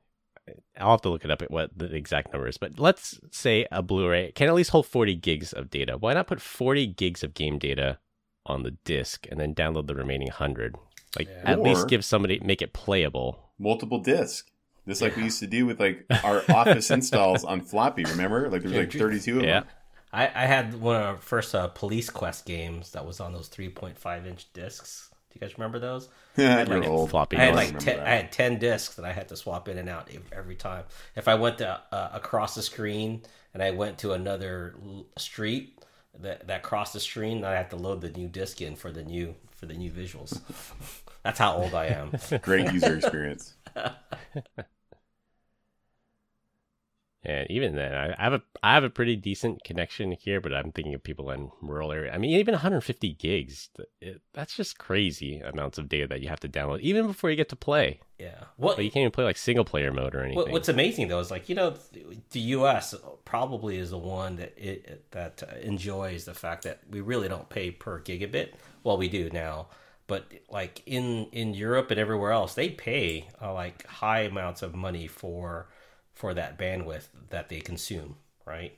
I'll 0.79 0.93
have 0.93 1.03
to 1.03 1.09
look 1.11 1.25
it 1.25 1.31
up 1.31 1.43
at 1.43 1.51
what 1.51 1.71
the 1.77 1.95
exact 1.95 2.33
number 2.33 2.49
is, 2.49 2.57
but 2.59 2.79
let's 2.79 3.19
say 3.31 3.67
a 3.71 3.83
Blu-ray 3.83 4.33
can 4.33 4.49
at 4.49 4.55
least 4.55 4.71
hold 4.71 4.87
40 4.87 5.15
gigs 5.17 5.53
of 5.53 5.71
data. 5.71 5.97
Why 5.99 6.15
not 6.15 6.27
put 6.27 6.41
40 6.41 6.87
gigs 6.87 7.23
of 7.23 7.35
game 7.35 7.59
data 7.59 7.99
on 8.47 8.63
the 8.63 8.73
disc 8.85 9.27
and 9.31 9.39
then 9.41 9.55
download 9.55 9.87
the 9.87 9.95
remaining 9.95 10.29
100? 10.29 10.77
Like 11.19 11.29
Yeah. 11.29 11.43
at 11.53 11.59
Or- 11.59 11.65
least 11.65 11.89
give 11.89 12.05
somebody 12.05 12.39
make 12.41 12.63
it 12.63 12.73
playable. 12.73 13.51
Multiple 13.59 13.99
disc. 13.99 14.51
Just 14.87 15.03
like 15.03 15.17
we 15.17 15.25
used 15.25 15.41
to 15.41 15.47
do 15.47 15.67
with 15.67 15.81
like 15.81 16.05
our 16.25 16.43
Office 16.49 16.91
installs 16.91 17.45
on 17.45 17.61
floppy. 17.61 18.05
Remember, 18.05 18.49
like 18.49 18.63
there 18.63 18.71
was 18.71 18.79
like 18.79 18.93
thirty 18.93 19.21
two 19.21 19.39
of 19.39 19.45
Yeah. 19.45 19.61
them. 19.61 19.69
I, 20.13 20.25
I 20.29 20.47
had 20.47 20.81
one 20.81 20.97
of 20.97 21.03
our 21.03 21.17
first 21.19 21.55
uh, 21.55 21.69
Police 21.69 22.09
Quest 22.09 22.47
games 22.47 22.93
that 22.93 23.05
was 23.05 23.21
on 23.21 23.35
those 23.35 23.51
3.5 23.51 24.27
inch 24.27 24.51
discs. 24.55 25.08
Do 25.31 25.39
you 25.39 25.41
guys 25.41 25.59
remember 25.59 25.79
those? 25.79 26.09
You're 26.37 26.65
like 26.65 26.87
old. 26.87 27.11
floppy 27.11 27.37
I 27.37 27.47
had 27.47 27.55
like 27.55 27.79
ten. 27.79 28.01
I 28.01 28.11
had 28.11 28.33
ten 28.33 28.59
discs 28.59 28.95
that 28.95 29.05
I 29.05 29.13
had 29.13 29.29
to 29.29 29.37
swap 29.37 29.69
in 29.69 29.77
and 29.77 29.89
out 29.89 30.11
every 30.33 30.57
time. 30.57 30.85
If 31.17 31.29
I 31.29 31.35
went 31.35 31.59
to 31.59 31.81
uh, 31.93 32.11
across 32.13 32.55
the 32.55 32.63
screen 32.63 33.23
and 33.53 33.63
I 33.63 33.73
went 33.73 33.99
to 33.99 34.13
another 34.13 34.75
street 35.19 35.79
that 36.21 36.47
that 36.47 36.63
crossed 36.63 36.95
the 36.95 37.01
screen, 37.01 37.45
I 37.45 37.53
had 37.53 37.71
to 37.71 37.77
load 37.77 38.01
the 38.01 38.11
new 38.11 38.29
disc 38.29 38.63
in 38.63 38.75
for 38.75 38.91
the 38.91 39.05
new 39.05 39.35
for 39.51 39.67
the 39.67 39.75
new 39.75 39.91
visuals. 39.91 40.41
That's 41.23 41.39
how 41.39 41.57
old 41.57 41.75
I 41.75 41.87
am. 41.87 42.13
Great 42.43 42.73
user 42.73 42.97
experience. 42.97 43.55
And 47.25 47.51
even 47.51 47.75
then, 47.75 47.95
I 47.95 48.23
have 48.23 48.33
a 48.33 48.43
I 48.63 48.75
have 48.75 48.85
a 48.85 48.91
pretty 48.91 49.17
decent 49.17 49.65
connection 49.65 50.13
here, 50.13 50.41
but 50.41 50.55
I'm 50.55 50.71
thinking 50.71 50.95
of 50.95 51.03
people 51.03 51.33
in 51.33 51.51
rural 51.61 51.91
area. 51.91 52.13
I 52.15 52.19
mean, 52.19 52.31
even 52.39 52.53
150 52.53 53.15
gigs, 53.15 53.71
it, 54.01 54.23
that's 54.35 54.55
just 54.55 54.79
crazy 54.79 55.41
amounts 55.41 55.79
of 55.79 55.89
data 55.89 56.07
that 56.09 56.21
you 56.21 56.29
have 56.29 56.39
to 56.41 56.49
download, 56.49 56.81
even 56.81 57.09
before 57.09 57.31
you 57.31 57.37
get 57.37 57.49
to 57.49 57.57
play. 57.57 57.99
Yeah. 58.21 58.45
What 58.57 58.77
But 58.77 58.85
you 58.85 58.93
can't 58.93 59.03
even 59.03 59.11
play 59.11 59.25
like 59.25 59.37
single 59.37 59.65
player 59.65 59.93
mode 59.93 60.15
or 60.15 60.23
anything. 60.23 60.53
What's 60.53 60.69
amazing 60.69 61.09
though 61.09 61.19
is 61.19 61.31
like 61.31 61.49
you 61.49 61.57
know 61.57 61.75
the 62.31 62.41
U.S. 62.41 62.95
probably 63.25 63.79
is 63.79 63.91
the 63.91 63.99
one 63.99 64.37
that 64.37 64.55
it, 64.57 65.11
that 65.11 65.43
enjoys 65.61 66.25
the 66.25 66.35
fact 66.35 66.63
that 66.65 66.81
we 66.89 67.01
really 67.01 67.29
don't 67.29 67.49
pay 67.49 67.73
per 67.73 68.01
gigabit. 68.01 68.53
Well, 68.85 68.97
we 68.97 69.09
do 69.09 69.29
now, 69.33 69.69
but 70.07 70.33
like 70.49 70.85
in 70.87 71.27
in 71.33 71.53
Europe 71.53 71.91
and 71.91 71.99
everywhere 71.99 72.31
else, 72.31 72.55
they 72.55 72.71
pay 72.71 73.29
uh, 73.43 73.53
like 73.53 73.85
high 73.89 74.21
amounts 74.21 74.63
of 74.63 74.77
money 74.77 75.09
for 75.09 75.69
for 76.19 76.35
that 76.35 76.59
bandwidth 76.59 77.07
that 77.31 77.49
they 77.49 77.61
consume, 77.61 78.17
right? 78.45 78.77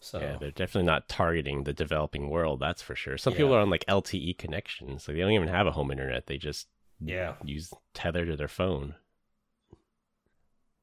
So 0.00 0.18
Yeah, 0.18 0.36
they're 0.40 0.50
definitely 0.50 0.86
not 0.86 1.08
targeting 1.08 1.62
the 1.62 1.72
developing 1.72 2.28
world. 2.28 2.58
That's 2.58 2.82
for 2.82 2.96
sure. 2.96 3.16
Some 3.16 3.34
people 3.34 3.54
are 3.54 3.60
on 3.60 3.70
like 3.70 3.86
LTE 3.86 4.36
connections, 4.36 5.04
so 5.04 5.12
they 5.12 5.20
don't 5.20 5.30
even 5.30 5.46
have 5.46 5.68
a 5.68 5.72
home 5.72 5.92
internet. 5.92 6.26
They 6.26 6.38
just 6.38 6.66
yeah, 7.00 7.34
use 7.44 7.72
tether 7.94 8.26
to 8.26 8.36
their 8.36 8.48
phone. 8.48 8.96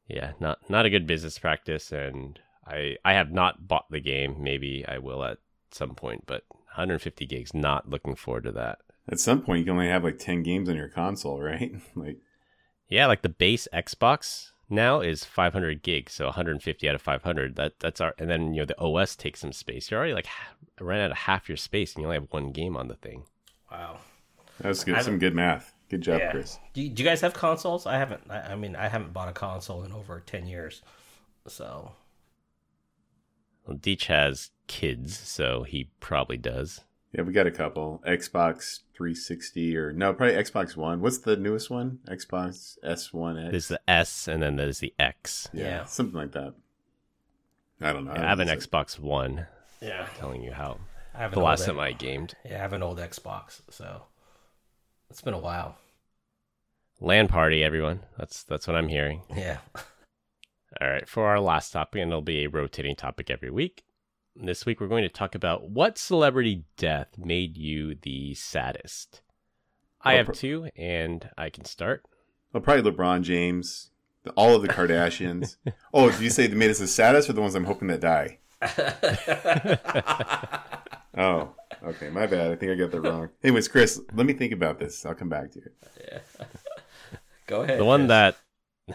Yeah, 0.08 0.32
not 0.40 0.70
not 0.70 0.86
a 0.86 0.90
good 0.90 1.06
business 1.06 1.38
practice, 1.38 1.92
and 1.92 2.40
I 2.66 2.96
I 3.04 3.12
have 3.12 3.34
not 3.34 3.68
bought 3.68 3.92
the 3.92 4.00
game. 4.00 4.38
Maybe 4.40 4.86
I 4.88 5.00
will 5.00 5.26
at 5.26 5.40
some 5.72 5.96
point, 5.96 6.24
but 6.26 6.46
150 6.50 7.26
gigs. 7.26 7.54
Not 7.54 7.90
looking 7.90 8.16
forward 8.16 8.46
to 8.46 8.54
that. 8.54 8.80
At 9.12 9.20
some 9.20 9.42
point, 9.42 9.60
you 9.60 9.66
can 9.66 9.74
only 9.74 9.90
have 9.90 10.06
like 10.06 10.18
ten 10.18 10.44
games 10.44 10.70
on 10.70 10.78
your 10.78 10.88
console, 10.88 11.42
right? 11.42 11.76
like 11.96 12.20
Yeah, 12.88 13.08
like 13.08 13.22
the 13.22 13.28
base 13.28 13.68
Xbox 13.74 14.52
now 14.70 15.02
is 15.02 15.26
500 15.26 15.82
gigs, 15.82 16.14
so 16.14 16.26
150 16.26 16.88
out 16.90 16.96
of 16.96 17.02
500. 17.02 17.56
That 17.56 17.80
that's 17.80 18.00
our, 18.02 18.14
and 18.18 18.30
then 18.30 18.54
you 18.54 18.62
know 18.62 18.66
the 18.66 18.80
OS 18.80 19.16
takes 19.16 19.40
some 19.42 19.52
space. 19.54 19.90
You're 19.90 20.00
already 20.00 20.14
like 20.14 20.28
ran 20.80 21.02
out 21.02 21.12
of 21.12 21.18
half 21.18 21.50
your 21.50 21.58
space, 21.58 21.94
and 21.94 22.02
you 22.02 22.08
only 22.08 22.18
have 22.18 22.28
one 22.32 22.52
game 22.52 22.78
on 22.78 22.88
the 22.88 22.96
thing. 22.96 23.24
wow. 23.72 23.98
that's 24.60 24.84
good. 24.84 24.96
I 24.96 25.02
Some 25.02 25.20
good 25.20 25.36
math. 25.36 25.74
Good 25.90 26.02
job, 26.02 26.20
Yeah. 26.20 26.32
Chris. 26.32 26.60
Do 26.74 26.82
you, 26.84 26.90
do 26.90 27.02
you 27.02 27.10
guys 27.10 27.22
have 27.22 27.34
consoles? 27.34 27.88
I 27.88 27.98
haven't. 27.98 28.22
I, 28.30 28.52
I 28.52 28.56
mean, 28.56 28.76
I 28.76 28.88
haven't 28.90 29.12
bought 29.12 29.28
a 29.30 29.34
console 29.34 29.84
in 29.84 29.92
over 29.92 30.20
ten 30.26 30.46
years. 30.46 30.82
So 31.48 31.94
Well, 33.66 33.78
Deech 33.78 34.06
has 34.06 34.52
kids, 34.68 35.18
so 35.18 35.64
he 35.64 35.90
probably 36.00 36.38
does. 36.38 36.82
Yeah, 37.12 37.24
we 37.24 37.34
got 37.34 37.48
a 37.48 37.52
couple. 37.52 38.04
Xbox 38.06 38.82
360 38.96 39.76
or 39.78 39.92
no, 39.92 40.14
probably 40.14 40.36
Xbox 40.36 40.76
One. 40.76 41.02
What's 41.02 41.18
the 41.20 41.36
newest 41.36 41.70
one? 41.72 42.00
Xbox 42.08 42.78
S1X. 42.84 43.50
There's 43.52 43.68
the 43.68 43.82
S, 43.88 44.28
and 44.28 44.44
then 44.44 44.58
there's 44.58 44.80
the 44.80 44.94
X. 45.00 45.50
yeah, 45.52 45.64
Yeah. 45.64 45.84
something 45.86 46.16
like 46.16 46.34
that. 46.34 46.54
I 47.82 47.94
don't 47.94 48.06
know. 48.06 48.12
I 48.12 48.20
have 48.20 48.40
an 48.40 48.48
It's- 48.50 48.68
Xbox 48.68 49.00
One. 49.00 49.48
yeah, 49.82 50.08
Telling 50.18 50.44
you 50.44 50.52
how 50.52 50.80
I 51.16 51.20
have 51.20 51.32
the 51.32 51.38
an 51.40 51.44
last 51.46 51.66
time 51.66 51.80
I 51.80 51.94
gamed. 51.94 52.36
Yeah, 52.46 52.56
I 52.56 52.60
have 52.60 52.74
an 52.74 52.84
old 52.84 53.00
Xbox, 53.00 53.62
so 53.72 54.04
it's 55.10 55.22
been 55.22 55.34
a 55.34 55.40
while. 55.40 55.78
LAN 57.00 57.28
party, 57.28 57.64
everyone. 57.64 58.02
That's 58.18 58.44
that's 58.44 58.68
what 58.68 58.76
I'm 58.76 58.90
hearing. 58.90 59.24
Yeah. 59.36 59.60
All 60.80 60.88
right, 60.90 61.08
for 61.10 61.26
our 61.28 61.40
last 61.40 61.72
topic, 61.72 62.02
and 62.02 62.12
it'll 62.12 62.22
be 62.22 62.44
a 62.44 62.50
rotating 62.50 62.96
topic 62.96 63.30
every 63.32 63.50
week. 63.50 63.84
This 64.42 64.66
week, 64.66 64.80
we're 64.80 64.88
going 64.88 65.04
to 65.04 65.10
talk 65.10 65.36
about 65.36 65.70
what 65.70 65.98
celebrity 65.98 66.64
death 66.78 67.10
made 67.18 67.58
you 67.58 67.94
the 67.94 68.34
saddest. 68.36 69.22
I 70.02 70.14
have 70.14 70.32
two, 70.32 70.70
and 70.78 71.30
I 71.38 71.50
can 71.50 71.66
start. 71.66 72.04
Well, 72.54 72.64
probably 72.64 72.90
LeBron 72.90 73.24
James, 73.24 73.92
the, 74.24 74.32
all 74.32 74.56
of 74.56 74.62
the 74.62 74.70
Kardashians. 74.70 75.58
oh, 75.94 76.10
did 76.10 76.22
you 76.22 76.30
say 76.30 76.48
they 76.48 76.56
made 76.56 76.72
us 76.72 76.80
the 76.80 76.88
saddest 76.88 77.30
or 77.30 77.34
the 77.34 77.42
ones 77.42 77.54
I'm 77.54 77.66
hoping 77.66 77.90
that 77.90 78.00
die? 78.00 78.40
Oh, 81.18 81.50
okay, 81.84 82.10
my 82.10 82.28
bad. 82.28 82.52
I 82.52 82.56
think 82.56 82.72
I 82.72 82.76
got 82.76 82.92
that 82.92 83.02
wrong. 83.02 83.30
Anyways, 83.44 83.68
Chris, 83.68 84.00
let 84.14 84.26
me 84.26 84.32
think 84.32 84.54
about 84.54 84.80
this. 84.80 85.06
I'll 85.06 85.16
come 85.16 85.28
back 85.28 85.52
to 85.52 85.60
you. 85.60 85.72
Yeah. 86.00 86.20
Go 87.48 87.64
ahead. 87.64 87.78
The 87.78 87.84
one 87.84 88.02
Chris. 88.02 88.10
that 88.10 88.38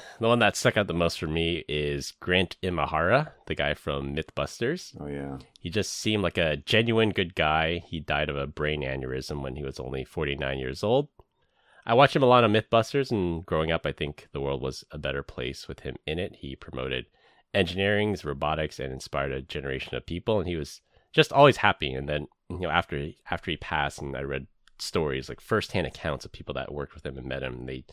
the 0.21 0.29
one 0.29 0.39
that 0.41 0.57
stuck 0.57 0.77
out 0.77 0.87
the 0.87 0.95
most 0.95 1.19
for 1.19 1.27
me 1.27 1.65
is 1.69 2.13
Grant 2.13 2.57
Imahara, 2.63 3.33
the 3.47 3.55
guy 3.55 3.75
from 3.75 4.15
MythBusters. 4.15 4.95
Oh 5.01 5.07
yeah, 5.07 5.39
He 5.61 5.71
just 5.71 5.93
seemed 5.93 6.23
like 6.23 6.39
a 6.39 6.57
genuine 6.57 7.11
good 7.11 7.35
guy. 7.35 7.79
He 7.87 8.01
died 8.01 8.29
of 8.29 8.37
a 8.37 8.47
brain 8.47 8.83
aneurysm 8.83 9.43
when 9.43 9.57
he 9.57 9.63
was 9.63 9.81
only 9.81 10.05
49 10.05 10.59
years 10.59 10.83
old. 10.83 11.09
I 11.87 11.95
watched 11.95 12.17
him 12.17 12.23
a 12.23 12.27
lot 12.27 12.45
on 12.45 12.53
Mythbusters, 12.53 13.11
and 13.11 13.45
growing 13.45 13.71
up, 13.71 13.85
I 13.85 13.93
think 13.93 14.29
the 14.33 14.41
world 14.41 14.63
was 14.63 14.85
a 14.91 14.99
better 14.99 15.23
place 15.23 15.69
with 15.69 15.81
him 15.81 15.97
in 16.07 16.19
it. 16.19 16.37
He 16.37 16.57
promoted 16.57 17.07
engineering, 17.53 18.17
robotics, 18.25 18.81
and 18.81 18.93
inspired 18.93 19.33
a 19.33 19.43
generation 19.43 19.95
of 19.95 20.07
people, 20.07 20.39
and 20.39 20.49
he 20.49 20.57
was 20.57 20.81
just 21.13 21.33
always 21.33 21.59
happy. 21.59 21.93
And 21.93 22.09
then, 22.09 22.27
you 22.49 22.61
know, 22.61 22.71
after 22.71 23.11
after 23.31 23.51
he 23.51 23.59
passed, 23.59 24.01
and 24.01 24.17
I 24.17 24.23
read 24.23 24.47
stories 24.79 25.29
like 25.29 25.41
firsthand 25.41 25.87
accounts 25.87 26.25
of 26.25 26.33
people 26.33 26.55
that 26.55 26.73
worked 26.73 26.95
with 26.95 27.05
him 27.05 27.19
and 27.19 27.27
met 27.27 27.43
him, 27.43 27.55
and 27.55 27.69
they 27.69 27.85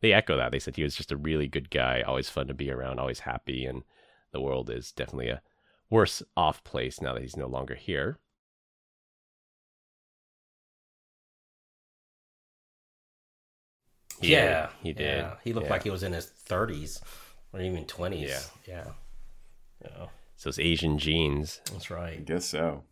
they 0.00 0.12
echo 0.12 0.36
that. 0.36 0.52
They 0.52 0.58
said 0.58 0.76
he 0.76 0.82
was 0.84 0.94
just 0.96 1.12
a 1.12 1.16
really 1.16 1.48
good 1.48 1.70
guy, 1.70 2.02
always 2.02 2.28
fun 2.28 2.46
to 2.48 2.54
be 2.54 2.70
around, 2.70 2.98
always 2.98 3.20
happy, 3.20 3.64
and 3.66 3.82
the 4.32 4.40
world 4.40 4.70
is 4.70 4.92
definitely 4.92 5.28
a 5.30 5.42
worse 5.90 6.22
off 6.36 6.62
place 6.64 7.00
now 7.00 7.14
that 7.14 7.22
he's 7.22 7.36
no 7.36 7.46
longer 7.46 7.74
here. 7.74 8.18
He 14.20 14.32
yeah, 14.32 14.66
did. 14.66 14.70
He 14.82 14.92
did. 14.92 15.18
Yeah. 15.18 15.34
He 15.44 15.52
looked 15.52 15.66
Yeah. 15.66 15.72
like 15.72 15.82
he 15.84 15.90
was 15.90 16.02
in 16.02 16.12
his 16.12 16.26
thirties 16.26 17.00
or 17.52 17.60
even 17.60 17.84
twenties. 17.86 18.50
Yeah. 18.66 18.84
yeah, 18.84 18.92
yeah. 19.84 20.06
So 20.36 20.48
it's 20.48 20.58
Asian 20.58 20.98
genes. 20.98 21.60
That's 21.72 21.90
right. 21.90 22.00
I 22.00 22.04
right. 22.16 22.24
guess 22.24 22.46
so. 22.46 22.84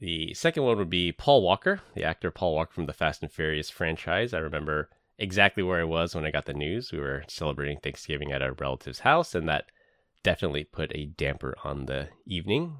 The 0.00 0.32
second 0.34 0.62
one 0.62 0.78
would 0.78 0.90
be 0.90 1.10
Paul 1.10 1.42
Walker, 1.42 1.80
the 1.94 2.04
actor 2.04 2.30
Paul 2.30 2.54
Walker 2.54 2.72
from 2.72 2.86
the 2.86 2.92
Fast 2.92 3.22
and 3.22 3.32
Furious 3.32 3.68
franchise. 3.68 4.32
I 4.32 4.38
remember 4.38 4.88
exactly 5.18 5.62
where 5.62 5.80
I 5.80 5.84
was 5.84 6.14
when 6.14 6.24
I 6.24 6.30
got 6.30 6.46
the 6.46 6.54
news. 6.54 6.92
We 6.92 7.00
were 7.00 7.24
celebrating 7.26 7.78
Thanksgiving 7.78 8.30
at 8.30 8.42
a 8.42 8.52
relative's 8.52 9.00
house, 9.00 9.34
and 9.34 9.48
that 9.48 9.66
definitely 10.22 10.64
put 10.64 10.92
a 10.94 11.06
damper 11.06 11.56
on 11.64 11.86
the 11.86 12.08
evening. 12.24 12.76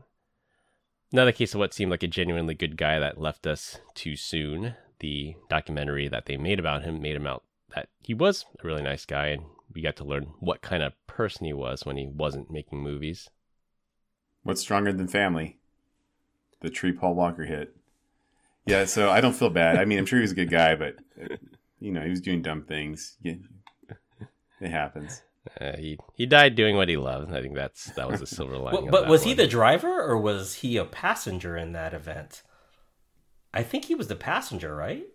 Another 1.11 1.33
case 1.33 1.55
of 1.55 1.59
what 1.59 1.75
seemed 1.75 1.91
like 1.91 2.03
a 2.03 2.09
genuinely 2.09 2.55
good 2.55 2.77
guy 2.77 2.99
that 2.99 3.21
left 3.21 3.47
us 3.47 3.81
too 3.95 4.15
soon. 4.15 4.75
The 5.01 5.35
documentary 5.49 6.07
that 6.09 6.27
they 6.27 6.37
made 6.37 6.61
about 6.61 6.83
him 6.83 7.01
made 7.01 7.17
him 7.17 7.27
out 7.27 7.43
that 7.75 7.89
he 8.03 8.15
was 8.15 8.45
a 8.63 8.67
really 8.67 8.83
nice 8.83 9.05
guy, 9.05 9.29
and 9.29 9.43
we 9.75 9.83
got 9.83 9.97
to 9.97 10.05
learn 10.05 10.35
what 10.39 10.63
kind 10.63 10.83
of 10.83 10.93
person 11.07 11.47
he 11.47 11.53
was 11.53 11.85
when 11.85 11.97
he 11.97 12.07
wasn't 12.07 12.51
making 12.51 12.79
movies. 12.79 13.29
What's 14.43 14.61
stronger 14.61 14.93
than 14.93 15.09
family? 15.09 15.59
The 16.61 16.71
tree 16.71 16.93
Paul 16.93 17.15
Walker 17.15 17.45
hit. 17.45 17.75
Yeah, 18.67 18.85
so 18.85 19.11
I 19.11 19.21
don't 19.21 19.35
feel 19.35 19.51
bad. 19.51 19.79
I 19.79 19.85
mean, 19.85 19.99
I'm 19.99 20.07
sure 20.07 20.19
he 20.19 20.23
was 20.23 20.33
a 20.33 20.37
good 20.37 20.51
guy, 20.51 20.75
but 20.75 20.97
you 21.81 21.91
know, 21.93 22.03
he 22.03 22.11
was 22.11 22.21
doing 22.21 22.43
dumb 22.43 22.63
things. 22.63 23.17
Yeah, 23.23 23.35
it 24.61 24.71
happens. 24.71 25.23
Uh, 25.61 25.77
he 25.77 25.99
he 26.15 26.27
died 26.27 26.55
doing 26.55 26.77
what 26.77 26.89
he 26.89 26.97
loved. 26.97 27.33
I 27.33 27.41
think 27.41 27.55
that's 27.55 27.87
that 27.93 28.11
was 28.11 28.21
a 28.21 28.27
silver 28.27 28.59
lining. 28.59 28.81
But, 28.81 28.87
of 28.87 28.91
but 28.91 29.01
that 29.03 29.11
was 29.11 29.25
he 29.25 29.33
the 29.35 29.47
driver 29.47 30.03
or 30.03 30.19
was 30.19 30.57
he 30.57 30.77
a 30.77 30.85
passenger 30.85 31.57
in 31.57 31.73
that 31.73 31.95
event? 31.95 32.43
I 33.55 33.63
think 33.63 33.87
he 33.87 33.95
was 33.95 34.09
the 34.09 34.17
passenger, 34.17 34.75
right? 34.75 35.07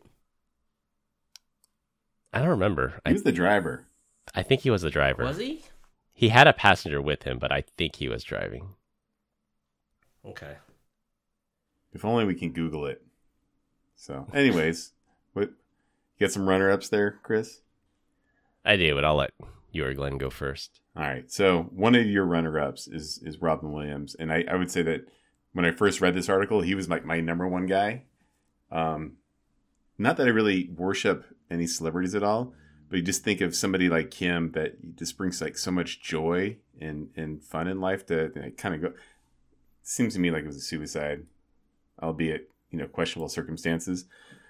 I 2.33 2.39
don't 2.39 2.49
remember. 2.49 3.01
He 3.05 3.11
I 3.11 3.13
was 3.13 3.23
the 3.23 3.31
driver. 3.31 3.85
I 4.33 4.41
think 4.41 4.61
he 4.61 4.71
was 4.71 4.81
the 4.81 4.89
driver. 4.89 5.23
Was 5.23 5.37
he? 5.37 5.63
He 6.13 6.29
had 6.29 6.47
a 6.47 6.53
passenger 6.53 7.01
with 7.01 7.23
him, 7.23 7.37
but 7.37 7.51
I 7.51 7.63
think 7.77 7.97
he 7.97 8.09
was 8.09 8.23
driving. 8.23 8.69
Okay. 10.25 10.55
If 11.93 12.05
only 12.05 12.25
we 12.25 12.35
can 12.35 12.51
Google 12.51 12.85
it. 12.85 13.03
So, 13.95 14.27
anyways, 14.33 14.91
what 15.33 15.49
you 15.49 16.27
got 16.27 16.31
some 16.31 16.49
runner 16.49 16.71
ups 16.71 16.89
there, 16.89 17.19
Chris? 17.23 17.61
I 18.65 18.77
do, 18.77 18.95
but 18.95 19.05
I'll 19.05 19.15
let 19.15 19.31
you 19.71 19.85
or 19.85 19.93
Glenn 19.93 20.17
go 20.17 20.29
first. 20.29 20.81
All 20.95 21.03
right. 21.03 21.29
So 21.29 21.63
one 21.71 21.95
of 21.95 22.05
your 22.05 22.25
runner 22.25 22.59
ups 22.59 22.87
is 22.87 23.21
is 23.23 23.41
Robin 23.41 23.71
Williams, 23.71 24.15
and 24.15 24.31
I, 24.31 24.45
I 24.49 24.55
would 24.55 24.71
say 24.71 24.83
that 24.83 25.07
when 25.51 25.65
I 25.65 25.71
first 25.71 26.01
read 26.01 26.15
this 26.15 26.29
article, 26.29 26.61
he 26.61 26.75
was 26.75 26.89
like 26.89 27.05
my 27.05 27.19
number 27.19 27.47
one 27.47 27.65
guy. 27.65 28.03
Um, 28.71 29.13
not 29.97 30.17
that 30.17 30.27
I 30.27 30.31
really 30.31 30.69
worship 30.75 31.25
any 31.49 31.67
celebrities 31.67 32.15
at 32.15 32.23
all, 32.23 32.53
but 32.89 32.97
you 32.97 33.03
just 33.03 33.23
think 33.23 33.41
of 33.41 33.55
somebody 33.55 33.89
like 33.89 34.13
him 34.13 34.51
that 34.53 34.95
just 34.95 35.17
brings 35.17 35.41
like 35.41 35.57
so 35.57 35.71
much 35.71 36.01
joy 36.01 36.57
and 36.79 37.09
and 37.15 37.43
fun 37.43 37.67
in 37.67 37.81
life 37.81 38.05
to 38.07 38.51
kind 38.57 38.75
of 38.75 38.81
go. 38.81 38.93
Seems 39.81 40.13
to 40.13 40.19
me 40.19 40.31
like 40.31 40.43
it 40.43 40.47
was 40.47 40.55
a 40.55 40.61
suicide, 40.61 41.25
albeit 42.03 42.49
you 42.71 42.79
know 42.79 42.87
questionable 42.87 43.29
circumstances. 43.29 44.05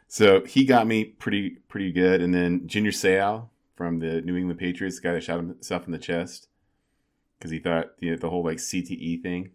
So 0.07 0.45
he 0.45 0.65
got 0.65 0.87
me 0.87 1.05
pretty 1.05 1.51
pretty 1.69 1.91
good, 1.91 2.21
and 2.21 2.33
then 2.33 2.67
Junior 2.67 2.91
Seau 2.91 3.49
from 3.75 3.99
the 3.99 4.21
New 4.21 4.37
England 4.37 4.59
Patriots, 4.59 4.97
the 4.97 5.03
guy 5.03 5.13
that 5.13 5.23
shot 5.23 5.37
himself 5.39 5.85
in 5.87 5.91
the 5.93 5.99
chest 5.99 6.47
because 7.37 7.51
he 7.51 7.59
thought 7.59 7.93
you 7.99 8.11
know, 8.11 8.17
the 8.17 8.29
whole 8.29 8.43
like 8.43 8.59
CTE 8.59 9.17
thing. 9.17 9.51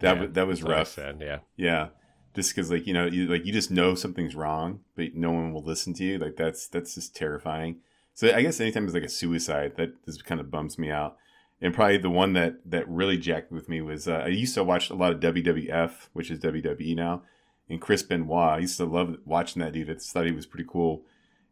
That 0.00 0.18
Yeah, 0.18 0.18
was 0.18 0.32
that 0.32 0.46
was 0.46 0.62
that's 0.62 0.64
what 0.64 0.74
I 0.76 0.82
rough. 0.82 0.84
said, 0.84 1.20
yeah. 1.20 1.40
Yeah, 1.56 1.88
just 2.34 2.50
because 2.54 2.70
like 2.70 2.86
you 2.86 2.94
know 2.94 3.06
you 3.06 3.26
like 3.28 3.44
you 3.46 3.52
just 3.52 3.70
know 3.70 3.94
something's 3.94 4.34
wrong, 4.34 4.80
but 4.96 5.14
no 5.14 5.30
one 5.32 5.52
will 5.52 5.62
listen 5.62 5.94
to 5.94 6.04
you. 6.04 6.18
Like 6.18 6.36
that's 6.36 6.66
that's 6.68 6.94
just 6.94 7.14
terrifying. 7.14 7.78
So 8.14 8.34
I 8.34 8.42
guess 8.42 8.60
anytime 8.60 8.84
it's 8.86 8.94
like 8.94 9.04
a 9.04 9.08
suicide, 9.08 9.76
that 9.76 10.04
just 10.06 10.24
kind 10.24 10.40
of 10.40 10.50
bums 10.50 10.78
me 10.78 10.90
out. 10.90 11.16
And 11.62 11.74
probably 11.74 11.98
the 11.98 12.10
one 12.10 12.32
that 12.34 12.56
that 12.70 12.88
really 12.88 13.18
jacked 13.18 13.52
with 13.52 13.68
me 13.68 13.80
was 13.82 14.08
uh, 14.08 14.22
I 14.24 14.28
used 14.28 14.54
to 14.54 14.64
watch 14.64 14.88
a 14.90 14.94
lot 14.94 15.12
of 15.12 15.20
WWF, 15.20 16.08
which 16.14 16.30
is 16.30 16.40
WWE 16.40 16.96
now, 16.96 17.22
and 17.68 17.80
Chris 17.80 18.02
Benoit. 18.02 18.48
I 18.50 18.58
used 18.58 18.78
to 18.78 18.84
love 18.86 19.16
watching 19.24 19.60
that 19.60 19.72
dude. 19.72 19.90
I 19.90 19.94
just 19.94 20.10
thought 20.12 20.26
he 20.26 20.32
was 20.32 20.46
pretty 20.46 20.66
cool. 20.68 21.02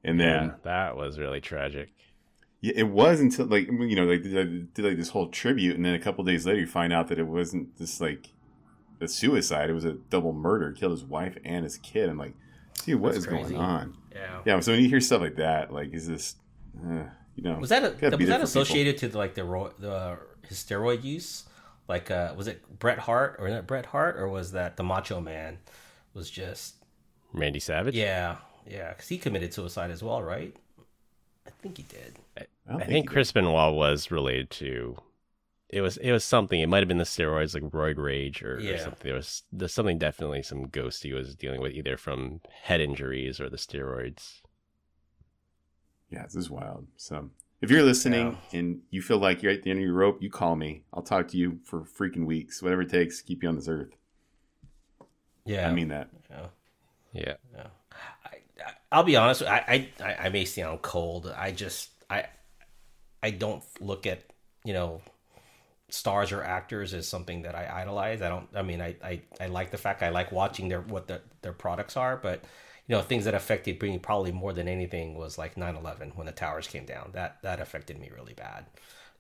And 0.03 0.19
then 0.19 0.45
yeah, 0.47 0.55
that 0.63 0.97
was 0.97 1.19
really 1.19 1.41
tragic. 1.41 1.91
yeah, 2.61 2.73
it 2.77 2.85
was 2.89 3.21
until 3.21 3.47
like 3.47 3.67
you 3.67 3.97
know 3.97 4.05
like 4.05 4.23
they 4.23 4.31
did 4.31 4.79
like 4.79 4.97
this 4.97 5.11
whole 5.11 5.29
tribute, 5.29 5.77
and 5.77 5.85
then 5.85 5.95
a 5.95 5.99
couple 5.99 6.25
days 6.25 6.47
later 6.47 6.61
you 6.61 6.67
find 6.67 6.93
out 6.93 7.09
that 7.09 7.19
it 7.19 7.27
wasn't 7.27 7.77
just 7.77 8.01
like 8.01 8.29
a 9.01 9.09
suicide; 9.09 9.69
it 9.69 9.75
was 9.75 9.85
a 9.85 9.93
double 9.93 10.33
murder. 10.33 10.73
Killed 10.73 10.93
his 10.93 11.05
wife 11.05 11.37
and 11.45 11.65
his 11.65 11.77
kid. 11.79 12.09
I'm 12.09 12.17
like, 12.17 12.35
dude, 12.87 13.01
what 13.01 13.13
That's 13.13 13.25
is 13.25 13.27
crazy. 13.27 13.51
going 13.55 13.57
on? 13.57 13.97
Yeah. 14.15 14.41
Yeah, 14.47 14.61
so 14.61 14.73
when 14.73 14.83
you 14.83 14.89
hear 14.89 15.01
stuff 15.01 15.21
like 15.21 15.37
that, 15.37 15.73
like, 15.73 15.93
is 15.93 16.09
this, 16.09 16.37
uh, 16.85 17.05
you 17.43 17.45
know, 17.51 17.59
Was 17.59 17.71
that 17.71 17.85
a, 17.85 17.91
gotta 17.91 18.17
was 18.17 18.29
that 18.29 18.41
for 18.41 18.49
people. 18.49 18.63
associated 18.63 18.99
to 18.99 19.17
like 19.17 19.35
the 19.35 19.45
ro- 19.45 19.73
the 19.79 20.19
his 20.47 20.59
steroid 20.59 21.05
use? 21.05 21.45
Like, 21.89 22.11
uh, 22.11 22.35
was 22.37 22.47
it 22.49 22.79
Bret 22.79 22.99
Hart 23.01 23.37
or 23.39 23.49
not 23.49 23.67
Bret 23.67 23.87
Hart 23.87 24.17
or 24.17 24.29
was 24.29 24.53
that 24.53 24.77
the 24.77 24.85
Macho 24.85 25.21
Man? 25.21 25.59
Was 26.15 26.31
just 26.31 26.77
Randy 27.33 27.61
Savage? 27.61 27.95
yeah, 27.95 28.37
yeah, 28.67 28.91
because 28.91 29.09
he 29.09 29.19
committed 29.19 29.55
suicide 29.55 29.91
as 29.91 30.03
well, 30.03 30.23
right? 30.23 30.55
I 31.47 31.51
think 31.63 31.77
he 31.79 31.83
did. 31.85 32.19
I, 32.39 32.47
don't 32.69 32.83
I 32.83 32.87
think 32.87 33.09
he 33.11 33.13
Chris 33.13 33.33
Benoit 33.33 33.75
was 33.75 34.11
related 34.11 34.51
to 34.51 34.97
it 35.71 35.81
was 35.83 35.97
it 35.99 36.13
was 36.13 36.25
something. 36.25 36.61
It 36.61 36.69
might 36.69 36.79
have 36.81 36.89
been 36.89 36.99
the 36.99 37.05
steroids 37.05 37.55
like 37.55 37.71
roid 37.73 37.99
rage 37.99 38.43
or, 38.43 38.57
or 38.73 38.79
something. 38.79 39.01
There 39.09 39.15
was 39.15 39.43
there's 39.53 39.75
something 39.75 39.99
definitely 39.99 40.43
some 40.43 40.69
ghost 40.69 41.03
he 41.03 41.13
was 41.13 41.35
dealing 41.37 41.61
with 41.61 41.73
either 41.73 41.97
from 41.97 42.41
head 42.63 42.81
injuries 42.81 43.41
or 43.41 43.51
the 43.51 43.57
steroids. 43.59 44.41
Did. 46.11 46.17
Yeah, 46.17 46.25
this 46.25 46.37
is 46.37 46.51
wild. 46.51 46.87
So 46.97 47.31
if 47.61 47.71
you're 47.71 47.83
listening 47.83 48.39
and 48.53 48.81
you 48.91 49.03
feel 49.03 49.19
like 49.19 49.43
you're 49.43 49.53
at 49.53 49.63
the 49.63 49.71
end 49.71 49.81
of 49.81 49.85
your 49.85 49.95
rope, 49.95 50.23
you 50.23 50.31
call 50.31 50.57
me. 50.57 50.83
I'll 50.93 51.03
talk 51.03 51.29
to 51.29 51.37
you 51.37 51.59
for 51.65 51.81
freaking 51.81 52.27
weeks, 52.27 52.63
whatever 52.63 52.83
it 52.83 52.91
takes 52.91 53.19
to 53.19 53.25
keep 53.25 53.43
you 53.43 53.49
on 53.49 53.57
this 53.57 53.69
earth. 53.69 53.91
Yeah, 55.45 55.69
I 55.69 55.73
mean 55.73 55.89
that. 55.89 56.09
yeah. 57.13 57.35
Yeah. 57.55 57.67
I, 58.25 58.29
I, 58.65 58.73
I'll 58.93 59.03
be 59.03 59.17
honest. 59.17 59.43
I, 59.43 59.89
I 60.01 60.15
I 60.27 60.29
may 60.29 60.45
sound 60.45 60.83
cold. 60.83 61.33
I 61.37 61.53
just 61.53 61.91
I 62.11 62.27
I 63.23 63.31
don't 63.31 63.63
look 63.81 64.07
at 64.07 64.23
you 64.65 64.75
know 64.75 65.01
stars 65.91 66.33
or 66.33 66.43
actors 66.43 66.93
as 66.93 67.09
something 67.09 67.43
that 67.43 67.55
I 67.55 67.81
idolize. 67.83 68.23
I 68.23 68.29
don't. 68.29 68.49
I 68.55 68.63
mean, 68.63 68.81
I 68.81 68.97
I, 69.03 69.23
I 69.41 69.47
like 69.47 69.71
the 69.71 69.79
fact 69.79 70.03
I 70.03 70.11
like 70.11 70.33
watching 70.33 70.69
their 70.69 70.83
what 70.83 71.09
their 71.09 71.23
their 71.43 71.53
products 71.53 71.97
are, 71.97 72.17
but 72.17 72.45
you 72.89 72.97
know 72.97 73.03
things 73.03 73.27
that 73.27 73.35
affected 73.35 73.81
me 73.83 73.99
probably 73.99 74.33
more 74.33 74.53
than 74.55 74.69
anything 74.69 75.15
was 75.17 75.39
like 75.39 75.57
9-11 75.57 76.13
when 76.17 76.27
the 76.27 76.33
towers 76.33 76.69
came 76.69 76.87
down. 76.87 77.11
That 77.15 77.43
that 77.43 77.61
affected 77.61 78.01
me 78.01 78.11
really 78.15 78.35
bad. 78.35 78.67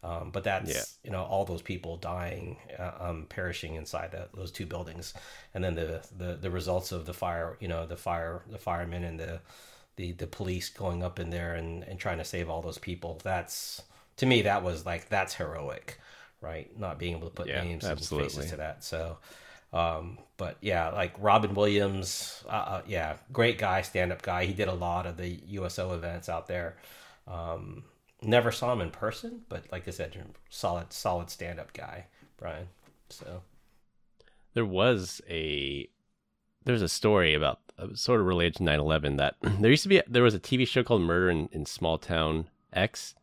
Um, 0.02 0.30
but 0.30 0.44
that's 0.44 0.74
Yeah. 0.74 0.84
you 1.04 1.10
know 1.10 1.24
all 1.24 1.44
those 1.44 1.62
people 1.62 1.96
dying, 1.96 2.56
uh, 2.78 2.92
um, 3.00 3.26
perishing 3.28 3.74
inside 3.74 4.16
those 4.34 4.52
two 4.52 4.66
buildings, 4.66 5.14
and 5.54 5.62
then 5.64 5.74
the, 5.74 6.02
the 6.16 6.36
the 6.36 6.50
results 6.50 6.92
of 6.92 7.06
the 7.06 7.14
fire. 7.14 7.56
You 7.60 7.68
know 7.68 7.86
the 7.86 7.96
fire, 7.96 8.42
the 8.50 8.58
firemen 8.58 9.04
and 9.04 9.18
the 9.18 9.40
the 9.96 10.12
the 10.12 10.26
police 10.26 10.68
going 10.68 11.02
up 11.02 11.18
in 11.18 11.30
there 11.30 11.54
and 11.54 11.82
and 11.84 11.98
trying 11.98 12.18
to 12.18 12.24
save 12.24 12.48
all 12.48 12.62
those 12.62 12.78
people. 12.78 13.20
That's 13.24 13.82
to 14.18 14.26
me 14.26 14.42
that 14.42 14.62
was 14.62 14.86
like 14.86 15.08
that's 15.08 15.34
heroic, 15.34 15.98
right? 16.40 16.76
Not 16.78 16.98
being 16.98 17.16
able 17.16 17.28
to 17.28 17.34
put 17.34 17.52
Yeah, 17.52 17.54
names 17.54 17.88
absolutely. 17.90 17.98
and 17.98 18.08
faces 18.08 18.46
to 18.46 18.56
that. 18.56 18.84
So, 18.84 19.18
um, 19.72 20.18
but 20.36 20.56
yeah, 20.60 20.90
like 20.90 21.14
Robin 21.18 21.54
Williams, 21.54 22.42
uh, 22.46 22.50
uh, 22.50 22.82
yeah, 22.86 23.16
great 23.32 23.58
guy, 23.58 23.82
stand 23.82 24.12
up 24.12 24.22
guy. 24.22 24.44
He 24.44 24.52
did 24.52 24.68
a 24.68 24.74
lot 24.74 25.06
of 25.06 25.16
the 25.16 25.40
USO 25.48 25.94
events 25.94 26.28
out 26.28 26.46
there. 26.46 26.76
Um, 27.26 27.84
never 28.22 28.50
saw 28.50 28.72
him 28.72 28.80
in 28.80 28.90
person, 28.90 29.42
but 29.48 29.64
like 29.70 29.86
I 29.86 29.90
said, 29.90 30.16
solid, 30.48 30.92
solid 30.92 31.30
stand 31.30 31.60
up 31.60 31.72
guy, 31.72 32.06
Brian. 32.38 32.68
So 33.10 33.42
There 34.54 34.66
was 34.66 35.20
a 35.28 35.88
there's 36.64 36.82
a 36.82 36.88
story 36.88 37.34
about 37.34 37.60
uh, 37.78 37.88
sort 37.94 38.20
of 38.20 38.26
related 38.26 38.56
to 38.56 38.62
9/11 38.62 39.18
that 39.18 39.36
there 39.60 39.70
used 39.70 39.82
to 39.84 39.88
be 39.88 40.02
there 40.06 40.22
was 40.22 40.34
a 40.34 40.40
TV 40.40 40.66
show 40.66 40.82
called 40.82 41.02
Murder 41.02 41.30
in, 41.30 41.48
in 41.52 41.66
Small 41.66 41.98
Town 41.98 42.48
X 42.72 43.14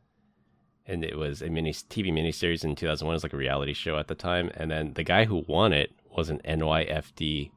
and 0.87 1.03
it 1.03 1.17
was 1.17 1.41
a 1.41 1.49
mini 1.49 1.71
TV 1.73 2.11
miniseries 2.11 2.63
in 2.63 2.75
2001 2.75 3.11
it 3.11 3.15
was 3.15 3.23
like 3.23 3.33
a 3.33 3.37
reality 3.37 3.73
show 3.73 3.97
at 3.97 4.07
the 4.07 4.15
time 4.15 4.51
and 4.55 4.71
then 4.71 4.93
the 4.93 5.03
guy 5.03 5.25
who 5.25 5.43
won 5.47 5.73
it 5.73 5.91
was 6.17 6.29
an 6.29 6.39
NYFD 6.45 7.51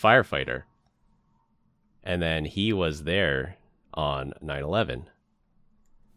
firefighter 0.00 0.62
and 2.04 2.22
then 2.22 2.44
he 2.44 2.72
was 2.72 3.04
there 3.04 3.56
on 3.94 4.32
9/11 4.42 5.04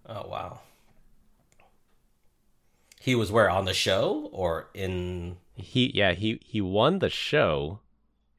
Oh 0.08 0.28
wow. 0.28 0.60
He 3.00 3.16
was 3.16 3.32
where 3.32 3.50
on 3.50 3.66
the 3.66 3.74
show 3.74 4.30
or 4.32 4.70
in 4.74 5.38
he 5.56 5.92
yeah 5.94 6.14
he 6.14 6.40
he 6.44 6.62
won 6.62 7.00
the 7.00 7.10
show 7.10 7.80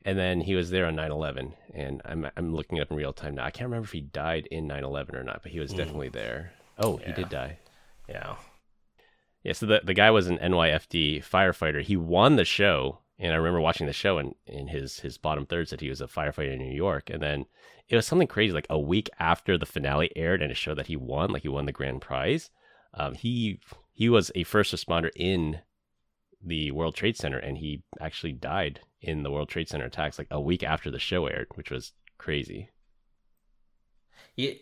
and 0.04 0.18
then 0.18 0.40
he 0.42 0.54
was 0.54 0.70
there 0.70 0.86
on 0.86 0.96
9-11 0.96 1.52
and 1.74 2.00
i'm 2.04 2.28
i'm 2.36 2.54
looking 2.54 2.80
up 2.80 2.90
in 2.90 2.96
real 2.96 3.12
time 3.12 3.34
now 3.36 3.44
i 3.44 3.50
can't 3.50 3.68
remember 3.68 3.84
if 3.86 3.92
he 3.92 4.00
died 4.00 4.46
in 4.50 4.66
9-11 4.68 5.14
or 5.14 5.22
not 5.22 5.42
but 5.42 5.52
he 5.52 5.60
was 5.60 5.72
Mm. 5.72 5.76
definitely 5.76 6.08
there 6.08 6.52
oh 6.78 6.96
he 6.96 7.12
did 7.12 7.28
die 7.28 7.58
yeah. 8.08 8.36
Yeah, 9.44 9.52
so 9.54 9.66
the, 9.66 9.80
the 9.82 9.94
guy 9.94 10.10
was 10.12 10.28
an 10.28 10.38
NYFD 10.38 11.24
firefighter. 11.24 11.82
He 11.82 11.96
won 11.96 12.36
the 12.36 12.44
show, 12.44 12.98
and 13.18 13.32
I 13.32 13.36
remember 13.36 13.60
watching 13.60 13.86
the 13.86 13.92
show, 13.92 14.18
and 14.18 14.34
in 14.46 14.68
his 14.68 15.00
his 15.00 15.18
bottom 15.18 15.46
third 15.46 15.68
said 15.68 15.80
he 15.80 15.88
was 15.88 16.00
a 16.00 16.06
firefighter 16.06 16.52
in 16.52 16.58
New 16.58 16.74
York, 16.74 17.10
and 17.10 17.22
then 17.22 17.46
it 17.88 17.96
was 17.96 18.06
something 18.06 18.28
crazy. 18.28 18.52
Like 18.52 18.66
a 18.70 18.78
week 18.78 19.10
after 19.18 19.56
the 19.56 19.66
finale 19.66 20.10
aired, 20.16 20.42
and 20.42 20.50
it 20.50 20.56
showed 20.56 20.78
that 20.78 20.86
he 20.86 20.96
won, 20.96 21.30
like 21.30 21.42
he 21.42 21.48
won 21.48 21.66
the 21.66 21.72
grand 21.72 22.00
prize. 22.00 22.50
Um, 22.94 23.14
he 23.14 23.60
he 23.92 24.08
was 24.08 24.30
a 24.34 24.44
first 24.44 24.74
responder 24.74 25.10
in 25.14 25.60
the 26.44 26.70
World 26.72 26.94
Trade 26.94 27.16
Center, 27.16 27.38
and 27.38 27.58
he 27.58 27.82
actually 28.00 28.32
died 28.32 28.80
in 29.00 29.22
the 29.22 29.30
World 29.30 29.48
Trade 29.48 29.68
Center 29.68 29.84
attacks 29.84 30.18
like 30.18 30.28
a 30.30 30.40
week 30.40 30.62
after 30.62 30.90
the 30.90 30.98
show 30.98 31.26
aired, 31.26 31.48
which 31.54 31.70
was 31.70 31.92
crazy. 32.18 32.70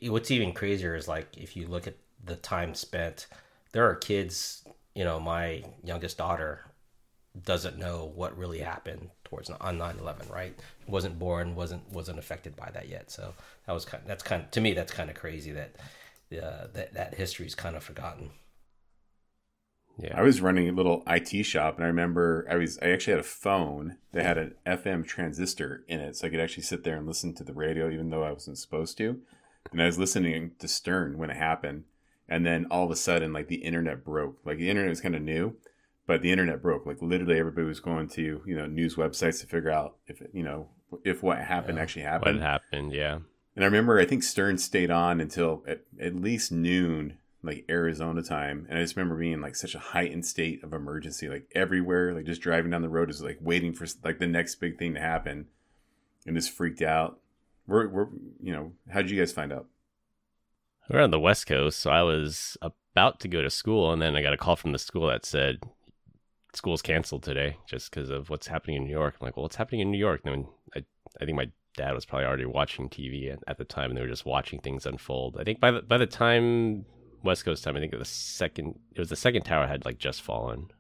What's 0.03 0.31
even 0.31 0.53
crazier 0.53 0.95
is 0.95 1.09
like 1.09 1.29
if 1.37 1.57
you 1.57 1.67
look 1.67 1.87
at 1.87 1.97
the 2.23 2.37
time 2.37 2.75
spent, 2.75 3.27
there 3.73 3.89
are 3.89 3.95
kids. 3.95 4.65
You 4.95 5.05
know, 5.05 5.21
my 5.21 5.63
youngest 5.85 6.19
daughter 6.19 6.70
doesn't 7.45 7.79
know 7.79 8.11
what 8.15 8.37
really 8.37 8.59
happened 8.59 9.11
towards 9.25 9.51
on 9.51 9.79
9-11 9.79 10.31
right? 10.31 10.59
Wasn't 10.87 11.19
born 11.19 11.55
wasn't 11.55 11.91
wasn't 11.93 12.19
affected 12.19 12.57
by 12.57 12.71
that 12.73 12.89
yet. 12.89 13.11
So 13.11 13.35
that 13.67 13.73
was 13.73 13.85
kind 13.85 14.03
of, 14.03 14.09
that's 14.09 14.23
kind 14.23 14.43
of, 14.43 14.51
to 14.53 14.61
me 14.61 14.73
that's 14.73 14.93
kind 14.93 15.11
of 15.11 15.17
crazy 15.17 15.53
that 15.53 15.77
uh, 16.33 16.67
that 16.73 16.95
that 16.95 17.15
history 17.15 17.47
is 17.47 17.55
kind 17.55 17.77
of 17.77 17.83
forgotten. 17.83 18.31
Yeah. 19.99 20.19
I 20.19 20.23
was 20.23 20.41
running 20.41 20.69
a 20.69 20.73
little 20.73 21.03
it 21.07 21.45
shop 21.45 21.77
and 21.77 21.85
i 21.85 21.89
remember 21.89 22.47
i 22.51 22.57
was 22.57 22.79
i 22.81 22.89
actually 22.89 23.13
had 23.13 23.21
a 23.21 23.25
phone 23.25 23.99
that 24.13 24.25
had 24.25 24.39
an 24.39 24.55
fm 24.67 25.07
transistor 25.07 25.85
in 25.89 26.01
it 26.01 26.17
so 26.17 26.27
i 26.27 26.31
could 26.31 26.41
actually 26.41 26.63
sit 26.63 26.85
there 26.85 26.97
and 26.97 27.07
listen 27.07 27.35
to 27.35 27.45
the 27.45 27.53
radio 27.53 27.91
even 27.91 28.09
though 28.09 28.23
i 28.23 28.33
wasn't 28.33 28.57
supposed 28.57 28.97
to. 28.99 29.21
And 29.71 29.83
i 29.83 29.87
was 29.87 29.99
listening 29.99 30.53
to 30.59 30.69
stern 30.69 31.19
when 31.19 31.29
it 31.29 31.37
happened 31.37 31.85
and 32.31 32.47
then 32.47 32.67
all 32.71 32.85
of 32.85 32.91
a 32.91 32.97
sudden 32.97 33.33
like 33.33 33.49
the 33.49 33.57
internet 33.57 34.05
broke. 34.05 34.39
Like 34.45 34.59
the 34.59 34.71
internet 34.71 34.91
was 34.91 35.01
kind 35.01 35.17
of 35.17 35.23
new 35.23 35.57
but 36.07 36.23
the 36.23 36.31
internet 36.31 36.63
broke. 36.63 36.87
Like 36.87 37.03
literally, 37.03 37.39
everybody 37.39 37.67
was 37.67 37.81
going 37.81 38.09
to 38.11 38.43
you 38.47 38.57
know 38.57 38.67
news 38.67 38.97
websites 38.97 39.41
to 39.41 39.47
figure 39.47 39.71
out 39.71 39.97
if 40.07 40.23
you 40.33 40.43
know 40.43 40.69
if 41.05 41.23
what 41.23 41.39
happened 41.39 41.77
yeah. 41.77 41.83
actually 41.83 42.03
happened. 42.03 42.39
What 42.39 42.47
happened? 42.47 42.93
Yeah. 42.93 43.19
And 43.57 43.65
I 43.65 43.67
remember, 43.67 43.99
I 43.99 44.07
think 44.07 44.23
Stern 44.23 44.59
stayed 44.59 44.91
on 44.91 45.21
until 45.21 45.65
at, 45.67 45.83
at 46.01 46.15
least 46.15 46.53
noon, 46.53 47.19
like 47.43 47.65
Arizona 47.69 48.23
time. 48.23 48.67
And 48.69 48.79
I 48.79 48.83
just 48.83 48.97
remember 48.97 49.17
being 49.17 49.41
like 49.41 49.57
such 49.57 49.75
a 49.75 49.79
heightened 49.79 50.25
state 50.25 50.63
of 50.63 50.73
emergency, 50.73 51.29
like 51.29 51.51
everywhere, 51.55 52.15
like 52.15 52.27
just 52.27 52.43
driving 52.43 52.71
down 52.71 52.83
the 52.83 52.89
road 52.89 53.11
is 53.11 53.23
like 53.23 53.39
waiting 53.41 53.73
for 53.73 53.87
like 54.05 54.19
the 54.19 54.27
next 54.27 54.57
big 54.57 54.79
thing 54.79 54.95
to 54.95 55.01
happen, 55.01 55.47
and 56.27 56.37
just 56.37 56.51
freaked 56.51 56.83
out. 56.83 57.19
We're, 57.67 57.89
we're 57.89 58.09
you 58.41 58.53
know, 58.53 58.73
how 58.89 59.03
did 59.03 59.11
you 59.11 59.19
guys 59.19 59.33
find 59.33 59.53
out? 59.53 59.67
We're 60.89 61.03
on 61.03 61.11
the 61.11 61.21
West 61.21 61.47
Coast, 61.47 61.79
so 61.79 61.91
I 61.91 62.03
was 62.03 62.57
about 62.63 63.21
to 63.21 63.29
go 63.29 63.43
to 63.43 63.51
school, 63.51 63.93
and 63.93 64.03
then 64.03 64.17
I 64.17 64.23
got 64.23 64.33
a 64.33 64.39
call 64.39 64.57
from 64.57 64.73
the 64.73 64.79
school 64.79 65.07
that 65.07 65.25
said 65.25 65.61
school's 66.55 66.83
canceled 66.83 67.23
today 67.23 67.57
just 67.67 67.91
because 67.91 68.11
of 68.11 68.31
what's 68.31 68.47
happening 68.47 68.77
in 68.77 68.85
New 68.85 68.91
York. 68.91 69.17
I'm 69.21 69.27
like, 69.27 69.37
well, 69.37 69.45
what's 69.45 69.57
happening 69.57 69.81
in 69.81 69.91
New 69.91 69.99
York? 69.99 70.23
And 70.25 70.47
I, 70.75 70.85
I 71.21 71.25
think 71.25 71.37
my 71.37 71.51
dad 71.77 71.95
was 71.95 72.05
probably 72.05 72.27
already 72.27 72.45
watching 72.45 72.89
TV 72.89 73.33
at, 73.33 73.39
at, 73.47 73.59
the 73.59 73.65
time, 73.65 73.91
and 73.91 73.97
they 73.97 74.03
were 74.03 74.09
just 74.09 74.27
watching 74.27 74.61
things 74.61 74.87
unfold. 74.87 75.37
I 75.39 75.45
think 75.45 75.61
by 75.61 75.71
the 75.71 75.83
by 75.83 75.99
the 75.99 76.07
time 76.07 76.85
West 77.23 77.45
Coast 77.45 77.65
time, 77.65 77.77
I 77.77 77.81
think 77.81 77.97
the 77.97 78.05
second 78.05 78.79
it 78.95 78.99
was 78.99 79.09
the 79.09 79.17
second 79.17 79.43
tower 79.43 79.67
had 79.67 79.85
like 79.85 79.99
just 79.99 80.23
fallen. 80.23 80.71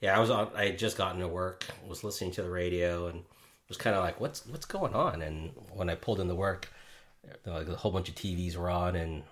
Yeah, 0.00 0.16
I 0.16 0.20
was 0.20 0.30
on. 0.30 0.50
I 0.54 0.66
had 0.66 0.78
just 0.78 0.98
gotten 0.98 1.20
to 1.20 1.28
work, 1.28 1.64
was 1.88 2.04
listening 2.04 2.32
to 2.32 2.42
the 2.42 2.50
radio, 2.50 3.06
and 3.06 3.22
was 3.68 3.78
kind 3.78 3.96
of 3.96 4.02
like, 4.02 4.20
"What's 4.20 4.46
what's 4.46 4.66
going 4.66 4.94
on?" 4.94 5.22
And 5.22 5.52
when 5.72 5.88
I 5.88 5.94
pulled 5.94 6.20
into 6.20 6.34
work, 6.34 6.68
like 7.46 7.68
a 7.68 7.76
whole 7.76 7.92
bunch 7.92 8.08
of 8.08 8.14
TVs 8.14 8.56
were 8.56 8.70
on, 8.70 8.96
and 8.96 9.22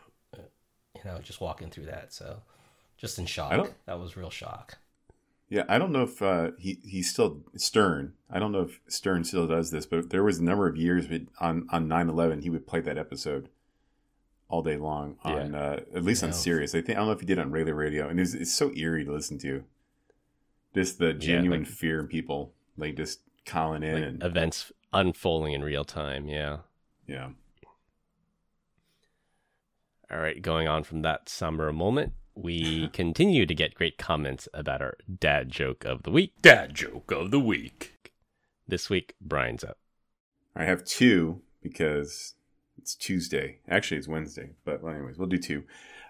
you 0.94 1.02
know, 1.04 1.18
just 1.22 1.40
walking 1.40 1.70
through 1.70 1.86
that. 1.86 2.12
So 2.12 2.40
just 3.03 3.18
in 3.18 3.26
shock. 3.26 3.72
That 3.84 3.98
was 3.98 4.16
real 4.16 4.30
shock. 4.30 4.78
Yeah, 5.50 5.64
I 5.68 5.76
don't 5.76 5.92
know 5.92 6.05
if 6.05 6.22
uh, 6.22 6.53
he 6.59 6.78
he's 6.82 7.11
still 7.11 7.42
Stern. 7.57 8.14
I 8.30 8.38
don't 8.38 8.53
know 8.53 8.62
if 8.62 8.80
Stern 8.88 9.24
still 9.24 9.46
does 9.46 9.70
this, 9.70 9.84
but 9.84 10.09
there 10.09 10.22
was 10.22 10.38
a 10.38 10.44
number 10.44 10.66
of 10.66 10.76
years 10.76 11.07
on 11.40 11.66
on 11.70 11.88
nine 11.88 12.09
eleven 12.09 12.40
he 12.40 12.48
would 12.48 12.66
play 12.66 12.80
that 12.80 12.96
episode 12.96 13.50
all 14.48 14.62
day 14.62 14.76
long 14.76 15.16
on 15.24 15.53
yeah. 15.53 15.61
uh, 15.61 15.80
at 15.94 16.05
least 16.05 16.22
on 16.22 16.32
Sirius. 16.32 16.74
I 16.74 16.80
think 16.80 16.96
I 16.96 17.00
don't 17.00 17.07
know 17.09 17.12
if 17.12 17.20
he 17.20 17.26
did 17.26 17.38
it 17.38 17.42
on 17.42 17.50
regular 17.50 17.74
radio, 17.74 18.09
and 18.09 18.18
it's 18.18 18.32
it's 18.32 18.55
so 18.55 18.72
eerie 18.74 19.05
to 19.05 19.12
listen 19.12 19.36
to. 19.38 19.64
Just 20.74 20.98
the 20.98 21.12
genuine 21.12 21.62
yeah, 21.62 21.68
like, 21.68 21.76
fear 21.76 22.00
in 22.00 22.07
people, 22.07 22.55
like 22.78 22.96
just 22.96 23.20
calling 23.44 23.82
in 23.82 23.94
like 23.94 24.05
and 24.05 24.22
events 24.22 24.72
unfolding 24.92 25.53
in 25.53 25.62
real 25.62 25.84
time. 25.84 26.28
Yeah, 26.28 26.59
yeah. 27.07 27.30
All 30.11 30.18
right, 30.18 30.40
going 30.40 30.68
on 30.68 30.84
from 30.84 31.03
that 31.03 31.28
somber 31.28 31.70
moment 31.72 32.14
we 32.34 32.88
continue 32.88 33.46
to 33.46 33.54
get 33.54 33.74
great 33.74 33.98
comments 33.98 34.48
about 34.54 34.82
our 34.82 34.96
dad 35.20 35.50
joke 35.50 35.84
of 35.84 36.02
the 36.02 36.10
week. 36.10 36.34
Dad 36.40 36.74
joke 36.74 37.10
of 37.10 37.30
the 37.30 37.40
week. 37.40 38.12
This 38.66 38.88
week, 38.88 39.14
Brian's 39.20 39.64
up. 39.64 39.78
I 40.54 40.64
have 40.64 40.84
two 40.84 41.42
because 41.62 42.34
it's 42.78 42.94
Tuesday. 42.94 43.58
Actually, 43.68 43.98
it's 43.98 44.08
Wednesday, 44.08 44.50
but 44.64 44.82
well, 44.82 44.94
anyways, 44.94 45.18
we'll 45.18 45.28
do 45.28 45.38
two. 45.38 45.64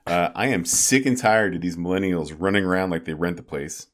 Uh, 0.06 0.30
I 0.34 0.48
am 0.48 0.64
sick 0.64 1.06
and 1.06 1.16
tired 1.16 1.54
of 1.54 1.60
these 1.60 1.76
millennials 1.76 2.34
running 2.36 2.64
around 2.64 2.90
like 2.90 3.04
they 3.04 3.14
rent 3.14 3.36
the 3.36 3.42
place. 3.42 3.88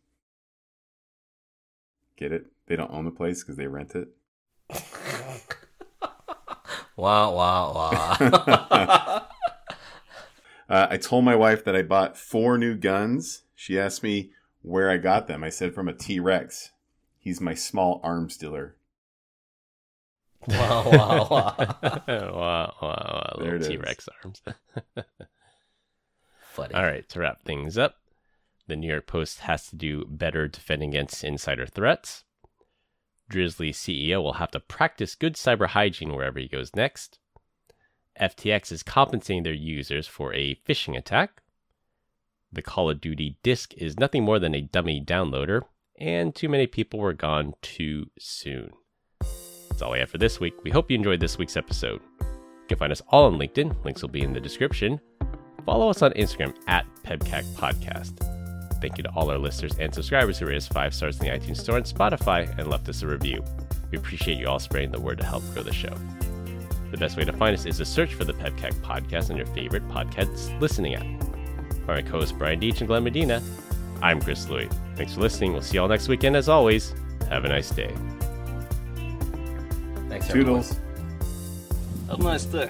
Get 2.17 2.33
it? 2.33 2.47
They 2.67 2.77
don't 2.77 2.93
own 2.93 3.05
the 3.05 3.11
place 3.11 3.43
because 3.43 3.57
they 3.57 3.67
rent 3.67 3.95
it. 3.95 4.09
wow, 6.97 7.35
wow, 7.35 7.73
wow. 7.75 9.08
Uh, 10.69 10.87
I 10.91 10.97
told 10.99 11.25
my 11.25 11.35
wife 11.35 11.65
that 11.65 11.75
I 11.75 11.83
bought 11.83 12.17
four 12.17 12.59
new 12.59 12.77
guns. 12.77 13.43
She 13.55 13.79
asked 13.79 14.03
me 14.03 14.33
where 14.63 14.91
I 14.91 14.99
got 14.99 15.27
them. 15.27 15.43
I 15.43 15.49
said 15.49 15.75
from 15.75 15.89
a 15.89 15.95
T 15.95 16.21
Rex. 16.21 16.73
He's 17.19 17.41
my 17.41 17.55
small 17.55 18.01
arms 18.05 18.37
dealer. 18.37 18.77
Wow, 20.47 20.91
wow, 20.91 21.27
wow. 21.31 21.57
wow, 22.09 22.33
wow, 22.39 22.75
wow. 22.83 23.37
Little 23.39 23.67
T 23.67 23.77
Rex 23.77 24.09
arms. 24.23 24.43
Funny. 26.53 26.75
All 26.75 26.83
right, 26.83 27.09
to 27.09 27.21
wrap 27.21 27.43
things 27.43 27.79
up, 27.79 27.97
the 28.67 28.77
New 28.77 28.89
York 28.89 29.07
Post 29.07 29.41
has 29.41 29.69
to 29.69 29.77
do 29.77 30.05
better 30.07 30.49
defending 30.49 30.91
against 30.91 31.25
insider 31.25 31.67
threats. 31.67 32.25
Drizly 33.31 33.71
CEO 33.71 34.23
will 34.23 34.35
have 34.35 34.51
to 34.53 34.61
practice 34.61 35.15
good 35.15 35.35
cyber 35.35 35.69
hygiene 35.69 36.15
wherever 36.15 36.39
he 36.39 36.49
goes 36.49 36.75
next. 36.75 37.19
FTX 38.21 38.73
is 38.73 38.83
compensating 38.83 39.43
their 39.43 39.53
users 39.53 40.07
for 40.07 40.33
a 40.35 40.57
phishing 40.67 40.97
attack. 40.97 41.43
The 42.53 42.63
Call 42.63 42.91
of 42.91 43.01
Duty 43.01 43.37
disc 43.43 43.75
is 43.75 43.99
nothing 43.99 44.25
more 44.25 44.39
than 44.39 44.55
a 44.55 44.61
dummy 44.61 45.03
downloader, 45.05 45.63
and 45.99 46.35
too 46.35 46.49
many 46.49 46.67
people 46.67 46.99
were 46.99 47.13
gone 47.13 47.55
too 47.61 48.11
soon. 48.19 48.71
That's 49.69 49.83
all 49.83 49.93
we 49.93 49.99
have 49.99 50.11
for 50.11 50.19
this 50.19 50.41
week. 50.41 50.55
We 50.65 50.71
hope 50.71 50.91
you 50.91 50.97
enjoyed 50.97 51.21
this 51.21 51.39
week's 51.39 51.57
episode. 51.57 52.01
You 52.21 52.67
can 52.69 52.79
find 52.79 52.93
us 52.93 53.03
all 53.09 53.27
on 53.27 53.39
LinkedIn, 53.39 53.85
links 53.85 54.03
will 54.03 54.09
be 54.09 54.23
in 54.23 54.33
the 54.33 54.41
description. 54.41 55.01
Follow 55.65 55.91
us 55.91 56.03
on 56.03 56.13
Instagram 56.13 56.57
at 56.67 56.87
PEBCAK 57.05 57.45
Podcast. 57.55 58.19
Thank 58.81 58.97
you 58.97 59.03
to 59.03 59.11
all 59.11 59.31
our 59.31 59.39
listeners 59.39 59.75
and 59.79 59.93
subscribers 59.93 60.39
who 60.39 60.47
rated 60.47 60.63
us 60.63 60.69
five 60.69 60.95
stars 60.95 61.21
in 61.21 61.27
the 61.27 61.33
iTunes 61.33 61.59
Store 61.59 61.77
and 61.77 61.85
Spotify 61.85 62.49
and 62.59 62.69
left 62.69 62.89
us 62.89 63.03
a 63.03 63.07
review. 63.07 63.43
We 63.91 63.99
appreciate 63.99 64.39
you 64.39 64.49
all 64.49 64.59
spreading 64.59 64.93
the 64.93 65.01
word 65.01 65.19
to 65.19 65.25
help 65.25 65.43
grow 65.53 65.63
the 65.63 65.73
show. 65.73 65.95
The 66.91 66.97
best 66.97 67.17
way 67.17 67.25
to 67.25 67.33
find 67.33 67.55
us 67.55 67.67
is 67.67 67.77
to 67.79 67.85
search 67.85 68.15
for 68.15 68.25
the 68.25 68.33
PEBCAK 68.33 68.75
podcast 68.77 69.31
on 69.31 69.37
your 69.37 69.47
favorite 69.47 69.87
podcast 69.89 70.59
listening 70.61 70.95
app. 70.95 71.23
For 71.85 71.95
my 71.95 72.03
co 72.03 72.19
hosts 72.19 72.33
Brian 72.33 72.61
Deitch 72.61 72.79
and 72.79 72.89
Glenn 72.89 73.05
Medina, 73.05 73.43
I'm 74.03 74.21
Chris 74.21 74.49
Louie. 74.49 74.69
Thanks 74.97 75.15
for 75.15 75.21
listening. 75.21 75.53
We'll 75.53 75.63
see 75.63 75.75
you 75.75 75.83
all 75.83 75.89
next 75.89 76.09
weekend. 76.09 76.37
As 76.37 76.49
always, 76.49 76.95
have 77.29 77.45
a 77.45 77.49
nice 77.49 77.71
day. 77.71 77.95
Thanks, 80.09 80.29
Toodles. 80.29 80.79
Have 82.09 82.21
a 82.21 82.23
nice 82.23 82.45
day. 82.45 82.69